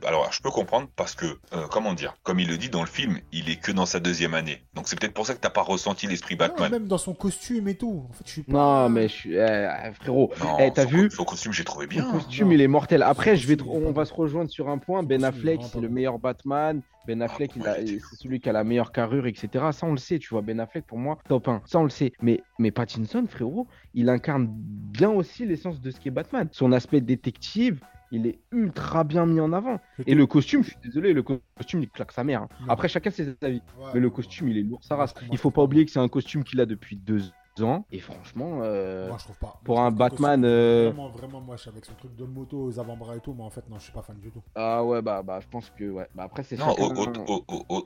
Alors, 0.04 0.32
je 0.32 0.40
peux 0.42 0.50
comprendre 0.50 0.88
parce 0.96 1.14
que, 1.14 1.26
euh, 1.52 1.66
comment 1.70 1.92
dire, 1.94 2.14
comme 2.22 2.40
il 2.40 2.48
le 2.48 2.56
dit 2.58 2.68
dans 2.70 2.80
le 2.80 2.86
film, 2.88 3.18
il 3.32 3.48
est 3.50 3.56
que 3.60 3.72
dans 3.72 3.86
sa 3.86 4.00
deuxième 4.00 4.34
année. 4.34 4.62
Donc 4.74 4.88
c'est 4.88 4.98
peut-être 4.98 5.14
pour 5.14 5.26
ça 5.26 5.34
que 5.34 5.40
t'as 5.40 5.50
pas 5.50 5.62
ressenti 5.62 6.06
l'esprit 6.06 6.34
Non, 6.34 6.38
Batman. 6.46 6.70
même 6.72 6.86
dans 6.86 6.98
son 6.98 7.14
costume 7.14 7.68
et 7.68 7.74
tout. 7.74 8.06
En 8.08 8.12
fait, 8.12 8.24
je 8.26 8.30
suis 8.32 8.42
pas. 8.42 8.52
Non, 8.52 8.88
mais 8.88 9.08
je 9.08 9.12
suis. 9.14 9.34
eh, 9.34 9.68
frérot, 10.00 10.32
Non, 10.40 10.56
Eh, 10.60 10.70
t'as 10.72 10.84
son 10.84 10.88
vu 10.90 11.08
co- 11.08 11.14
Son 11.16 11.24
costume, 11.24 11.52
j'ai 11.52 11.64
trouvé 11.64 11.86
Son 11.86 11.90
bien. 11.90 12.10
costume, 12.12 12.46
Non. 12.48 12.52
il 12.54 12.60
est 12.60 12.68
mortel. 12.68 13.02
Après, 13.02 13.34
Son 13.36 13.42
je 13.42 13.46
vais 13.48 13.56
costume, 13.56 13.86
on 13.86 13.92
va 13.92 14.04
se 14.04 14.14
rejoindre 14.14 14.50
sur 14.50 14.68
un 14.68 14.78
point. 14.78 15.00
Son 15.00 15.06
Ben 15.06 15.20
costume, 15.20 15.38
Affleck, 15.38 15.60
c'est 15.72 15.80
le 15.80 15.88
meilleur 15.88 16.18
Batman. 16.18 16.80
Ben 17.06 17.22
Affleck, 17.22 17.52
il 17.56 17.62
pourquoi 17.62 17.72
a- 17.72 17.80
il 17.80 17.94
était 17.94 18.02
c'est 18.10 18.16
celui 18.16 18.40
qui 18.40 18.48
a 18.48 18.52
la 18.52 18.62
meilleure 18.62 18.92
carrure, 18.92 19.26
etc. 19.26 19.48
Ça, 19.72 19.86
on 19.86 19.92
le 19.92 19.96
sait, 19.98 20.18
tu 20.18 20.28
vois. 20.30 20.42
Ben 20.42 20.60
Affleck, 20.60 20.86
pour 20.86 20.98
moi, 20.98 21.18
top 21.28 21.48
1. 21.48 21.62
Ça, 21.66 21.78
on 21.78 21.84
le 21.84 21.90
sait. 21.90 22.12
Mais, 22.20 22.40
mais 22.58 22.70
Pattinson, 22.70 23.24
frérot, 23.28 23.66
il 23.94 24.08
incarne 24.10 24.48
bien 24.50 25.08
aussi 25.10 25.46
l'essence 25.46 25.80
de 25.80 25.90
ce 25.90 25.98
qu'est 25.98 26.10
Batman. 26.10 26.48
Son 26.52 26.72
aspect 26.72 27.00
détective, 27.00 27.80
il 28.10 28.26
est 28.26 28.40
ultra 28.52 29.04
bien 29.04 29.26
mis 29.26 29.40
en 29.40 29.52
avant. 29.52 29.80
Et 30.06 30.14
le 30.14 30.26
costume, 30.26 30.62
je 30.64 30.70
suis 30.70 30.78
désolé, 30.82 31.12
le 31.12 31.22
costume, 31.22 31.82
il 31.82 31.88
claque 31.90 32.12
sa 32.12 32.24
mère. 32.24 32.42
hein. 32.42 32.48
Après, 32.68 32.88
chacun 32.88 33.10
ses 33.10 33.34
avis. 33.42 33.62
Ouais, 33.78 33.90
Mais 33.94 34.00
le 34.00 34.10
costume, 34.10 34.46
ouais. 34.46 34.52
il 34.52 34.58
est 34.58 34.62
lourd, 34.62 34.80
ça 34.82 34.96
Moi, 34.96 35.04
race. 35.04 35.14
Il 35.30 35.38
faut 35.38 35.50
pas 35.50 35.62
oublier 35.62 35.84
que 35.84 35.90
c'est 35.90 36.00
un 36.00 36.08
costume 36.08 36.44
qu'il 36.44 36.60
a 36.60 36.66
depuis 36.66 36.96
deux 36.96 37.20
ans. 37.60 37.84
Et 37.92 37.98
franchement, 37.98 38.60
euh, 38.62 39.08
Moi, 39.08 39.16
je 39.18 39.24
trouve 39.24 39.38
pas. 39.38 39.60
pour 39.64 39.76
Moi, 39.76 39.84
je 39.88 39.88
un 39.88 39.96
Batman, 39.96 40.42
euh, 40.44 40.84
Vraiment, 40.92 41.08
vraiment 41.08 41.40
moche 41.40 41.66
avec 41.68 41.84
son 41.84 41.94
truc 41.94 42.14
de 42.16 42.24
moto 42.24 42.62
aux 42.64 42.78
avant-bras 42.78 43.16
et 43.16 43.20
tout. 43.20 43.34
Mais 43.36 43.42
en 43.44 43.50
fait, 43.50 43.68
non, 43.68 43.78
je 43.78 43.84
suis 43.84 43.92
pas 43.92 44.02
fan 44.02 44.16
du 44.18 44.30
tout. 44.30 44.42
ah 44.54 44.84
ouais, 44.84 45.02
bah, 45.02 45.22
bah, 45.22 45.40
je 45.42 45.46
pense 45.48 45.70
que, 45.78 45.90
ouais. 45.90 46.06
Bah, 46.14 46.22
après, 46.24 46.42
c'est 46.42 46.56
Non, 46.56 46.70
chacun- 46.70 46.82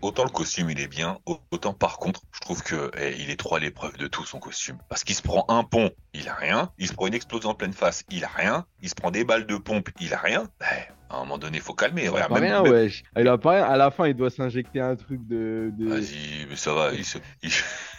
autant 0.03 0.25
le 0.25 0.31
costume 0.31 0.71
il 0.71 0.81
est 0.81 0.89
bien, 0.89 1.19
au- 1.27 1.39
autant 1.51 1.73
par 1.73 1.99
contre, 1.99 2.21
je 2.33 2.41
trouve 2.41 2.63
que 2.63 2.91
eh, 2.99 3.15
il 3.19 3.31
est 3.31 3.37
trop 3.39 3.57
à 3.57 3.61
l'épreuve 3.61 3.97
de 3.97 4.07
tout 4.07 4.25
son 4.25 4.39
costume. 4.39 4.79
Parce 4.89 5.05
qu'il 5.05 5.15
se 5.15 5.23
prend 5.23 5.45
un 5.49 5.65
pont, 5.65 5.91
il 6.13 6.29
a 6.29 6.35
rien. 6.35 6.71
Il 6.79 6.87
se 6.89 6.93
prend 6.95 7.07
une 7.07 7.15
explosion 7.15 7.51
en 7.51 7.55
pleine 7.55 7.73
face, 7.73 8.05
il 8.11 8.25
a 8.25 8.29
rien. 8.29 8.67
Il 8.83 8.89
se 8.89 8.95
prend 8.95 9.11
des 9.11 9.25
balles 9.25 9.47
de 9.47 9.57
pompe, 9.57 9.89
il 10.01 10.13
a 10.15 10.19
rien. 10.19 10.49
Eh, 10.61 10.65
à 11.11 11.17
un 11.17 11.21
moment 11.21 11.39
donné, 11.39 11.61
faut 11.61 11.75
calmer. 11.75 12.03
Il 12.03 12.09
a 12.09 12.13
Regarde, 12.13 12.33
pas 12.33 12.41
même- 12.41 12.53
rien, 12.53 12.63
même- 12.63 12.73
wesh. 12.73 13.05
Il 13.17 13.29
a 13.29 13.39
pas 13.39 13.51
rien. 13.53 13.65
À 13.65 13.77
la 13.77 13.91
fin, 13.91 14.07
il 14.07 14.15
doit 14.15 14.31
s'injecter 14.31 14.81
un 14.81 14.97
truc 14.97 15.27
de. 15.27 15.73
de... 15.77 15.89
Vas-y, 15.89 16.47
mais 16.49 16.57
ça 16.57 16.75
va. 16.75 16.93
Il 16.93 17.05
se... 17.05 17.19
il- 17.43 17.51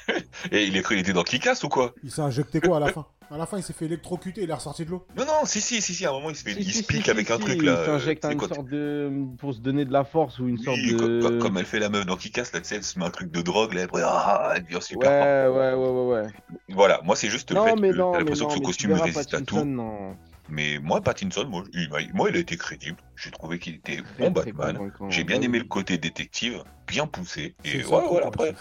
Et 0.51 0.65
il 0.65 0.75
est 0.77 0.81
cru, 0.81 0.95
il 0.95 0.99
était 0.99 1.13
dans 1.13 1.23
Kikas 1.23 1.59
ou 1.63 1.69
quoi? 1.69 1.93
Il 2.03 2.11
s'est 2.11 2.21
injecté 2.21 2.59
quoi 2.59 2.77
à 2.77 2.79
la 2.79 2.89
fin? 2.89 3.05
À 3.31 3.37
la 3.37 3.47
fin, 3.47 3.57
il 3.57 3.63
s'est 3.63 3.73
fait 3.73 3.85
électrocuter, 3.85 4.43
il 4.43 4.49
est 4.49 4.53
ressorti 4.53 4.85
de 4.85 4.91
l'eau. 4.91 5.07
Non, 5.17 5.25
non, 5.25 5.45
si, 5.45 5.59
si, 5.59 5.81
si, 5.81 5.95
si. 5.95 6.05
À 6.05 6.09
un 6.11 6.13
moment, 6.13 6.29
il 6.29 6.35
se, 6.35 6.43
fait... 6.43 6.53
Si, 6.53 6.59
il 6.59 6.71
si, 6.71 6.83
se 6.83 6.83
pique 6.83 7.05
si, 7.05 7.09
avec 7.09 7.25
si, 7.25 7.33
un 7.33 7.37
si, 7.37 7.41
truc 7.43 7.63
là. 7.63 7.81
Il 7.81 7.85
s'injecte 7.85 8.25
euh, 8.25 8.31
une 8.31 8.39
sorte 8.39 8.67
de. 8.67 9.11
pour 9.39 9.53
se 9.55 9.59
donner 9.61 9.83
de 9.85 9.91
la 9.91 10.03
force 10.03 10.37
ou 10.37 10.47
une 10.47 10.59
sorte 10.59 10.77
de. 10.77 11.19
co- 11.21 11.29
co- 11.29 11.39
comme 11.39 11.57
elle 11.57 11.65
fait 11.65 11.79
la 11.79 11.89
meuf 11.89 12.05
dans 12.05 12.17
Kikas, 12.17 12.49
là, 12.53 12.59
tu 12.61 12.67
sais, 12.67 12.75
elle 12.75 12.83
se 12.83 12.99
met 12.99 13.05
un 13.05 13.09
truc 13.09 13.31
de 13.31 13.41
drogue, 13.41 13.73
là, 13.73 13.83
après, 13.83 14.03
ah, 14.05 14.53
elle 14.55 14.63
devient 14.63 14.75
Ouais, 14.75 14.81
super 14.81 15.09
forte. 15.11 15.21
ouais, 15.21 15.73
ouais, 15.73 15.73
ouais, 15.73 16.21
ouais. 16.23 16.27
Voilà, 16.69 17.01
moi, 17.03 17.15
c'est 17.15 17.29
juste 17.29 17.49
le 17.49 17.55
Non, 17.55 17.65
fait 17.65 17.75
mais 17.81 17.89
que 17.91 17.97
t'as 17.97 18.19
l'impression 18.19 18.45
que 18.47 18.53
tu 18.53 18.61
costume 18.61 18.93
résiste 18.93 19.33
à 19.33 19.41
tout. 19.41 19.65
non. 19.65 20.15
Mais 20.47 20.77
moi, 20.77 21.01
Pattinson, 21.01 21.47
moi, 21.47 21.63
il, 21.73 21.89
moi, 22.13 22.29
il 22.29 22.35
a 22.35 22.39
été 22.39 22.55
crédible. 22.55 22.97
J'ai 23.15 23.31
trouvé 23.31 23.57
qu'il 23.57 23.73
était 23.75 24.03
bon 24.19 24.29
Batman. 24.29 24.91
J'ai 25.09 25.23
bien 25.23 25.39
Bah 25.39 25.45
aimé 25.45 25.57
le 25.57 25.65
côté 25.65 25.97
détective, 25.97 26.63
bien 26.87 27.07
poussé. 27.07 27.55
Et 27.63 27.83
ouais, 27.85 28.23
après, 28.23 28.53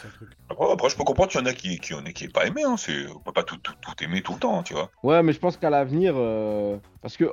après, 0.50 0.72
après, 0.72 0.88
je 0.90 0.96
peux 0.96 1.04
comprendre 1.04 1.30
qu'il 1.30 1.40
y 1.40 1.42
en 1.42 1.46
a 1.46 1.52
qui, 1.52 1.78
qui, 1.78 1.94
en 1.94 2.04
a 2.04 2.12
qui 2.12 2.24
est 2.24 2.32
pas 2.32 2.46
aimé. 2.46 2.62
Hein. 2.64 2.76
C'est, 2.76 3.06
on 3.08 3.18
peut 3.20 3.32
pas 3.32 3.42
tout, 3.42 3.56
tout, 3.58 3.74
tout 3.80 4.04
aimer 4.04 4.22
tout 4.22 4.32
le 4.34 4.38
temps, 4.38 4.58
hein, 4.58 4.62
tu 4.62 4.74
vois. 4.74 4.90
Ouais, 5.02 5.22
mais 5.22 5.32
je 5.32 5.38
pense 5.38 5.56
qu'à 5.56 5.70
l'avenir, 5.70 6.14
euh, 6.16 6.78
parce 7.02 7.16
que 7.16 7.30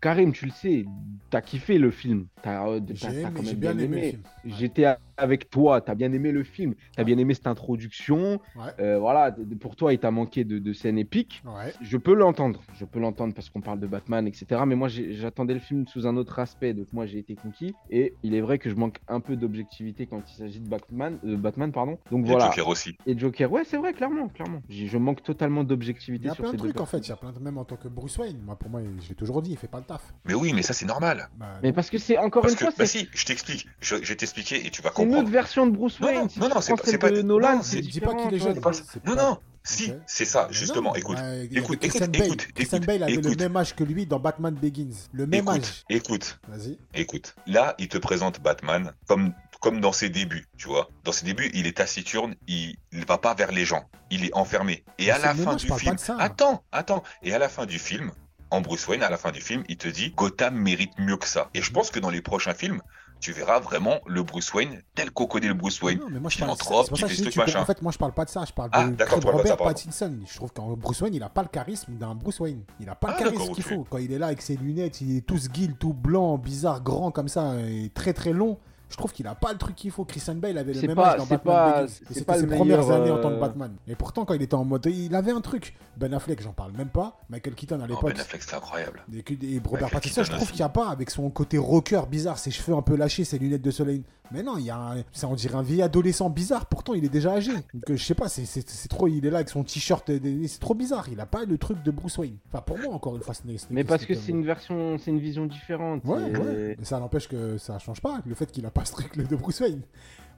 Karim, 0.00 0.32
tu 0.32 0.46
le 0.46 0.52
sais, 0.52 0.84
t'as 1.30 1.40
kiffé 1.40 1.78
le 1.78 1.90
film. 1.90 2.26
T'as 2.42 2.66
euh, 2.68 2.76
aimé- 2.78 3.22
quand 3.34 3.42
même 3.42 3.54
bien 3.56 3.78
aimé 3.78 4.10
film. 4.10 4.22
J'étais 4.44 4.96
avec 5.18 5.50
toi, 5.50 5.80
t'as 5.80 5.94
bien 5.94 6.12
aimé 6.12 6.32
le 6.32 6.44
film, 6.44 6.74
t'as 6.96 7.02
Ouais. 7.02 7.06
bien 7.06 7.18
aimé 7.18 7.34
cette 7.34 7.46
introduction. 7.46 8.40
Ouais. 8.56 8.62
Euh, 8.80 8.98
voilà, 8.98 9.34
pour 9.60 9.76
toi, 9.76 9.92
il 9.92 9.98
t'a 9.98 10.10
manqué 10.10 10.44
de, 10.44 10.58
de 10.58 10.72
scènes 10.72 10.98
épiques. 10.98 11.42
Ouais. 11.44 11.72
Je 11.80 11.96
peux 11.96 12.14
l'entendre, 12.14 12.62
je 12.74 12.84
peux 12.84 12.98
l'entendre 13.00 13.34
parce 13.34 13.50
qu'on 13.50 13.60
parle 13.60 13.80
de 13.80 13.86
Batman, 13.86 14.26
etc. 14.26 14.62
Mais 14.66 14.74
moi, 14.74 14.88
j'ai- 14.88 15.12
j'attendais 15.14 15.54
le 15.54 15.60
film 15.60 15.86
sous 15.86 16.06
un 16.06 16.16
autre 16.16 16.38
aspect, 16.38 16.74
donc 16.74 16.92
moi, 16.92 17.06
j'ai 17.06 17.18
été 17.18 17.34
conquis. 17.34 17.74
Et 17.90 18.14
il 18.22 18.34
est 18.34 18.40
vrai 18.40 18.58
que 18.58 18.70
je 18.70 18.74
manque 18.74 18.98
un 19.08 19.20
peu 19.20 19.36
d'objectivité 19.36 20.06
quand 20.06 20.22
il 20.30 20.34
s'agit 20.34 20.60
de 20.60 20.68
Batman, 20.68 21.18
euh, 21.24 21.36
Batman, 21.36 21.72
pardon. 21.72 21.98
Donc 22.10 22.24
Et 22.26 22.28
voilà. 22.30 22.46
Joker 22.46 22.68
aussi. 22.68 22.96
Et 23.06 23.18
Joker, 23.18 23.50
ouais, 23.52 23.64
c'est 23.64 23.76
vrai, 23.76 23.92
clairement, 23.92 24.28
clairement. 24.28 24.62
J'ai- 24.68 24.86
Je 24.88 24.96
manque 24.98 25.22
totalement 25.22 25.60
Il 25.62 25.66
d'objectivité 25.66 26.26
y 26.26 26.30
a 26.30 26.34
sur 26.34 26.42
plein 26.44 26.50
ces 26.52 26.56
deux 26.56 26.64
trucs 26.70 26.80
en 26.80 26.86
fait, 26.86 26.98
il 26.98 27.08
y 27.08 27.12
a 27.12 27.16
plein 27.16 27.32
de 27.32 27.38
même 27.40 27.58
en 27.58 27.64
tant 27.64 27.76
que 27.76 27.88
Bruce 27.88 28.16
Wayne. 28.18 28.40
Moi 28.44 28.56
pour 28.56 28.70
moi, 28.70 28.80
je 29.02 29.08
l'ai 29.08 29.14
toujours 29.14 29.42
dit, 29.42 29.50
il 29.52 29.56
fait 29.58 29.68
pas 29.68 29.78
le 29.78 29.84
taf. 29.84 30.14
Mais 30.24 30.34
oui, 30.34 30.52
mais 30.54 30.62
ça, 30.62 30.72
c'est 30.72 30.86
normal. 30.86 31.28
Bah, 31.36 31.58
Mais 31.62 31.72
parce 31.72 31.90
que 31.90 31.98
c'est 31.98 32.16
encore 32.18 32.42
Parce 32.42 32.54
une 32.54 32.58
que, 32.58 32.64
fois, 32.64 32.74
bah 32.78 32.86
si, 32.86 33.08
je 33.14 33.24
t'explique. 33.26 33.66
Je, 33.80 33.96
je 33.96 34.08
vais 34.08 34.16
t'expliquer 34.16 34.66
et 34.66 34.70
tu 34.70 34.80
vas 34.82 34.90
c'est 34.90 34.94
une 35.08 35.16
autre 35.16 35.30
version 35.30 35.66
de 35.66 35.72
Bruce 35.76 35.98
Wayne. 36.00 36.22
non, 36.22 36.28
Si 36.28 36.38
non, 36.40 36.48
c'est 36.60 36.98
pas- 36.98 37.10
de 37.10 37.22
non, 37.22 37.28
Nolan, 37.38 37.60
je 37.62 37.78
dis 37.78 38.00
pas 38.00 38.14
qu'il 38.14 38.34
est 38.34 38.38
jeune. 38.38 38.60
Non, 39.04 39.14
non, 39.16 39.38
Si, 39.64 39.92
c'est 40.06 40.24
ça, 40.24 40.48
justement. 40.50 40.90
non, 40.90 40.94
écoute, 40.94 41.18
écoute, 41.50 41.84
écoute, 41.84 42.00
Bale. 42.10 42.26
écoute, 42.26 42.48
Christian 42.54 42.78
écoute, 42.78 42.86
Bale 42.86 43.02
avait 43.02 43.16
le 43.16 43.36
même 43.36 43.56
âge 43.56 43.74
que 43.74 43.84
lui 43.84 44.06
dans 44.06 44.18
Batman 44.18 44.54
Begins. 44.54 44.94
Le 45.12 45.26
même 45.26 45.40
écoute, 45.48 45.62
âge. 45.62 45.84
écoute, 45.90 46.40
Vas-y. 46.48 46.78
écoute. 46.94 47.34
Là, 47.46 47.74
il 47.78 47.88
te 47.88 47.98
présente 47.98 48.40
Batman 48.40 48.92
comme 49.06 49.32
comme 49.60 49.80
dans 49.80 49.90
ses 49.90 50.08
débuts, 50.08 50.46
tu 50.56 50.68
vois. 50.68 50.88
Dans 51.02 51.10
ses 51.10 51.26
débuts, 51.26 51.50
il 51.52 51.66
est 51.66 51.76
taciturne, 51.78 52.36
il 52.46 52.76
il 52.92 53.04
va 53.04 53.18
pas 53.18 53.34
vers 53.34 53.50
les 53.50 53.64
gens, 53.64 53.82
il 54.10 54.24
est 54.24 54.32
enfermé. 54.34 54.84
Et 54.98 55.06
Mais 55.06 55.10
à 55.10 55.18
la 55.18 55.34
fin 55.34 55.56
du 55.56 55.66
film, 55.66 55.96
attends, 56.20 56.62
attends. 56.70 57.02
Et 57.24 57.34
à 57.34 57.38
la 57.38 57.48
fin 57.48 57.66
du 57.66 57.80
film, 57.80 58.12
en 58.50 58.60
Bruce 58.60 58.86
Wayne, 58.86 59.02
à 59.02 59.10
la 59.10 59.16
fin 59.16 59.32
du 59.32 59.40
film, 59.40 59.64
il 59.68 59.76
te 59.76 59.88
dit 59.88 60.12
Gotham 60.16 60.54
mérite 60.54 60.92
mieux 60.98 61.16
que 61.16 61.26
ça. 61.26 61.50
Et 61.54 61.60
je 61.60 61.72
pense 61.72 61.90
que 61.90 61.98
dans 61.98 62.08
les 62.08 62.22
prochains 62.22 62.54
films, 62.54 62.80
tu 63.20 63.32
verras 63.32 63.58
vraiment 63.60 63.96
le 64.06 64.22
Bruce 64.22 64.52
Wayne 64.54 64.82
tel 64.94 65.10
qu'on 65.10 65.26
connaît 65.26 65.48
le 65.48 65.54
Bruce 65.54 65.80
Wayne. 65.82 65.98
Non, 65.98 66.06
mais 66.10 66.20
moi 66.20 66.30
je 66.30 66.38
parle. 66.38 66.56
Qui 66.56 66.92
que 66.92 66.96
fait 66.96 67.08
je 67.08 67.14
ce 67.16 67.22
truc, 67.22 67.36
machin. 67.36 67.60
en 67.60 67.64
fait, 67.64 67.82
moi 67.82 67.92
je 67.92 67.98
parle 67.98 68.12
pas 68.12 68.24
de 68.24 68.30
ça. 68.30 68.44
Je 68.46 68.52
parle 68.52 68.70
Ah, 68.72 68.86
de, 68.88 69.04
Robert 69.26 69.46
ça. 69.46 69.56
Pattinson. 69.56 70.18
Je 70.26 70.34
trouve 70.36 70.52
qu'en 70.52 70.76
Bruce 70.76 71.00
Wayne, 71.00 71.14
il 71.14 71.22
a 71.22 71.28
pas 71.28 71.42
le 71.42 71.48
charisme 71.48 71.94
d'un 71.94 72.14
Bruce 72.14 72.40
Wayne. 72.40 72.62
Il 72.80 72.88
a 72.88 72.94
pas 72.94 73.08
le 73.08 73.14
Ah, 73.16 73.18
charisme 73.24 73.52
qu'il 73.52 73.64
faut. 73.64 73.84
Quand 73.90 73.98
il 73.98 74.12
est 74.12 74.18
là 74.18 74.26
avec 74.26 74.42
ses 74.42 74.56
lunettes, 74.56 75.00
il 75.00 75.16
est 75.16 75.20
tout 75.22 75.38
sguil, 75.38 75.74
tout 75.78 75.92
blanc, 75.92 76.38
bizarre, 76.38 76.80
grand 76.82 77.10
comme 77.10 77.28
ça, 77.28 77.54
et 77.60 77.90
très 77.94 78.12
très 78.12 78.32
long. 78.32 78.58
Je 78.90 78.96
trouve 78.96 79.12
qu'il 79.12 79.26
a 79.26 79.34
pas 79.34 79.52
le 79.52 79.58
truc 79.58 79.74
qu'il 79.76 79.90
faut. 79.90 80.04
Christian 80.04 80.34
Bale 80.36 80.56
avait 80.58 80.72
le 80.72 80.80
même 80.80 80.96
pas- 80.96 81.10
âge 81.12 81.18
dans 81.18 81.24
c'est 81.26 81.44
Batman 81.44 81.88
C'était 82.08 82.24
pas 82.24 82.38
ses 82.38 82.46
premières 82.46 82.90
années 82.90 83.10
en 83.10 83.20
tant 83.20 83.28
que 83.28 83.34
euh, 83.34 83.40
Batman. 83.40 83.72
Et 83.86 83.94
pourtant, 83.94 84.24
quand 84.24 84.34
il 84.34 84.42
était 84.42 84.54
en 84.54 84.64
mode, 84.64 84.86
il 84.86 85.14
avait 85.14 85.32
un 85.32 85.40
truc. 85.40 85.76
Ben 85.96 86.12
Affleck, 86.14 86.40
j'en 86.42 86.52
parle 86.52 86.72
même 86.72 86.88
pas. 86.88 87.20
Michael 87.28 87.54
Keaton 87.54 87.74
à 87.76 87.78
Non, 87.78 87.86
l'époque. 87.86 88.14
Ben 88.14 88.20
Affleck, 88.20 88.42
c'est 88.42 88.54
incroyable. 88.56 89.02
Et, 89.12 89.22
que- 89.22 89.34
et 89.34 89.58
Robert 89.64 89.82
Michael 89.82 89.90
Pattinson, 89.90 90.22
je 90.24 90.30
trouve 90.32 90.48
qu'il 90.48 90.56
n'y 90.60 90.62
a 90.62 90.68
pas, 90.68 90.88
avec 90.88 91.10
son 91.10 91.28
côté 91.30 91.58
rocker 91.58 92.02
bizarre, 92.10 92.38
ses 92.38 92.50
cheveux 92.50 92.74
un 92.76 92.82
peu 92.82 92.96
lâchés, 92.96 93.24
ses 93.24 93.38
lunettes 93.38 93.62
de 93.62 93.70
soleil. 93.70 94.04
Mais 94.30 94.42
non, 94.42 94.58
il 94.58 94.64
y 94.66 94.70
a 94.70 94.76
un- 94.76 95.02
ça, 95.10 95.26
on 95.26 95.34
dirait 95.34 95.54
un 95.54 95.62
vieil 95.62 95.80
adolescent 95.80 96.28
bizarre, 96.28 96.66
pourtant 96.66 96.92
il 96.92 97.02
est 97.02 97.08
déjà 97.08 97.32
âgé. 97.32 97.50
Donc 97.72 97.90
euh, 97.90 97.96
je 97.96 98.04
sais 98.04 98.14
pas, 98.14 98.28
c'est- 98.28 98.88
trop, 98.88 99.08
il 99.08 99.24
est 99.24 99.30
là 99.30 99.38
avec 99.38 99.48
son 99.48 99.64
t-shirt, 99.64 100.08
euh, 100.10 100.18
c'est 100.46 100.60
trop 100.60 100.74
bizarre, 100.74 101.08
il 101.10 101.18
a 101.18 101.24
pas 101.24 101.44
le 101.46 101.56
truc 101.56 101.82
de 101.82 101.90
Bruce 101.90 102.18
Wayne. 102.18 102.36
Enfin 102.52 102.60
pour 102.62 102.78
moi, 102.78 102.92
encore 102.94 103.16
une 103.16 103.22
fois, 103.22 103.32
Mais 103.70 103.84
parce 103.84 104.04
que 104.04 104.12
c'est 104.14 104.32
une 104.32 104.44
version, 104.44 104.98
c'est 104.98 105.10
une 105.10 105.18
vision 105.18 105.46
différente. 105.46 106.04
Ouais, 106.04 106.18
ouais. 106.20 106.76
Mais 106.78 106.84
ça 106.84 107.00
n'empêche 107.00 107.26
que 107.26 107.56
ça 107.56 107.78
change 107.78 108.02
pas, 108.02 108.20
le 108.26 108.34
fait 108.34 108.52
qu'il 108.52 108.66
a 108.66 108.70
pas 108.78 108.84
ce 108.84 108.92
truc 108.92 109.16
de 109.16 109.36
Bruce 109.36 109.60
Wayne. 109.60 109.82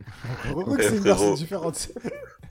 Heureux 0.49 0.77
que 0.77 0.83
c'est 0.83 0.97
une 0.97 1.03
version 1.03 1.35
différente. 1.35 1.89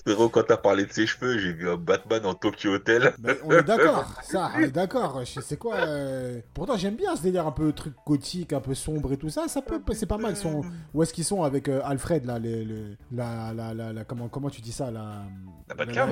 Frérot, 0.05 0.29
quand 0.29 0.43
t'as 0.47 0.55
parlé 0.57 0.85
de 0.85 0.93
ses 0.93 1.05
cheveux, 1.05 1.37
j'ai 1.39 1.51
vu 1.51 1.69
un 1.69 1.75
Batman 1.75 2.25
en 2.25 2.33
Tokyo 2.33 2.69
Hotel. 2.75 3.13
Mais 3.21 3.37
on 3.43 3.51
est 3.51 3.63
d'accord, 3.63 4.05
ça, 4.23 4.49
on 4.55 4.59
est 4.61 4.71
d'accord. 4.71 5.21
Je 5.25 5.41
sais 5.41 5.57
quoi. 5.57 5.75
euh, 5.75 6.39
Pourtant, 6.53 6.77
j'aime 6.77 6.95
bien 6.95 7.15
ce 7.17 7.21
délire 7.23 7.45
un 7.45 7.51
peu 7.51 7.73
truc 7.73 7.93
gothique, 8.07 8.53
un 8.53 8.61
peu 8.61 8.73
sombre 8.75 9.11
et 9.11 9.17
tout 9.17 9.29
ça. 9.29 9.47
Ça 9.49 9.61
peut, 9.61 9.81
c'est 9.93 10.05
pas 10.05 10.17
mal. 10.17 10.37
Son... 10.37 10.61
Où 10.93 11.03
est-ce 11.03 11.13
qu'ils 11.13 11.25
sont 11.25 11.43
avec 11.43 11.67
euh, 11.67 11.81
Alfred 11.83 12.23
là, 12.25 12.39
les, 12.39 12.63
les- 12.63 12.97
la, 13.11 13.53
la, 13.53 13.73
la, 13.73 13.91
la- 13.91 14.03
comment, 14.05 14.29
comment 14.29 14.49
tu 14.49 14.61
dis 14.61 14.71
ça, 14.71 14.89
la, 14.89 15.23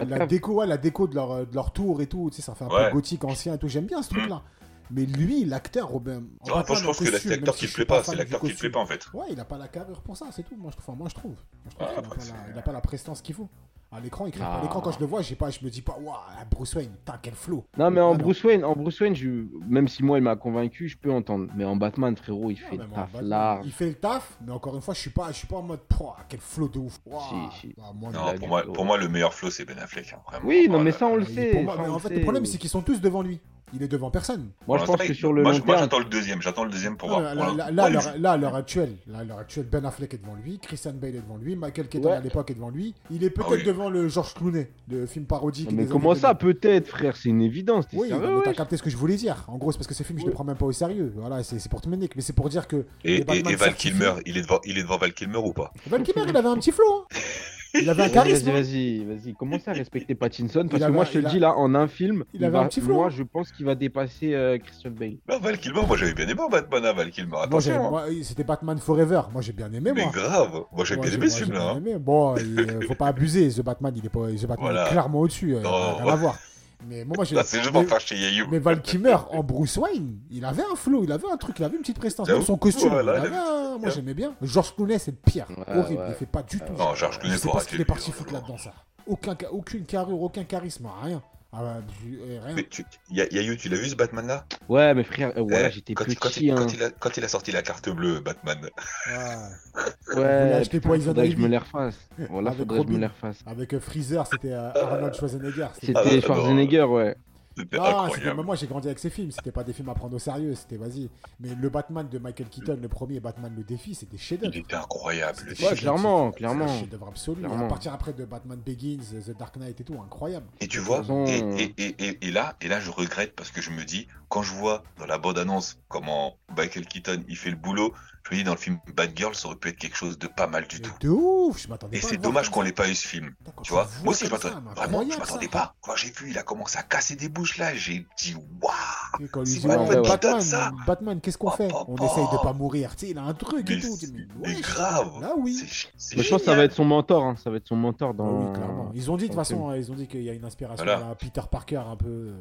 La 0.10 0.26
déco, 0.26 0.56
ouais, 0.56 0.68
la 0.68 0.78
déco 0.78 1.08
de 1.08 1.16
leur, 1.16 1.48
de 1.48 1.56
leur 1.56 1.72
tour 1.72 2.02
et 2.02 2.08
tout. 2.08 2.30
Tu 2.30 2.38
sais, 2.38 2.42
ça 2.42 2.56
fait 2.56 2.66
un 2.66 2.70
Ouais. 2.70 2.88
peu 2.90 2.96
gothique 2.96 3.24
ancien 3.24 3.54
et 3.54 3.58
tout. 3.58 3.70
J'aime 3.70 3.86
bien 3.86 4.02
ce 4.02 4.10
truc 4.10 4.28
là. 4.28 4.42
Mais 4.92 5.06
lui, 5.06 5.46
l'acteur, 5.46 5.90
Robin. 5.90 6.24
en 6.42 6.48
Non, 6.48 6.56
moi, 6.56 6.64
je 6.68 6.84
en 6.84 6.86
pense 6.88 7.00
que 7.00 7.06
c'est 7.18 7.30
l'acteur 7.30 7.56
qui 7.56 7.68
je 7.68 7.74
plaît 7.74 7.86
pas, 7.86 8.04
c'est 8.04 8.16
l'acteur 8.16 8.40
qui 8.40 8.48
te 8.48 8.52
costume. 8.52 8.60
plaît 8.60 8.70
pas 8.72 8.80
en 8.80 8.86
fait. 8.86 9.06
Ouais, 9.14 9.26
il 9.32 9.40
a 9.40 9.46
pas 9.46 9.58
la 9.58 9.68
carrure 9.68 10.02
pour 10.02 10.16
ça, 10.18 10.28
c'est 10.32 10.44
tout. 10.44 10.56
Moi, 10.58 10.72
je, 10.74 10.78
enfin, 10.80 10.94
moi, 10.98 11.08
je 11.10 11.16
trouve. 11.16 11.32
Moi, 11.34 11.40
je 11.72 11.76
trouve 11.76 11.88
Ah, 11.96 12.00
après, 12.00 12.20
c'est- 12.22 12.34
il 12.54 12.58
a 12.58 12.62
pas 12.62 12.72
la 12.72 12.82
prestance 12.82 13.22
qu'il 13.22 13.36
faut. 13.36 13.50
À 13.90 14.02
l'écran, 14.02 14.26
il 14.26 14.34
pas. 14.34 14.40
Ah. 14.44 14.60
À 14.60 14.62
l'écran, 14.64 14.82
quand 14.82 14.92
je 14.92 15.00
le 15.00 15.06
vois, 15.06 15.22
j'ai 15.22 15.36
pas, 15.36 15.50
je 15.50 15.64
me 15.64 15.70
dis 15.70 15.82
pas, 15.82 15.98
waouh, 15.98 16.14
Bruce 16.52 16.76
Wayne, 16.76 16.90
putain, 16.92 17.18
quel 17.22 17.36
flow. 17.36 17.64
Non, 17.78 17.90
mais 17.90 18.02
en 18.02 18.10
Ah, 18.14 18.18
non. 18.18 18.22
Bruce 18.22 18.44
Wayne, 18.44 18.66
en 18.66 18.76
Bruce 18.76 19.00
Wayne, 19.00 19.16
je... 19.16 19.46
même 19.66 19.88
si 19.88 20.04
moi 20.04 20.18
il 20.18 20.24
m'a 20.26 20.36
convaincu, 20.36 20.90
je 20.90 20.98
peux 20.98 21.10
entendre. 21.10 21.48
Mais 21.56 21.64
en 21.64 21.78
Batman, 21.78 22.14
frérot, 22.18 22.52
il 22.52 22.58
fait 22.58 22.76
le 22.76 22.86
taf 22.86 23.10
large. 23.22 23.66
Il 23.66 23.72
fait 23.72 23.88
le 23.88 23.94
taf, 23.94 24.38
mais 24.46 24.52
encore 24.52 24.76
une 24.76 24.82
fois, 24.82 24.94
je 24.94 25.00
suis 25.00 25.10
pas, 25.10 25.32
je 25.32 25.38
suis 25.38 25.48
pas 25.48 25.56
en 25.56 25.62
mode, 25.62 25.80
Pouah, 25.88 26.18
quel 26.28 26.42
flow 26.42 26.68
de 26.68 26.80
ouf. 26.80 27.00
Ouah. 27.06 27.22
Si, 27.54 27.62
si. 27.70 27.76
Ah, 27.82 27.94
moi, 27.96 28.12
Non, 28.12 28.20
Il 28.26 28.36
a 28.36 28.40
pour 28.40 28.48
moi, 28.50 28.62
flow. 28.64 28.74
pour 28.74 28.84
moi, 28.86 28.98
le 28.98 29.08
meilleur 29.08 29.34
flow, 29.34 29.50
c'est 29.50 29.64
Ben 29.64 29.80
Affleck. 29.80 30.12
hein, 30.14 30.20
vraiment. 30.28 30.46
Oui, 30.50 30.68
non, 30.70 30.82
mais 30.84 30.92
ça, 30.92 31.08
on 31.08 31.16
le 31.16 31.24
sait. 31.24 31.66
en 31.66 32.00
fait, 32.00 32.10
sait. 32.10 32.16
le 32.16 32.22
problème, 32.24 32.46
c'est 32.46 32.58
qu'ils 32.58 32.70
sont 32.70 32.82
tous 32.82 33.00
devant 33.00 33.22
lui. 33.22 33.40
Il 33.74 33.84
est 33.84 33.88
devant 33.90 34.10
personne. 34.10 34.50
Moi, 34.66 34.78
je 34.78 34.86
pense 34.86 34.96
que 35.02 35.14
sur 35.14 35.34
le 35.34 35.44
moi, 35.44 35.52
long 35.52 35.58
je- 35.58 35.64
moi, 35.64 35.76
terme. 35.76 35.86
j'attends 35.86 36.00
le 36.00 36.06
deuxième. 36.06 36.42
J'attends 36.42 36.64
le 36.64 36.70
deuxième 36.72 36.96
pour 36.96 37.10
voir. 37.10 37.22
Là, 37.22 37.36
là, 37.36 37.44
à 37.84 37.90
l'heure- 37.90 38.14
là, 38.18 38.32
à 38.32 38.38
l'heure 38.38 38.56
actuelle, 38.56 38.96
là, 39.08 39.20
à 39.20 39.24
l'heure 39.26 39.40
actuelle, 39.40 39.66
Ben 39.70 39.84
Affleck 39.86 40.14
est 40.14 40.18
devant 40.20 40.36
lui, 40.36 40.58
Christian 40.60 40.94
Bale 40.94 41.16
est 41.16 41.22
devant 41.22 41.36
lui, 41.38 41.56
Michael 41.58 41.90
Keaton 41.90 42.10
Ouais. 42.10 42.16
à 42.16 42.20
l'époque 42.22 42.50
est 42.52 42.54
devant 42.54 42.70
lui. 42.70 42.96
Il 43.12 43.24
est 43.26 43.30
peut-être 43.30 43.48
Ah 43.52 43.56
oui. 43.56 43.64
devant 43.64 43.90
le 43.90 44.08
George 44.08 44.34
Clooney, 44.36 44.72
le 44.90 45.06
film 45.06 45.26
parodique. 45.26 45.70
Mais 45.72 45.84
des 45.84 45.90
comment 45.90 46.16
ça, 46.16 46.34
2000. 46.34 46.56
peut-être, 46.56 46.88
frère? 46.88 47.18
C'est 47.18 47.28
une 47.30 47.42
évidence. 47.42 47.86
Oui, 47.92 48.08
sérieux, 48.08 48.38
mais 48.38 48.42
t'as 48.44 48.54
capté 48.54 48.78
ce 48.78 48.84
que 48.84 48.90
je 48.90 48.96
voulais 48.98 49.16
dire. 49.18 49.44
En 49.50 49.58
gros, 49.58 49.72
c'est 49.74 49.78
parce 49.80 49.88
que 49.88 49.94
ces 49.94 50.04
films, 50.06 50.20
je 50.20 50.26
les 50.26 50.32
prends 50.32 50.46
même 50.46 50.56
pas 50.58 50.66
au 50.66 50.72
sérieux. 50.72 51.12
Voilà, 51.18 51.44
c'est 51.44 51.60
c'est 51.60 51.70
pour 51.70 51.82
te 51.82 51.90
mener. 51.90 52.10
Mais 52.16 52.22
c'est 52.22 52.34
pour 52.34 52.48
dire 52.48 52.68
que. 52.68 52.86
Et, 53.04 53.18
et, 53.18 53.56
Val 53.56 53.76
Kilmer, 53.76 54.14
il 54.26 54.38
est 54.38 54.44
devant, 54.44 54.60
il 54.64 54.78
est 54.78 54.84
devant 54.84 54.98
Val 54.98 55.14
Kilmer 55.14 55.40
ou 55.40 55.52
pas? 55.52 55.74
Val 55.88 56.04
Kilmer, 56.04 56.24
il 56.30 56.38
avait 56.38 56.48
un 56.48 56.56
petit 56.56 56.72
flow. 56.72 56.86
hein. 57.12 57.16
Il 57.74 57.90
avait 57.90 58.04
un 58.04 58.06
Vas-y, 58.06 58.12
charisme. 58.14 58.52
vas-y, 58.52 58.58
hein. 59.02 59.04
vas-y, 59.08 59.18
vas-y. 59.26 59.34
Commence 59.34 59.68
à 59.68 59.74
respecter 59.74 60.16
Pattinson 60.16 60.68
parce 60.70 60.84
que 60.84 60.92
moi, 60.92 61.06
je 61.06 61.12
te 61.12 61.18
le 61.20 61.26
a- 61.28 61.30
dis 61.30 61.40
là, 61.40 61.54
en 61.56 61.76
un 61.76 61.88
film, 61.88 62.24
il 62.34 62.44
avait 62.44 62.54
va- 62.54 62.60
un 62.64 62.68
petit 62.68 62.82
moi, 62.82 63.10
je 63.10 63.24
pense 63.24 63.52
qu'il 63.52 63.66
va 63.66 63.76
dépasser 63.76 64.34
euh, 64.34 64.58
Christian 64.58 64.92
Bale. 64.92 65.18
Non, 65.30 65.40
Val 65.40 65.58
Kilmer, 65.58 65.82
moi 65.88 65.98
j'avais 65.98 66.14
bien 66.14 66.28
aimé 66.28 66.42
Batman 66.50 66.86
à 66.86 66.94
Val 66.94 67.10
Kilmer. 67.12 67.38
Attention. 67.44 67.74
hein. 67.88 67.90
moi, 67.90 68.04
c'était 68.24 68.44
Batman 68.44 68.78
Forever. 68.78 69.22
Moi, 69.34 69.42
j'ai 69.42 69.54
bien 69.54 69.72
aimé, 69.74 69.92
mais 69.96 70.04
moi. 70.04 70.12
grave. 70.14 70.64
Moi 70.72 70.86
j'ai 70.86 70.96
bien 70.98 71.12
aimé 71.12 71.30
ce 71.30 71.44
film-là. 71.44 71.76
bien 71.80 71.96
hein. 71.96 72.00
Bon, 72.00 72.36
il, 72.38 72.86
faut 72.88 72.96
pas 72.96 73.08
abuser. 73.08 73.50
The 73.50 73.62
Batman, 73.62 73.94
il 73.96 74.06
est 74.06 74.10
pas, 74.10 74.28
The 74.28 74.42
Batman 74.48 74.58
Voilà. 74.60 74.86
est 74.88 74.92
clairement 74.92 75.20
au-dessus. 75.20 75.56
euh, 75.56 75.60
rien 75.60 76.14
à 76.14 76.16
voir. 76.16 76.36
Mais 76.86 77.04
moi, 77.06 77.16
moi 77.18 77.26
j'ai. 77.26 77.36
Là, 77.36 77.44
c'est 77.44 77.60
juste 77.60 77.74
mais- 77.74 77.82
pour 77.82 77.90
faire 77.90 78.00
chez. 78.00 78.16
Mais 78.50 78.60
Val 78.60 78.82
Kilmer 78.82 79.18
en 79.32 79.44
Bruce 79.44 79.78
Wayne, 79.78 80.20
il 80.30 80.46
avait 80.46 80.64
un 80.64 80.76
flow, 80.76 81.04
il 81.04 81.12
avait 81.12 81.30
un 81.32 81.38
truc, 81.38 81.58
il 81.60 81.64
avait 81.66 81.76
une 81.76 81.82
petite 81.82 81.98
prestance. 82.00 82.28
Même 82.28 82.44
son 82.44 82.58
costume, 82.58 82.90
Voilà, 82.90 83.14
il 83.14 83.20
avait 83.22 83.30
il 83.30 83.34
un- 83.34 83.78
moi 83.80 83.90
j'aimais 83.90 84.14
bien. 84.14 84.34
George 84.42 84.76
Clooney, 84.76 85.00
c'est 85.00 85.12
le 85.12 85.18
pire. 85.18 85.48
Ouais, 85.50 85.78
Horrible, 85.78 86.02
ouais. 86.02 86.08
il 86.10 86.16
fait 86.16 86.26
pas 86.26 86.44
du 86.44 86.60
tout. 86.60 86.74
Non, 86.78 86.94
George 86.96 87.16
Je 87.16 87.20
Clooney, 87.20 87.38
faut 87.38 87.52
pas 87.52 87.60
ce 87.62 87.66
qu'il 87.68 87.76
est 87.76 87.78
lui, 87.80 87.86
parti 87.86 88.12
hein, 88.12 88.14
foutre 88.16 88.34
là-dedans, 88.34 88.58
ça. 88.58 88.74
Aucun, 89.08 89.36
aucune 89.52 89.86
carrure, 89.86 90.22
aucun 90.22 90.44
charisme, 90.44 90.88
rien. 91.04 91.22
Ah, 91.60 91.64
bah, 91.64 91.78
je- 92.04 92.16
euh, 92.34 92.40
rien. 92.46 92.56
Mais 92.56 92.64
tu, 92.70 92.86
Ya- 93.10 93.26
Yayou, 93.32 93.56
tu 93.56 93.68
l'as 93.68 93.78
vu 93.78 93.90
ce 93.90 93.96
Batman-là? 93.96 94.46
Ouais, 94.70 94.94
mais 94.94 95.04
frère, 95.04 95.30
euh, 95.38 95.42
voilà, 95.42 95.70
Eh, 95.70 95.72
j'étais 95.72 95.96
quand, 95.96 96.06
il- 96.08 96.16
quand 96.20 96.30
petit. 96.30 96.46
il, 96.46 96.52
hein. 96.52 96.56
quand, 96.56 96.72
il 96.72 96.84
a, 96.84 96.90
quand 96.92 97.18
il 97.18 97.24
a 97.24 97.28
sorti 97.28 97.52
la 97.52 97.64
carte 97.64 97.90
bleue, 97.90 98.20
Batman. 98.20 98.60
Ouais. 98.62 100.16
Ouais, 100.16 100.80
Poison 100.82 101.06
faudrait 101.08 101.30
que 101.30 101.36
je 101.36 101.42
me 101.42 101.48
les 101.48 101.58
refasse. 101.58 101.98
Voilà, 102.30 102.50
Avec 102.52 102.60
faudrait 102.60 102.80
que 102.82 102.88
je 102.88 102.94
me 102.94 103.00
les 103.00 103.08
refasse. 103.08 103.38
Avec 103.48 103.74
euh, 103.74 103.80
Freezer, 103.80 104.28
c'était 104.28 104.52
euh, 104.52 104.72
Arnold 104.74 105.16
Schwarzenegger. 105.16 105.68
C'était- 105.82 105.94
Ah, 105.96 106.04
non. 106.06 106.22
Schwarzenegger, 106.22 106.84
ouais. 106.84 107.16
C'était 107.58 107.78
Ah, 107.80 108.04
incroyable. 108.04 108.44
moi 108.44 108.56
j'ai 108.56 108.68
grandi 108.68 108.88
avec 108.88 109.00
ces 109.00 109.10
films, 109.10 109.32
c'était 109.32 109.52
pas 109.52 109.64
des 109.64 109.74
films 109.74 109.90
à 109.90 109.94
prendre 109.96 110.16
au 110.16 110.20
sérieux, 110.20 110.54
c'était 110.56 110.78
vas-y. 110.78 111.10
Mais 111.40 111.50
le 111.60 111.70
Batman 111.70 112.08
de 112.08 112.20
Michael 112.20 112.50
Keaton, 112.50 112.78
le 112.82 112.88
premier 112.88 113.20
Batman 113.20 113.52
le 113.56 113.64
défi, 113.64 113.96
c'était 113.96 114.18
chef-d'œuvre. 114.18 114.54
Il 114.56 114.60
était 114.60 114.76
incroyable. 114.76 115.40
Ouais, 115.60 115.76
clairement, 115.76 116.32
C'est 116.32 116.38
clairement. 116.38 116.68
chef-d'œuvre 116.80 117.08
absolu. 117.08 117.46
À 117.46 117.68
partir 117.68 117.94
après 117.94 118.14
de 118.14 118.26
Batman 118.26 118.60
Begins, 118.64 119.00
The 119.26 119.38
Dark 119.38 119.58
Knight 119.58 119.82
et 119.82 119.84
tout, 119.84 119.96
incroyable. 120.04 120.46
Et 120.62 120.68
tu 120.68 120.80
vois, 120.80 120.98
toute 120.98 121.08
façon, 121.08 121.26
et, 121.26 121.64
et, 121.64 121.74
et, 121.84 121.96
et, 122.08 122.28
et 122.28 122.32
là, 122.32 122.56
et 122.62 122.68
là, 122.68 122.80
je 122.80 122.92
regrette 122.92 123.36
parce 123.36 123.52
que 123.52 123.62
je 123.62 123.72
me 123.72 123.84
dis, 123.84 124.08
quand 124.30 124.42
je 124.44 124.54
vois 124.54 124.84
dans 124.98 125.06
la 125.06 125.18
bande-annonce 125.18 125.78
comment 125.88 126.36
Michael 126.56 126.86
Keaton 126.86 127.24
il 127.28 127.38
fait 127.38 127.50
le 127.50 127.56
boulot, 127.56 127.94
je 128.24 128.32
me 128.32 128.40
dis 128.40 128.44
dans 128.44 128.52
le 128.52 128.58
film 128.58 128.78
Bad 128.94 129.12
Girl, 129.16 129.34
ça 129.36 129.48
aurait 129.48 129.56
pu 129.58 129.70
être 129.70 129.78
quelque 129.78 129.96
chose 129.96 130.20
de 130.20 130.28
pas 130.28 130.48
mal 130.48 130.68
du 130.68 130.78
Mais 130.78 130.82
tout. 130.82 130.94
de 131.00 131.10
ouf, 131.10 131.62
je 131.62 131.70
m'attendais 131.70 131.98
Et 131.98 132.02
c'est 132.02 132.18
dommage 132.18 132.50
qu'on 132.50 132.62
l'ait 132.62 132.74
pas 132.74 132.90
eu 132.90 132.96
ce 132.96 133.08
film. 133.08 133.34
Tu 133.64 133.72
vois, 133.72 133.88
moi 134.04 134.12
aussi 134.12 134.26
je 134.26 134.32
m'attendais, 134.32 134.56
vraiment, 134.76 135.04
je 135.10 135.18
m'attendais 135.18 135.48
pas. 135.48 135.76
Quand 135.82 135.96
j'ai 135.96 136.12
vu, 136.12 136.32
il 136.32 136.38
a 136.38 136.44
commencé 136.44 136.78
à 136.78 136.84
casser 136.84 137.16
des 137.16 137.30
bouches 137.30 137.58
là, 137.58 137.74
j'ai 137.74 138.06
dit 138.22 138.36
waouh. 138.62 139.44
Dit, 139.46 139.60
Batman 139.66 140.02
Batman, 140.02 140.42
ça. 140.42 140.72
Batman, 140.86 141.22
qu'est-ce 141.22 141.38
qu'on 141.38 141.48
Oh, 141.48 141.52
fait? 141.52 141.70
oh, 141.74 141.86
On 141.88 141.96
oh. 141.98 142.06
essaye 142.06 142.26
de 142.32 142.44
pas 142.44 142.52
mourir, 142.54 142.96
tu 142.98 143.06
sais, 143.06 143.12
il 143.12 143.18
a 143.18 143.24
un 143.24 143.34
truc 143.34 143.70
et 143.72 143.80
tout. 143.80 143.96
c'est- 143.96 144.12
Mais, 144.42 144.60
grave. 144.60 145.22
Là 145.22 145.34
oui. 145.38 145.54
C'est- 145.56 145.88
c'est 145.96 146.18
Mais 146.18 146.24
je 146.24 146.30
pense 146.30 146.40
que 146.42 146.46
ça 146.48 146.56
va 146.56 146.64
être 146.66 146.74
son 146.74 146.86
mentor, 146.86 147.24
hein. 147.24 147.36
ça 147.42 147.50
va 147.50 147.56
être 147.58 147.68
son 147.68 147.78
mentor 147.78 148.10
Ah 148.14 148.18
dans. 148.18 148.92
Ils 148.94 149.10
ont 149.10 149.16
dit 149.16 149.24
de 149.24 149.28
toute 149.30 149.36
façon, 149.38 149.74
ils 149.74 149.90
ont 149.90 149.96
dit 149.96 150.08
qu'il 150.08 150.24
y 150.24 150.30
a 150.30 150.34
une 150.34 150.44
inspiration 150.46 150.86
à 150.86 151.16
Peter 151.16 151.42
Parker 151.50 151.78
un 151.90 151.96
peu 151.96 152.34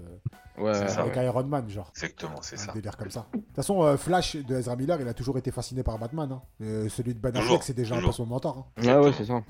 euh, 0.59 0.62
Ouais, 0.62 0.99
avec 0.99 1.16
ouais. 1.16 1.25
Iron 1.27 1.45
Man, 1.45 1.69
genre. 1.69 1.90
Exactement, 1.95 2.40
c'est 2.42 2.57
Un 2.61 2.64
ça. 2.66 2.73
délire 2.73 2.97
comme 2.97 3.11
ça. 3.11 3.27
De 3.33 3.38
toute 3.40 3.55
façon, 3.57 3.83
euh, 3.83 3.97
Flash 3.97 4.37
de 4.37 4.57
Ezra 4.57 4.77
Miller, 4.77 5.01
il 5.01 5.09
a 5.09 5.14
toujours 5.14 5.37
été 5.38 5.51
fasciné 5.51 5.83
par 5.83 5.99
Batman. 5.99 6.31
hein. 6.33 6.42
Euh, 6.62 6.88
celui 6.88 7.14
de 7.14 7.19
Ben 7.19 7.37
Affleck, 7.37 7.62
c'est 7.62 7.75
déjà 7.75 7.97
un 7.97 8.01
peu 8.03 8.12
son 8.12 8.27
mentor. 8.27 8.66
hein. 8.79 8.83
Ouais, 8.83 8.97
ouais, 9.07 9.12
c'est 9.16 9.25
ça. 9.27 9.42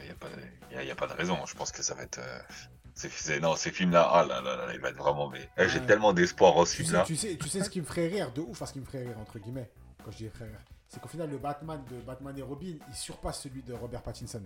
Il 0.00 0.06
n'y 0.06 0.10
a, 0.10 0.14
pas 0.14 0.28
de- 0.28 0.84
y 0.84 0.88
a- 0.90 0.92
a 0.92 0.96
pas 0.96 1.06
de 1.06 1.12
raison. 1.12 1.36
Je 1.46 1.54
pense 1.54 1.72
que 1.72 1.82
ça 1.82 1.94
va 1.94 2.02
être. 2.02 2.18
euh, 2.18 3.40
non, 3.40 3.56
ces 3.56 3.70
films-là, 3.70 4.08
ah 4.12 4.24
là 4.24 4.40
là 4.40 4.56
là, 4.56 4.74
il 4.74 4.80
va 4.80 4.90
être 4.90 4.96
vraiment. 4.96 5.28
Mais, 5.28 5.48
eh, 5.58 5.68
J'ai 5.68 5.80
tellement 5.80 6.12
d'espoir 6.12 6.56
en 6.56 6.64
ce 6.64 6.72
Tu 6.76 6.76
sais, 6.78 6.82
film-là. 6.84 7.04
tu, 7.04 7.16
sais, 7.16 7.36
tu 7.36 7.48
sais 7.48 7.62
ce 7.64 7.70
qui 7.70 7.80
me 7.80 7.86
ferait 7.86 8.06
rire 8.06 8.32
de 8.32 8.40
ouf, 8.40 8.50
enfin 8.52 8.66
ce 8.66 8.72
qui 8.72 8.80
me 8.80 8.84
ferait 8.84 9.02
rire 9.04 9.18
entre 9.20 9.38
guillemets, 9.40 9.70
quand 10.04 10.10
je 10.12 10.18
dis 10.18 10.28
ferait 10.28 10.46
rire, 10.46 10.60
c'est 10.88 11.00
qu'au 11.00 11.08
final 11.08 11.28
le 11.30 11.38
Batman 11.38 11.82
de 11.90 11.96
Batman 12.06 12.38
et 12.38 12.42
Robin, 12.42 12.74
il 12.88 12.94
surpasse 12.94 13.40
celui 13.42 13.62
de 13.62 13.72
Robert 13.74 14.02
Pattinson. 14.02 14.42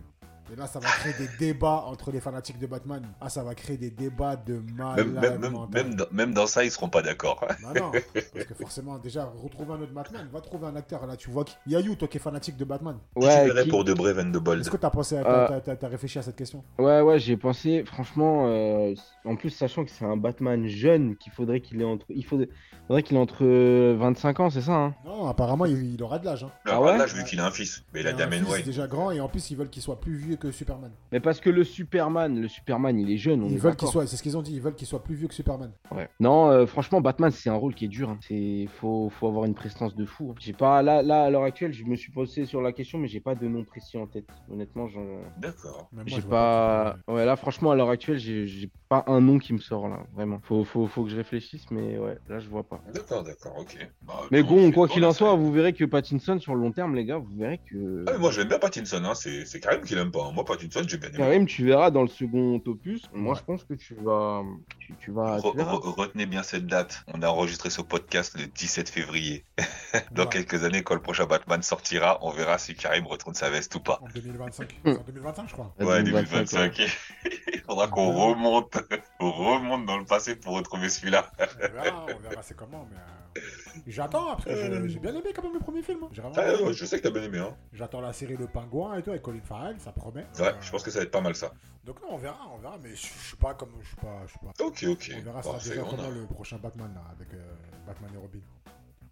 Et 0.53 0.57
là, 0.57 0.67
ça 0.67 0.79
va 0.79 0.89
créer 0.89 1.13
des 1.19 1.29
débats 1.39 1.85
entre 1.87 2.11
les 2.11 2.21
fanatiques 2.21 2.59
de 2.59 2.67
Batman. 2.67 3.03
Ah, 3.21 3.29
ça 3.29 3.43
va 3.43 3.55
créer 3.55 3.77
des 3.77 3.91
débats 3.91 4.37
de 4.37 4.63
malade 4.77 4.97
Même, 5.07 5.13
même, 5.21 5.39
même, 5.41 5.53
mental. 5.53 5.85
même, 5.85 5.95
dans, 5.95 6.05
même 6.11 6.33
dans 6.35 6.47
ça, 6.47 6.65
ils 6.65 6.71
seront 6.71 6.89
pas 6.89 7.03
d'accord. 7.03 7.45
Bah 7.63 7.73
non, 7.79 7.91
parce 8.13 8.47
que 8.47 8.55
forcément, 8.55 8.99
déjà, 8.99 9.25
retrouver 9.43 9.73
un 9.75 9.81
autre 9.83 9.93
Batman, 9.93 10.27
va 10.33 10.41
trouver 10.41 10.67
un 10.67 10.77
acteur. 10.77 11.07
Là, 11.07 11.17
tu 11.17 11.31
vois 11.31 11.45
qui 11.45 11.55
Yayou, 11.67 11.97
toi 11.97 12.09
qui 12.09 12.17
es 12.17 12.21
fanatique 12.21 12.57
de 12.57 12.65
Batman. 12.65 12.97
Tu 13.21 13.27
Ouais, 13.27 13.45
verrais 13.47 13.65
qui- 13.65 13.71
pour 13.71 13.85
de 13.85 13.93
Brave 13.93 14.19
and 14.21 14.31
the 14.33 14.43
Bold 14.43 14.61
Est-ce 14.63 14.71
que 14.71 14.77
t'as 14.79 14.91
pensé, 14.91 15.17
à- 15.19 15.21
Euh. 15.29 15.49
t'as, 15.49 15.61
t'as- 15.61 15.77
t'as 15.77 15.89
réfléchi 15.89 16.19
à 16.19 16.23
cette 16.23 16.37
question? 16.37 16.65
Ouais, 16.79 17.01
ouais, 17.03 17.19
j'ai 17.19 17.37
pensé, 17.37 17.85
franchement, 17.85 18.47
euh, 18.49 18.95
en 19.27 19.37
plus, 19.37 19.51
sachant 19.51 19.85
que 19.85 19.91
c'est 19.91 20.05
un 20.07 20.17
Batman 20.17 20.67
jeune, 20.67 21.17
qu'il 21.17 21.33
faudrait 21.33 21.61
qu'il 21.61 21.81
ait 21.83 21.85
entre. 21.85 22.07
Il 22.09 22.25
faudrait, 22.25 22.49
faudrait 22.87 23.03
qu'il 23.03 23.17
ait 23.17 23.21
entre 23.21 23.45
euh, 23.45 23.97
25 23.99 24.41
ans, 24.41 24.49
c'est 24.51 24.63
ça, 24.63 24.73
hein? 24.73 24.95
Non, 25.05 25.27
apparemment, 25.27 25.67
il, 25.67 25.95
il 25.95 26.03
aura 26.03 26.19
de 26.19 26.25
l'âge. 26.25 26.45
Hein. 26.45 26.51
Là, 26.65 26.73
Ah 26.77 26.81
ouais? 26.81 26.97
là, 26.97 27.07
je 27.07 27.15
vu 27.17 27.25
qu'il 27.25 27.39
a 27.41 27.47
un 27.47 27.51
fils. 27.51 27.83
Mais 27.93 28.01
il 28.01 28.07
a 28.07 28.13
Damien 28.15 28.43
Wayne. 28.45 28.65
déjà 28.65 28.87
grand 28.87 29.11
et 29.11 29.21
en 29.21 29.29
plus, 29.29 29.51
ils 29.51 29.57
veulent 29.57 29.69
qu'il 29.69 29.83
soit 29.83 30.01
plus 30.01 30.17
vieux 30.17 30.37
que 30.39 30.51
Superman. 30.51 30.91
Mais 31.13 31.21
parce 31.21 31.41
que 31.41 31.51
le 31.51 31.65
Superman, 31.65 32.41
le 32.41 32.49
Superman, 32.49 32.99
il 32.99 33.11
est 33.11 33.17
jeune. 33.17 33.43
On 33.43 33.49
Ils 33.49 33.55
est 33.55 33.59
veulent 33.59 33.77
qu'il 33.77 33.89
soit, 33.89 34.07
c'est 34.07 34.17
ce 34.17 34.23
qu'ils 34.23 34.37
ont 34.37 34.43
dit, 34.43 34.55
ils 34.55 34.61
veulent 34.61 34.75
qu'il 34.75 34.87
soit 34.87 35.03
plus 35.03 35.15
vieux 35.15 35.29
que 35.29 35.35
Superman. 35.35 35.73
Ouais. 35.91 36.09
Non, 36.21 36.49
euh, 36.51 36.67
franchement, 36.67 37.01
Batman, 37.01 37.31
c'est 37.31 37.51
un 37.51 37.55
rôle 37.55 37.75
qui 37.75 37.85
est 37.87 37.89
dur. 37.89 38.11
hein. 38.11 38.19
C'est, 38.27 38.67
faut, 38.81 39.11
faut 39.11 39.27
avoir 39.29 39.45
une 39.45 39.55
prestance 39.55 39.95
de 39.95 40.05
fou. 40.05 40.31
hein. 40.31 40.35
J'ai 40.41 40.53
pas, 40.53 40.83
là, 40.83 41.03
là, 41.03 41.25
à 41.25 41.31
l'heure 41.31 41.43
actuelle, 41.45 41.73
je 41.73 41.85
me 41.85 41.97
suis 41.97 42.13
posé 42.13 42.45
sur 42.47 42.61
la 42.63 42.73
question, 42.73 42.99
mais 42.99 43.09
j'ai 43.09 43.21
pas 43.21 43.35
de 43.35 43.47
nom 43.49 43.65
précis 43.65 43.99
en 43.99 44.07
tête. 44.07 44.27
Honnêtement, 44.51 44.89
j'en- 44.89 45.05
D'accord. 45.39 45.89
J'ai 46.07 46.23
pas. 46.23 46.97
Ouais, 47.09 47.25
là, 47.25 47.37
franchement, 47.37 47.71
à 47.71 47.77
l'heure 47.77 47.91
actuelle, 47.91 48.19
j'ai, 48.19 48.47
j'ai 48.47 48.71
pas 48.89 49.05
un 49.07 49.21
nom 49.21 49.39
qui 49.39 49.53
me 49.53 49.59
sort 49.59 49.89
là, 49.89 50.01
vraiment. 50.15 50.41
Faut, 50.45 50.65
faut, 50.65 50.87
faut 50.87 51.05
que 51.05 51.11
je 51.11 51.17
réfléchisse, 51.17 51.71
mais 51.71 51.99
ouais, 51.99 52.17
là, 52.29 52.39
je 52.39 52.49
vois 52.49 52.63
pas. 52.63 52.81
D'accord, 52.95 53.23
d'accord, 53.23 53.55
ok. 53.59 53.77
Bah, 54.03 54.15
Mais 54.31 54.43
bon, 54.43 54.71
quoi 54.73 54.89
qu'il 54.89 55.05
en 55.05 55.13
soit, 55.13 55.31
c'est- 55.33 55.37
vous 55.37 55.53
verrez 55.53 55.73
que 55.73 55.85
Pattinson, 55.85 56.39
sur 56.39 56.55
le 56.55 56.61
long 56.61 56.73
terme, 56.73 56.95
les 56.95 57.05
gars, 57.05 57.19
vous 57.19 57.37
verrez 57.37 57.59
que. 57.71 58.05
Ah, 58.07 58.13
mais 58.13 58.19
moi 58.19 58.31
j'aime 58.31 58.49
bien 58.49 58.59
Pattinson, 58.59 59.03
hein. 59.05 59.15
c'est 59.15 59.45
c'est 59.45 59.61
Karim 59.61 59.83
qui 59.83 59.95
l'aime 59.95 60.11
pas. 60.11 60.28
Moi 60.33 60.45
Pattinson 60.45 60.83
j'ai 60.87 60.97
bien 60.99 61.09
aimé. 61.09 61.19
Karim, 61.19 61.47
tu 61.47 61.65
verras 61.65 61.91
dans 61.91 62.03
le 62.03 62.09
second 62.09 62.61
opus. 62.67 63.03
Moi, 63.13 63.33
Ouais. 63.35 63.39
je 63.39 63.45
pense 63.45 63.65
que 63.65 63.75
tu 63.75 63.95
vas. 63.95 64.43
Tu, 64.79 64.95
tu 65.01 65.11
vas. 65.11 65.39
Re- 65.39 65.51
tu 65.53 65.57
verras. 65.57 65.73
re- 65.75 65.95
retenez 65.95 66.27
bien 66.27 66.43
cette 66.43 66.67
date. 66.67 67.03
On 67.15 67.23
a 67.23 67.29
enregistré 67.29 67.71
ce 67.71 67.81
podcast 67.83 68.39
le 68.39 68.47
17 68.47 68.89
février. 68.89 69.45
Dans 70.13 70.25
Ouais. 70.25 70.29
quelques 70.31 70.65
années, 70.65 70.83
quand 70.83 70.95
le 70.95 71.03
prochain 71.03 71.27
Batman 71.27 71.63
sortira, 71.63 72.19
on 72.23 72.31
verra 72.31 72.59
si 72.59 72.75
Karim 72.75 73.07
retourne 73.07 73.35
sa 73.35 73.51
veste 73.51 73.75
ou 73.75 73.81
pas. 73.81 73.99
En 74.03 74.09
2025. 74.15 74.81
Hmm. 74.85 74.89
En 74.91 75.03
2025, 75.07 75.49
je 75.49 75.53
crois. 75.53 75.75
Ouais, 75.81 76.03
2025, 76.03 76.77
2025. 76.77 76.99
Il 77.69 77.73
faudra 77.73 77.89
qu'on 77.89 78.09
Ouais. 78.15 78.33
remonte, 78.33 78.79
on 79.21 79.31
remonte 79.31 79.85
dans 79.85 79.99
le 79.99 80.07
passé 80.07 80.37
pour 80.37 80.55
retrouver 80.55 80.89
celui-là. 80.89 81.31
On 81.39 81.83
verra, 81.83 82.07
on 82.17 82.19
verra 82.29 82.43
c'est 82.43 82.57
comment, 82.57 82.89
mais 82.91 82.97
euh, 82.97 83.41
j'attends 83.87 84.25
parce 84.37 84.45
que 84.47 84.89
j'ai- 84.89 84.99
bien 84.99 85.15
aimé 85.15 85.31
quand 85.37 85.43
même 85.43 85.53
le 85.53 85.59
premier 85.61 85.83
film. 85.83 86.01
hein. 86.05 86.31
Ah, 86.35 86.49
aimé. 86.55 86.63
ouais, 86.63 86.73
je 86.73 86.85
sais 86.87 86.99
que 86.99 87.03
t'as 87.07 87.11
bien 87.13 87.23
aimé, 87.25 87.39
hein. 87.41 87.55
J'attends 87.75 88.01
la 88.01 88.15
série 88.15 88.37
Le 88.39 88.47
Pingouin 88.47 88.97
et 88.97 89.03
tout 89.03 89.11
avec 89.11 89.21
Colin 89.21 89.41
Farrell, 89.45 89.77
ça 89.81 89.93
promet. 89.93 90.27
Ouais, 90.39 90.47
Euh, 90.47 90.53
je 90.63 90.71
pense 90.71 90.83
que 90.83 90.91
ça 90.91 91.01
va 91.01 91.05
être 91.05 91.11
pas 91.11 91.21
mal 91.21 91.35
ça. 91.37 91.53
Donc 91.85 92.01
non, 92.01 92.09
on 92.13 92.17
verra, 92.17 92.39
on 92.55 92.57
verra, 92.57 92.79
mais 92.83 92.91
je 92.91 93.07
suis 93.07 93.37
pas 93.37 93.53
comme, 93.53 93.73
je 93.83 93.87
suis 93.89 93.97
pas, 93.97 94.23
je 94.27 94.31
suis 94.31 94.39
pas. 94.39 94.65
Ok, 94.65 94.85
ok. 94.89 95.11
On 95.19 95.23
verra 95.25 95.41
Bon, 95.43 95.53
ça 95.53 95.61
c'est- 95.61 95.69
déjà 95.71 95.83
a- 95.83 95.85
comment 95.85 96.09
le 96.09 96.27
prochain 96.27 96.57
Batman 96.57 96.91
là, 96.95 97.03
avec 97.15 97.35
euh, 97.35 97.55
Batman 97.87 98.11
et 98.15 98.19
Robin. 98.19 98.41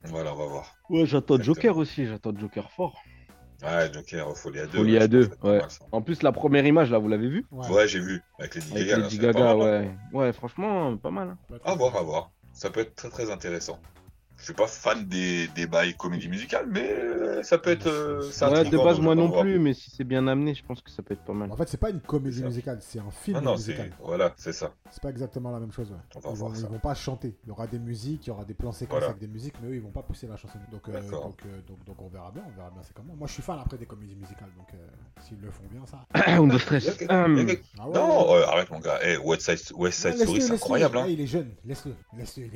Voilà, 0.04 0.32
on 0.32 0.36
va 0.36 0.46
voir. 0.46 0.74
Ouais, 0.88 1.04
j'attends. 1.04 1.38
Joker 1.40 1.76
aussi. 1.76 2.06
J'attends 2.06 2.34
Joker 2.34 2.70
fort. 2.70 3.02
Ouais, 3.62 3.92
Joker, 3.92 4.36
Folie 4.36 4.60
à 4.60 4.66
deux. 4.66 4.78
Folie 4.78 4.98
à 4.98 5.08
deux, 5.08 5.30
ouais. 5.42 5.58
mal. 5.58 5.68
En 5.92 6.02
plus, 6.02 6.22
la 6.22 6.32
première 6.32 6.66
image, 6.66 6.90
là, 6.90 6.98
vous 6.98 7.08
l'avez 7.08 7.28
vu 7.28 7.46
Ouais, 7.50 7.88
j'ai 7.88 8.00
vu. 8.00 8.20
Avec 8.38 8.56
Avec 8.56 8.86
Gaga. 8.86 8.96
là, 8.98 9.02
va 9.02 9.06
être 9.06 9.18
pas 9.18 9.26
Gaga, 9.32 9.50
hein. 9.50 9.56
ouais. 9.56 9.90
Ouais, 10.12 10.32
franchement, 10.32 10.96
pas 10.98 11.10
mal. 11.10 11.28
hein. 11.50 11.56
À 11.64 11.74
voir, 11.74 11.96
à 11.96 12.02
voir. 12.02 12.30
Ça 12.52 12.70
peut 12.70 12.80
être 12.80 12.94
très 12.94 13.08
très 13.10 13.30
intéressant. 13.30 13.78
Je 14.38 14.44
suis 14.44 14.52
pas 14.52 14.66
fan 14.66 15.06
des, 15.06 15.48
des 15.48 15.66
bails 15.66 15.94
comédie 15.94 16.28
musicale, 16.28 16.66
mais 16.70 16.88
euh, 16.92 17.42
ça 17.42 17.56
peut 17.58 17.70
être. 17.70 17.86
euh, 17.86 18.20
c'est 18.30 18.44
Ouais, 18.46 18.64
de 18.68 18.76
base, 18.76 19.00
moi 19.00 19.12
on 19.14 19.16
non 19.16 19.40
plus, 19.40 19.58
mais 19.58 19.72
si 19.72 19.90
c'est 19.90 20.04
bien 20.04 20.26
amené, 20.28 20.54
je 20.54 20.62
pense 20.62 20.82
que 20.82 20.90
ça 20.90 21.02
peut 21.02 21.14
être 21.14 21.24
pas 21.24 21.32
mal. 21.32 21.50
En 21.50 21.56
fait, 21.56 21.68
c'est 21.68 21.78
pas 21.80 21.88
une 21.90 22.00
comédie 22.00 22.36
C'est 22.36 22.42
ça. 22.42 22.46
musicale, 22.48 22.78
c'est 22.82 22.98
un 22.98 23.10
film 23.10 23.38
Non, 23.38 23.42
non, 23.52 23.56
c'est. 23.56 23.72
musical. 23.72 23.90
Voilà, 24.02 24.34
c'est 24.36 24.52
ça. 24.52 24.72
C'est 24.90 25.02
pas 25.02 25.08
exactement 25.10 25.50
la 25.50 25.58
même 25.58 25.72
chose. 25.72 25.90
Ouais. 25.90 25.96
On 26.14 26.20
va 26.20 26.28
Ils, 26.28 26.28
vont, 26.28 26.34
voir 26.46 26.54
ça. 26.56 26.62
ils 26.66 26.72
vont 26.72 26.78
pas 26.78 26.94
chanter. 26.94 27.34
Il 27.44 27.48
y 27.48 27.50
aura 27.50 27.66
des 27.66 27.78
musiques, 27.78 28.26
il 28.26 28.28
y 28.28 28.30
aura 28.30 28.44
des 28.44 28.54
plans 28.54 28.72
séquences 28.72 28.98
Voilà. 28.98 29.06
avec 29.08 29.20
des 29.20 29.26
musiques, 29.28 29.54
mais 29.62 29.70
eux 29.70 29.74
ils 29.74 29.80
vont 29.82 29.90
pas 29.90 30.02
pousser 30.02 30.26
la 30.26 30.36
chanson. 30.36 30.58
Donc, 30.70 30.86
euh, 30.88 31.00
donc, 31.10 31.40
euh, 31.46 31.60
donc, 31.66 31.84
donc 31.86 32.02
on 32.02 32.08
verra 32.08 32.30
bien, 32.30 32.42
on 32.46 32.56
verra 32.56 32.70
bien 32.70 32.82
c'est 32.84 32.94
comment. 32.94 33.14
Moi 33.16 33.26
je 33.26 33.32
suis 33.32 33.42
fan 33.42 33.58
après 33.58 33.78
des 33.78 33.86
comédies 33.86 34.14
musicales, 34.16 34.50
donc 34.56 34.68
euh, 34.74 34.86
s'ils 35.26 35.40
le 35.40 35.50
font 35.50 35.64
bien 35.72 35.80
ça. 35.86 36.04
On 36.40 36.46
de 36.46 36.58
stress. 36.58 36.88
Hum. 37.08 37.46
Ah 37.78 37.88
ouais, 37.88 37.94
Non, 37.94 38.32
ouais. 38.32 38.38
euh, 38.38 38.46
arrête 38.48 38.70
mon 38.70 38.80
gars. 38.80 38.98
Eh, 39.02 39.16
West 39.16 39.42
Side, 39.50 39.74
West 39.76 40.00
Side 40.00 40.18
Story, 40.18 40.42
c'est 40.42 40.52
incroyable. 40.52 40.98
Hein. 40.98 41.04
Ouais, 41.04 41.12
il 41.14 41.20
est 41.22 41.26
jeune, 41.26 41.50
laisse-le. 41.64 41.94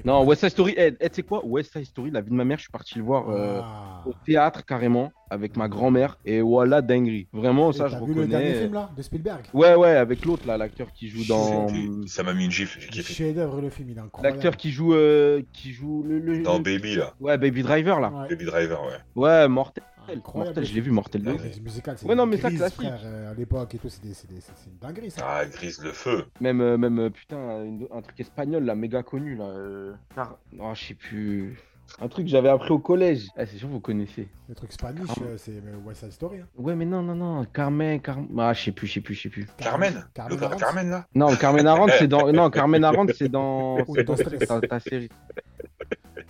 Non, 0.05 0.25
West 0.27 0.41
Side 0.43 0.51
Story, 0.51 0.75
eh, 0.77 0.95
eh, 1.01 1.09
tu 1.09 1.17
sais 1.17 1.23
quoi? 1.23 1.45
West 1.45 1.70
Side 1.73 1.85
Story, 1.85 2.11
la 2.11 2.21
vie 2.21 2.31
de 2.31 2.35
ma 2.35 2.45
mère, 2.45 2.59
je 2.59 2.63
suis 2.63 2.71
parti 2.73 2.99
le 2.99 3.05
voir 3.05 3.29
euh, 3.31 3.61
Ah. 3.63 4.03
au 4.07 4.13
théâtre 4.27 4.65
carrément, 4.65 5.13
avec 5.31 5.57
ma 5.57 5.69
grand-mère, 5.69 6.19
et 6.25 6.41
voilà, 6.41 6.83
dinguerie. 6.83 7.29
Vraiment, 7.33 7.71
Et 7.71 7.75
ça, 7.75 7.87
je 7.87 7.97
vu 7.99 8.13
le 8.15 8.27
dernier 8.27 8.47
reconnais. 8.49 8.61
film 8.63 8.75
là 8.75 8.91
de 8.97 9.03
Spielberg? 9.03 9.45
Ouais, 9.55 9.75
ouais, 9.77 9.91
avec 9.97 10.25
l'autre, 10.25 10.47
là, 10.49 10.57
l'acteur 10.59 10.93
qui 10.93 11.09
joue 11.09 11.25
dans. 11.29 11.69
Ça 12.07 12.23
m'a 12.25 12.35
mis 12.35 12.47
une 12.47 12.51
gifle, 12.51 12.81
j'ai 12.81 12.89
kiffé. 12.89 13.15
Chef-d'œuvre 13.15 13.61
le 13.61 13.71
film, 13.71 13.89
il 13.91 13.97
est 13.97 14.01
incroyable. 14.01 14.35
L'acteur 14.35 14.57
qui 14.57 14.71
joue. 14.73 14.95
euh, 14.95 15.43
qui 15.53 15.73
joue 15.73 16.03
le. 16.03 16.19
le- 16.19 16.43
Dans 16.43 16.57
le- 16.59 16.63
Baby 16.65 16.97
là. 16.97 17.15
Ouais, 17.21 17.39
Baby 17.39 17.63
Driver, 17.63 18.01
là. 18.01 18.11
Ouais. 18.11 18.29
Baby 18.29 18.45
Driver, 18.47 18.83
ouais. 18.83 18.99
Ouais, 19.23 19.47
mortel. 19.49 19.85
Incroyable. 20.17 20.49
Mortel, 20.49 20.65
je 20.65 20.75
l'ai 20.75 20.81
vu, 20.81 20.91
mortel 20.91 21.23
La 21.25 21.33
2. 21.33 21.39
comédie 21.39 21.61
musicale, 21.61 21.97
c'est 21.99 22.07
Ouais, 22.07 22.15
non, 22.15 22.25
une 22.25 22.31
mais 22.31 22.37
ça, 22.39 22.51
classique. 22.51 22.77
frère, 22.81 23.01
euh, 23.05 23.31
à 23.31 23.35
l'époque 23.35 23.75
et 23.75 23.79
tout, 23.79 23.89
c'est 23.89 24.03
des- 24.03 24.15
c'est 24.15 24.29
des- 24.29 24.41
c'est 24.41 24.53
une 24.71 24.79
dinguerie 24.81 25.11
ça. 25.11 25.23
Ah, 25.27 25.47
Grise 25.47 25.83
le 25.83 25.93
feu. 25.93 26.25
Même, 26.41 26.61
euh, 26.61 26.77
même 26.77 26.99
euh, 26.99 27.11
putain, 27.11 27.65
une- 27.65 27.87
un 27.91 28.03
truc 28.03 28.19
espagnol, 28.21 28.65
là, 28.65 28.75
méga 28.75 29.03
connu, 29.03 29.35
là. 29.37 29.45
Euh... 29.45 29.93
Car... 30.15 30.39
Oh, 30.59 30.71
je 30.75 30.85
sais 30.85 30.95
plus. 30.95 31.59
Un 32.01 32.07
truc 32.07 32.27
que 32.27 32.31
j'avais 32.31 32.49
appris 32.49 32.71
au 32.71 32.79
collège. 32.79 33.27
Ah, 33.37 33.45
c'est 33.47 33.57
sûr, 33.57 33.67
vous 33.67 33.81
connaissez. 33.81 34.29
Le 34.49 34.55
truc 34.55 34.71
spanish, 34.73 35.09
euh, 35.23 35.35
c'est 35.37 35.61
West 35.85 36.03
Side 36.03 36.13
Story. 36.13 36.39
hein. 36.39 36.47
Ouais, 36.57 36.77
mais 36.77 36.85
non, 36.85 37.03
non, 37.03 37.17
non. 37.17 37.45
Carmen, 37.53 38.01
Carmen. 38.01 38.29
Ah, 38.39 38.53
je 38.53 38.63
sais 38.63 38.71
plus, 38.73 38.87
je 38.87 38.93
sais 38.95 39.01
plus, 39.01 39.15
je 39.17 39.23
sais 39.23 39.29
plus. 39.29 39.47
Carmen. 39.59 40.05
Carmen 40.15 40.89
là. 40.91 41.07
Non, 41.17 41.35
Carmen 41.35 41.67
Arendt, 41.67 41.93
c'est 41.99 42.07
dans. 42.07 42.31
Non, 42.33 42.49
Carmen 42.49 42.85
Arendt, 42.85 43.13
c'est 43.15 43.29
dans. 43.29 43.79
C'est 43.87 44.69
ta 44.69 44.79
série. 44.79 45.09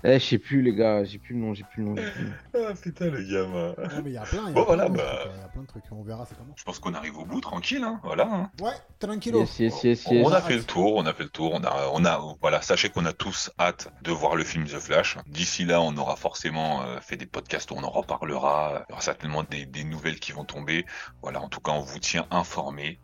Eh, 0.03 0.19
je 0.19 0.25
sais 0.25 0.39
plus, 0.39 0.63
les 0.63 0.75
gars. 0.75 1.05
J'ai 1.05 1.19
plus 1.19 1.35
le 1.35 1.41
nom, 1.41 1.53
j'ai 1.55 1.65
plus 1.65 1.83
le 1.83 1.89
nom. 1.91 1.95
Ah 2.55 2.75
putain, 2.81 3.07
le 3.07 3.23
gamin. 3.23 3.75
Non, 3.79 4.03
mais 4.05 4.11
il 4.11 4.13
y 4.13 4.17
a 4.17 4.23
plein, 4.23 4.43
il 4.47 4.49
y 4.49 4.51
a 4.51 4.53
Bon, 4.53 4.65
plein 4.65 4.75
voilà, 4.77 4.89
de 4.89 4.97
bah. 4.97 5.03
trucs, 5.03 5.27
euh, 5.27 5.33
il 5.37 5.41
y 5.41 5.45
a 5.45 5.49
plein 5.49 5.63
de 5.63 5.67
trucs. 5.67 5.85
On 5.91 6.03
verra 6.03 6.25
c'est 6.27 6.37
comment. 6.37 6.53
Je 6.57 6.63
pense 6.65 6.79
qu'on 6.79 6.95
arrive 6.95 7.19
au 7.19 7.25
bout, 7.25 7.41
tranquille, 7.41 7.83
hein. 7.83 8.01
Voilà. 8.05 8.27
hein. 8.31 8.51
Ouais, 8.61 8.73
tranquillo. 8.99 9.41
Yes, 9.41 9.59
yes, 9.59 9.83
yes, 9.85 10.07
yes. 10.11 10.27
On 10.27 10.33
a 10.33 10.41
fait 10.41 10.57
le 10.57 10.63
tour, 10.65 10.95
on 10.97 11.05
a 11.07 11.13
fait 11.13 11.25
le 11.25 11.29
tour, 11.31 11.53
on 11.55 11.65
a, 11.65 11.89
on 11.93 12.05
a, 12.05 12.37
voilà, 12.41 12.63
sachez 12.63 12.89
qu'on 12.91 13.05
a 13.07 13.13
tous 13.13 13.51
hâte 13.59 13.93
de 14.03 14.11
voir 14.13 14.37
le 14.37 14.45
film 14.45 14.65
The 14.67 14.79
Flash. 14.79 15.19
D'ici 15.27 15.65
là, 15.65 15.81
on 15.81 15.97
aura 15.97 16.17
forcément 16.17 16.83
euh, 16.83 17.01
fait 17.01 17.17
des 17.17 17.27
podcasts 17.27 17.71
où 17.71 17.75
on 17.75 17.83
en 17.83 17.91
reparlera. 17.91 18.85
Il 18.89 18.93
y 18.93 18.93
aura 18.93 19.03
certainement 19.03 19.43
des, 19.43 19.67
des 19.67 19.85
nouvelles 19.85 20.21
qui 20.21 20.33
vont 20.33 20.45
tomber. 20.45 20.87
Voilà, 21.23 21.41
en 21.41 21.49
tout 21.49 21.61
cas, 21.61 21.73
on 21.73 21.81
vous 21.81 21.99
tient 21.99 22.27
informés. 22.31 23.01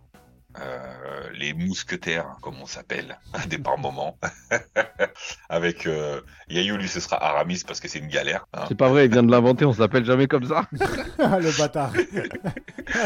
Euh, 0.61 1.29
les 1.35 1.53
mousquetaires, 1.53 2.37
comme 2.41 2.55
on 2.61 2.67
s'appelle, 2.67 3.19
des 3.49 3.59
par 3.59 3.79
moments. 3.79 4.19
Avec 5.49 5.87
euh, 5.87 6.21
Yayou, 6.49 6.77
lui, 6.77 6.89
ce 6.89 7.01
sera 7.01 7.23
Aramis 7.23 7.63
parce 7.67 7.81
que 7.81 7.89
c'est 7.89 7.99
une 7.99 8.09
galère. 8.09 8.47
hein. 8.55 8.65
C'est 8.69 8.77
pas 8.77 8.89
vrai, 8.89 9.07
il 9.07 9.13
vient 9.13 9.23
de 9.23 9.31
l'inventer, 9.31 9.65
on 9.65 9.73
s'appelle 9.73 10.05
jamais 10.05 10.27
comme 10.27 10.45
ça. 10.45 10.67
le 10.73 11.59
bâtard. 11.59 11.93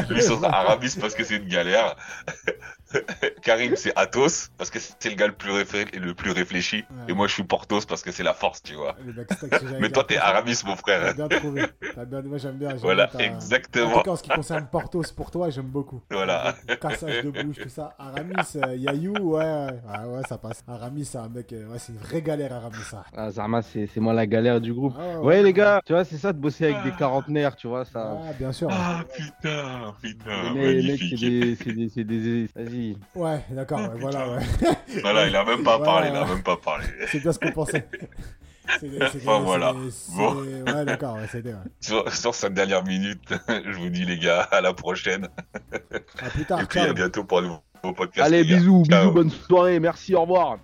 Lui, 0.09 0.23
ce 0.23 0.29
sera 0.29 0.49
Aramis 0.55 0.95
parce 1.01 1.15
que 1.15 1.25
c'est 1.25 1.37
une 1.37 1.49
galère. 1.49 1.97
Karim, 3.42 3.74
c'est 3.76 3.92
Athos 3.96 4.48
parce 4.59 4.70
que 4.70 4.79
c'est 4.81 5.09
le 5.11 5.14
gars 5.14 5.26
le 5.26 5.33
plus, 5.33 5.50
réfé- 5.53 5.96
le 5.98 6.14
plus 6.14 6.31
réfléchi. 6.33 6.76
Ouais. 6.90 6.96
Et 7.09 7.12
moi, 7.12 7.26
je 7.26 7.35
suis 7.35 7.44
Portos 7.44 7.81
parce 7.88 8.03
que 8.03 8.11
c'est 8.12 8.22
la 8.22 8.35
force, 8.35 8.62
tu 8.62 8.74
vois. 8.74 8.96
Mais 9.81 9.90
toi, 9.90 10.05
t'es. 10.05 10.16
Aramis, 10.16 10.61
mon 10.64 10.72
T'as 10.72 10.76
frère. 10.76 11.14
bien 11.14 11.29
trouvé. 11.29 11.62
T'as 11.94 12.05
bien- 12.05 12.22
Moi, 12.22 12.38
j'aime 12.38 12.57
bien. 12.57 12.70
j'aime 12.70 12.79
Voilà, 12.79 13.07
bien 13.07 13.18
ta- 13.18 13.24
En 13.24 13.29
tout 13.29 13.35
exactement. 13.37 14.03
cas, 14.03 14.11
en 14.11 14.16
ce 14.16 14.22
qui 14.22 14.31
concerne 14.31 14.66
Portos, 14.70 15.03
pour 15.16 15.31
toi, 15.31 15.50
j'aime 15.50 15.66
beaucoup. 15.66 16.03
Voilà. 16.11 16.55
Cassage 16.81 17.22
de 17.24 17.31
bouche, 17.31 17.57
tout 17.62 17.68
ça. 17.68 17.94
Aramis, 17.98 18.35
euh, 18.57 18.74
Yayou, 18.76 19.14
ouais, 19.14 19.38
ouais, 19.44 19.68
ah 19.88 20.09
ouais, 20.09 20.22
ça 20.29 20.38
passe. 20.38 20.62
Aramis, 20.68 21.05
c'est 21.05 21.18
un 21.18 21.29
mec, 21.29 21.53
euh, 21.53 21.66
ouais, 21.68 21.79
c'est 21.79 21.92
une 21.92 21.98
vraie 21.98 22.22
galère, 22.22 22.53
Aramis, 22.53 22.76
ça. 22.90 23.05
Ah, 23.16 23.31
Zarma, 23.31 23.62
c'est 23.62 23.87
c'est 23.87 24.00
moi 24.00 24.12
la 24.12 24.26
galère 24.26 24.61
du 24.61 24.72
groupe. 24.74 24.94
Ah 24.98 25.20
Ouais, 25.20 25.42
les 25.42 25.53
gars, 25.53 25.81
tu 25.85 25.92
vois, 25.92 26.05
c'est 26.05 26.16
ça 26.18 26.33
de 26.33 26.38
bosser 26.38 26.66
avec 26.66 26.83
des 26.85 26.92
quarantenaires, 26.92 27.57
tu 27.57 27.66
vois, 27.68 27.85
ça. 27.85 28.18
Ah, 28.29 28.33
bien 28.38 28.53
sûr. 28.53 28.68
Ah, 28.70 29.03
putain, 29.14 29.94
putain, 30.03 30.55
les 30.55 30.83
mecs, 30.83 31.00
c'est 31.00 31.16
des. 31.16 31.57
C'est 31.57 31.72
des. 31.72 31.88
C'est 31.88 32.05
des. 32.05 32.48
Ouais, 33.14 33.40
d'accord, 33.51 33.81
ouais, 33.81 33.99
voilà, 33.99 34.31
ouais. 34.31 34.43
Voilà, 35.03 35.27
il 35.29 35.37
a 35.37 35.45
même 35.45 35.62
pas 35.62 35.79
parlé, 35.79 36.09
il 36.11 36.16
a 36.16 36.25
même 36.25 36.43
pas 36.43 36.57
parlé. 36.57 36.85
C'est 37.11 37.21
bien 37.21 37.33
ce 37.33 37.38
qu'on 37.38 37.53
pensait. 37.53 37.87
Enfin, 39.03 39.40
voilà. 39.40 39.75
Bon. 40.16 40.35
Ouais, 40.37 40.85
d'accord, 40.85 41.16
ouais. 41.16 41.27
Sur, 41.81 42.12
sur 42.12 42.35
cette 42.35 42.55
dernière 42.55 42.85
minute, 42.85 43.23
je 43.49 43.77
vous 43.77 43.88
dis, 43.88 44.05
les 44.05 44.19
gars, 44.19 44.43
à 44.43 44.61
la 44.61 44.73
prochaine. 44.73 45.29
À 46.23 46.31
plus 46.31 46.45
tard, 46.45 46.61
Et 46.61 46.66
puis, 46.66 46.81
à 46.81 46.93
bientôt 46.93 47.25
pour 47.25 47.38
un 47.38 47.43
nouveau 47.43 47.95
podcast. 47.95 48.27
Allez, 48.27 48.45
bisous, 48.45 48.85
Ciao. 48.88 49.01
bisous, 49.01 49.12
bonne 49.12 49.31
soirée, 49.31 49.81
merci, 49.81 50.14
au 50.14 50.23
revoir. 50.23 50.59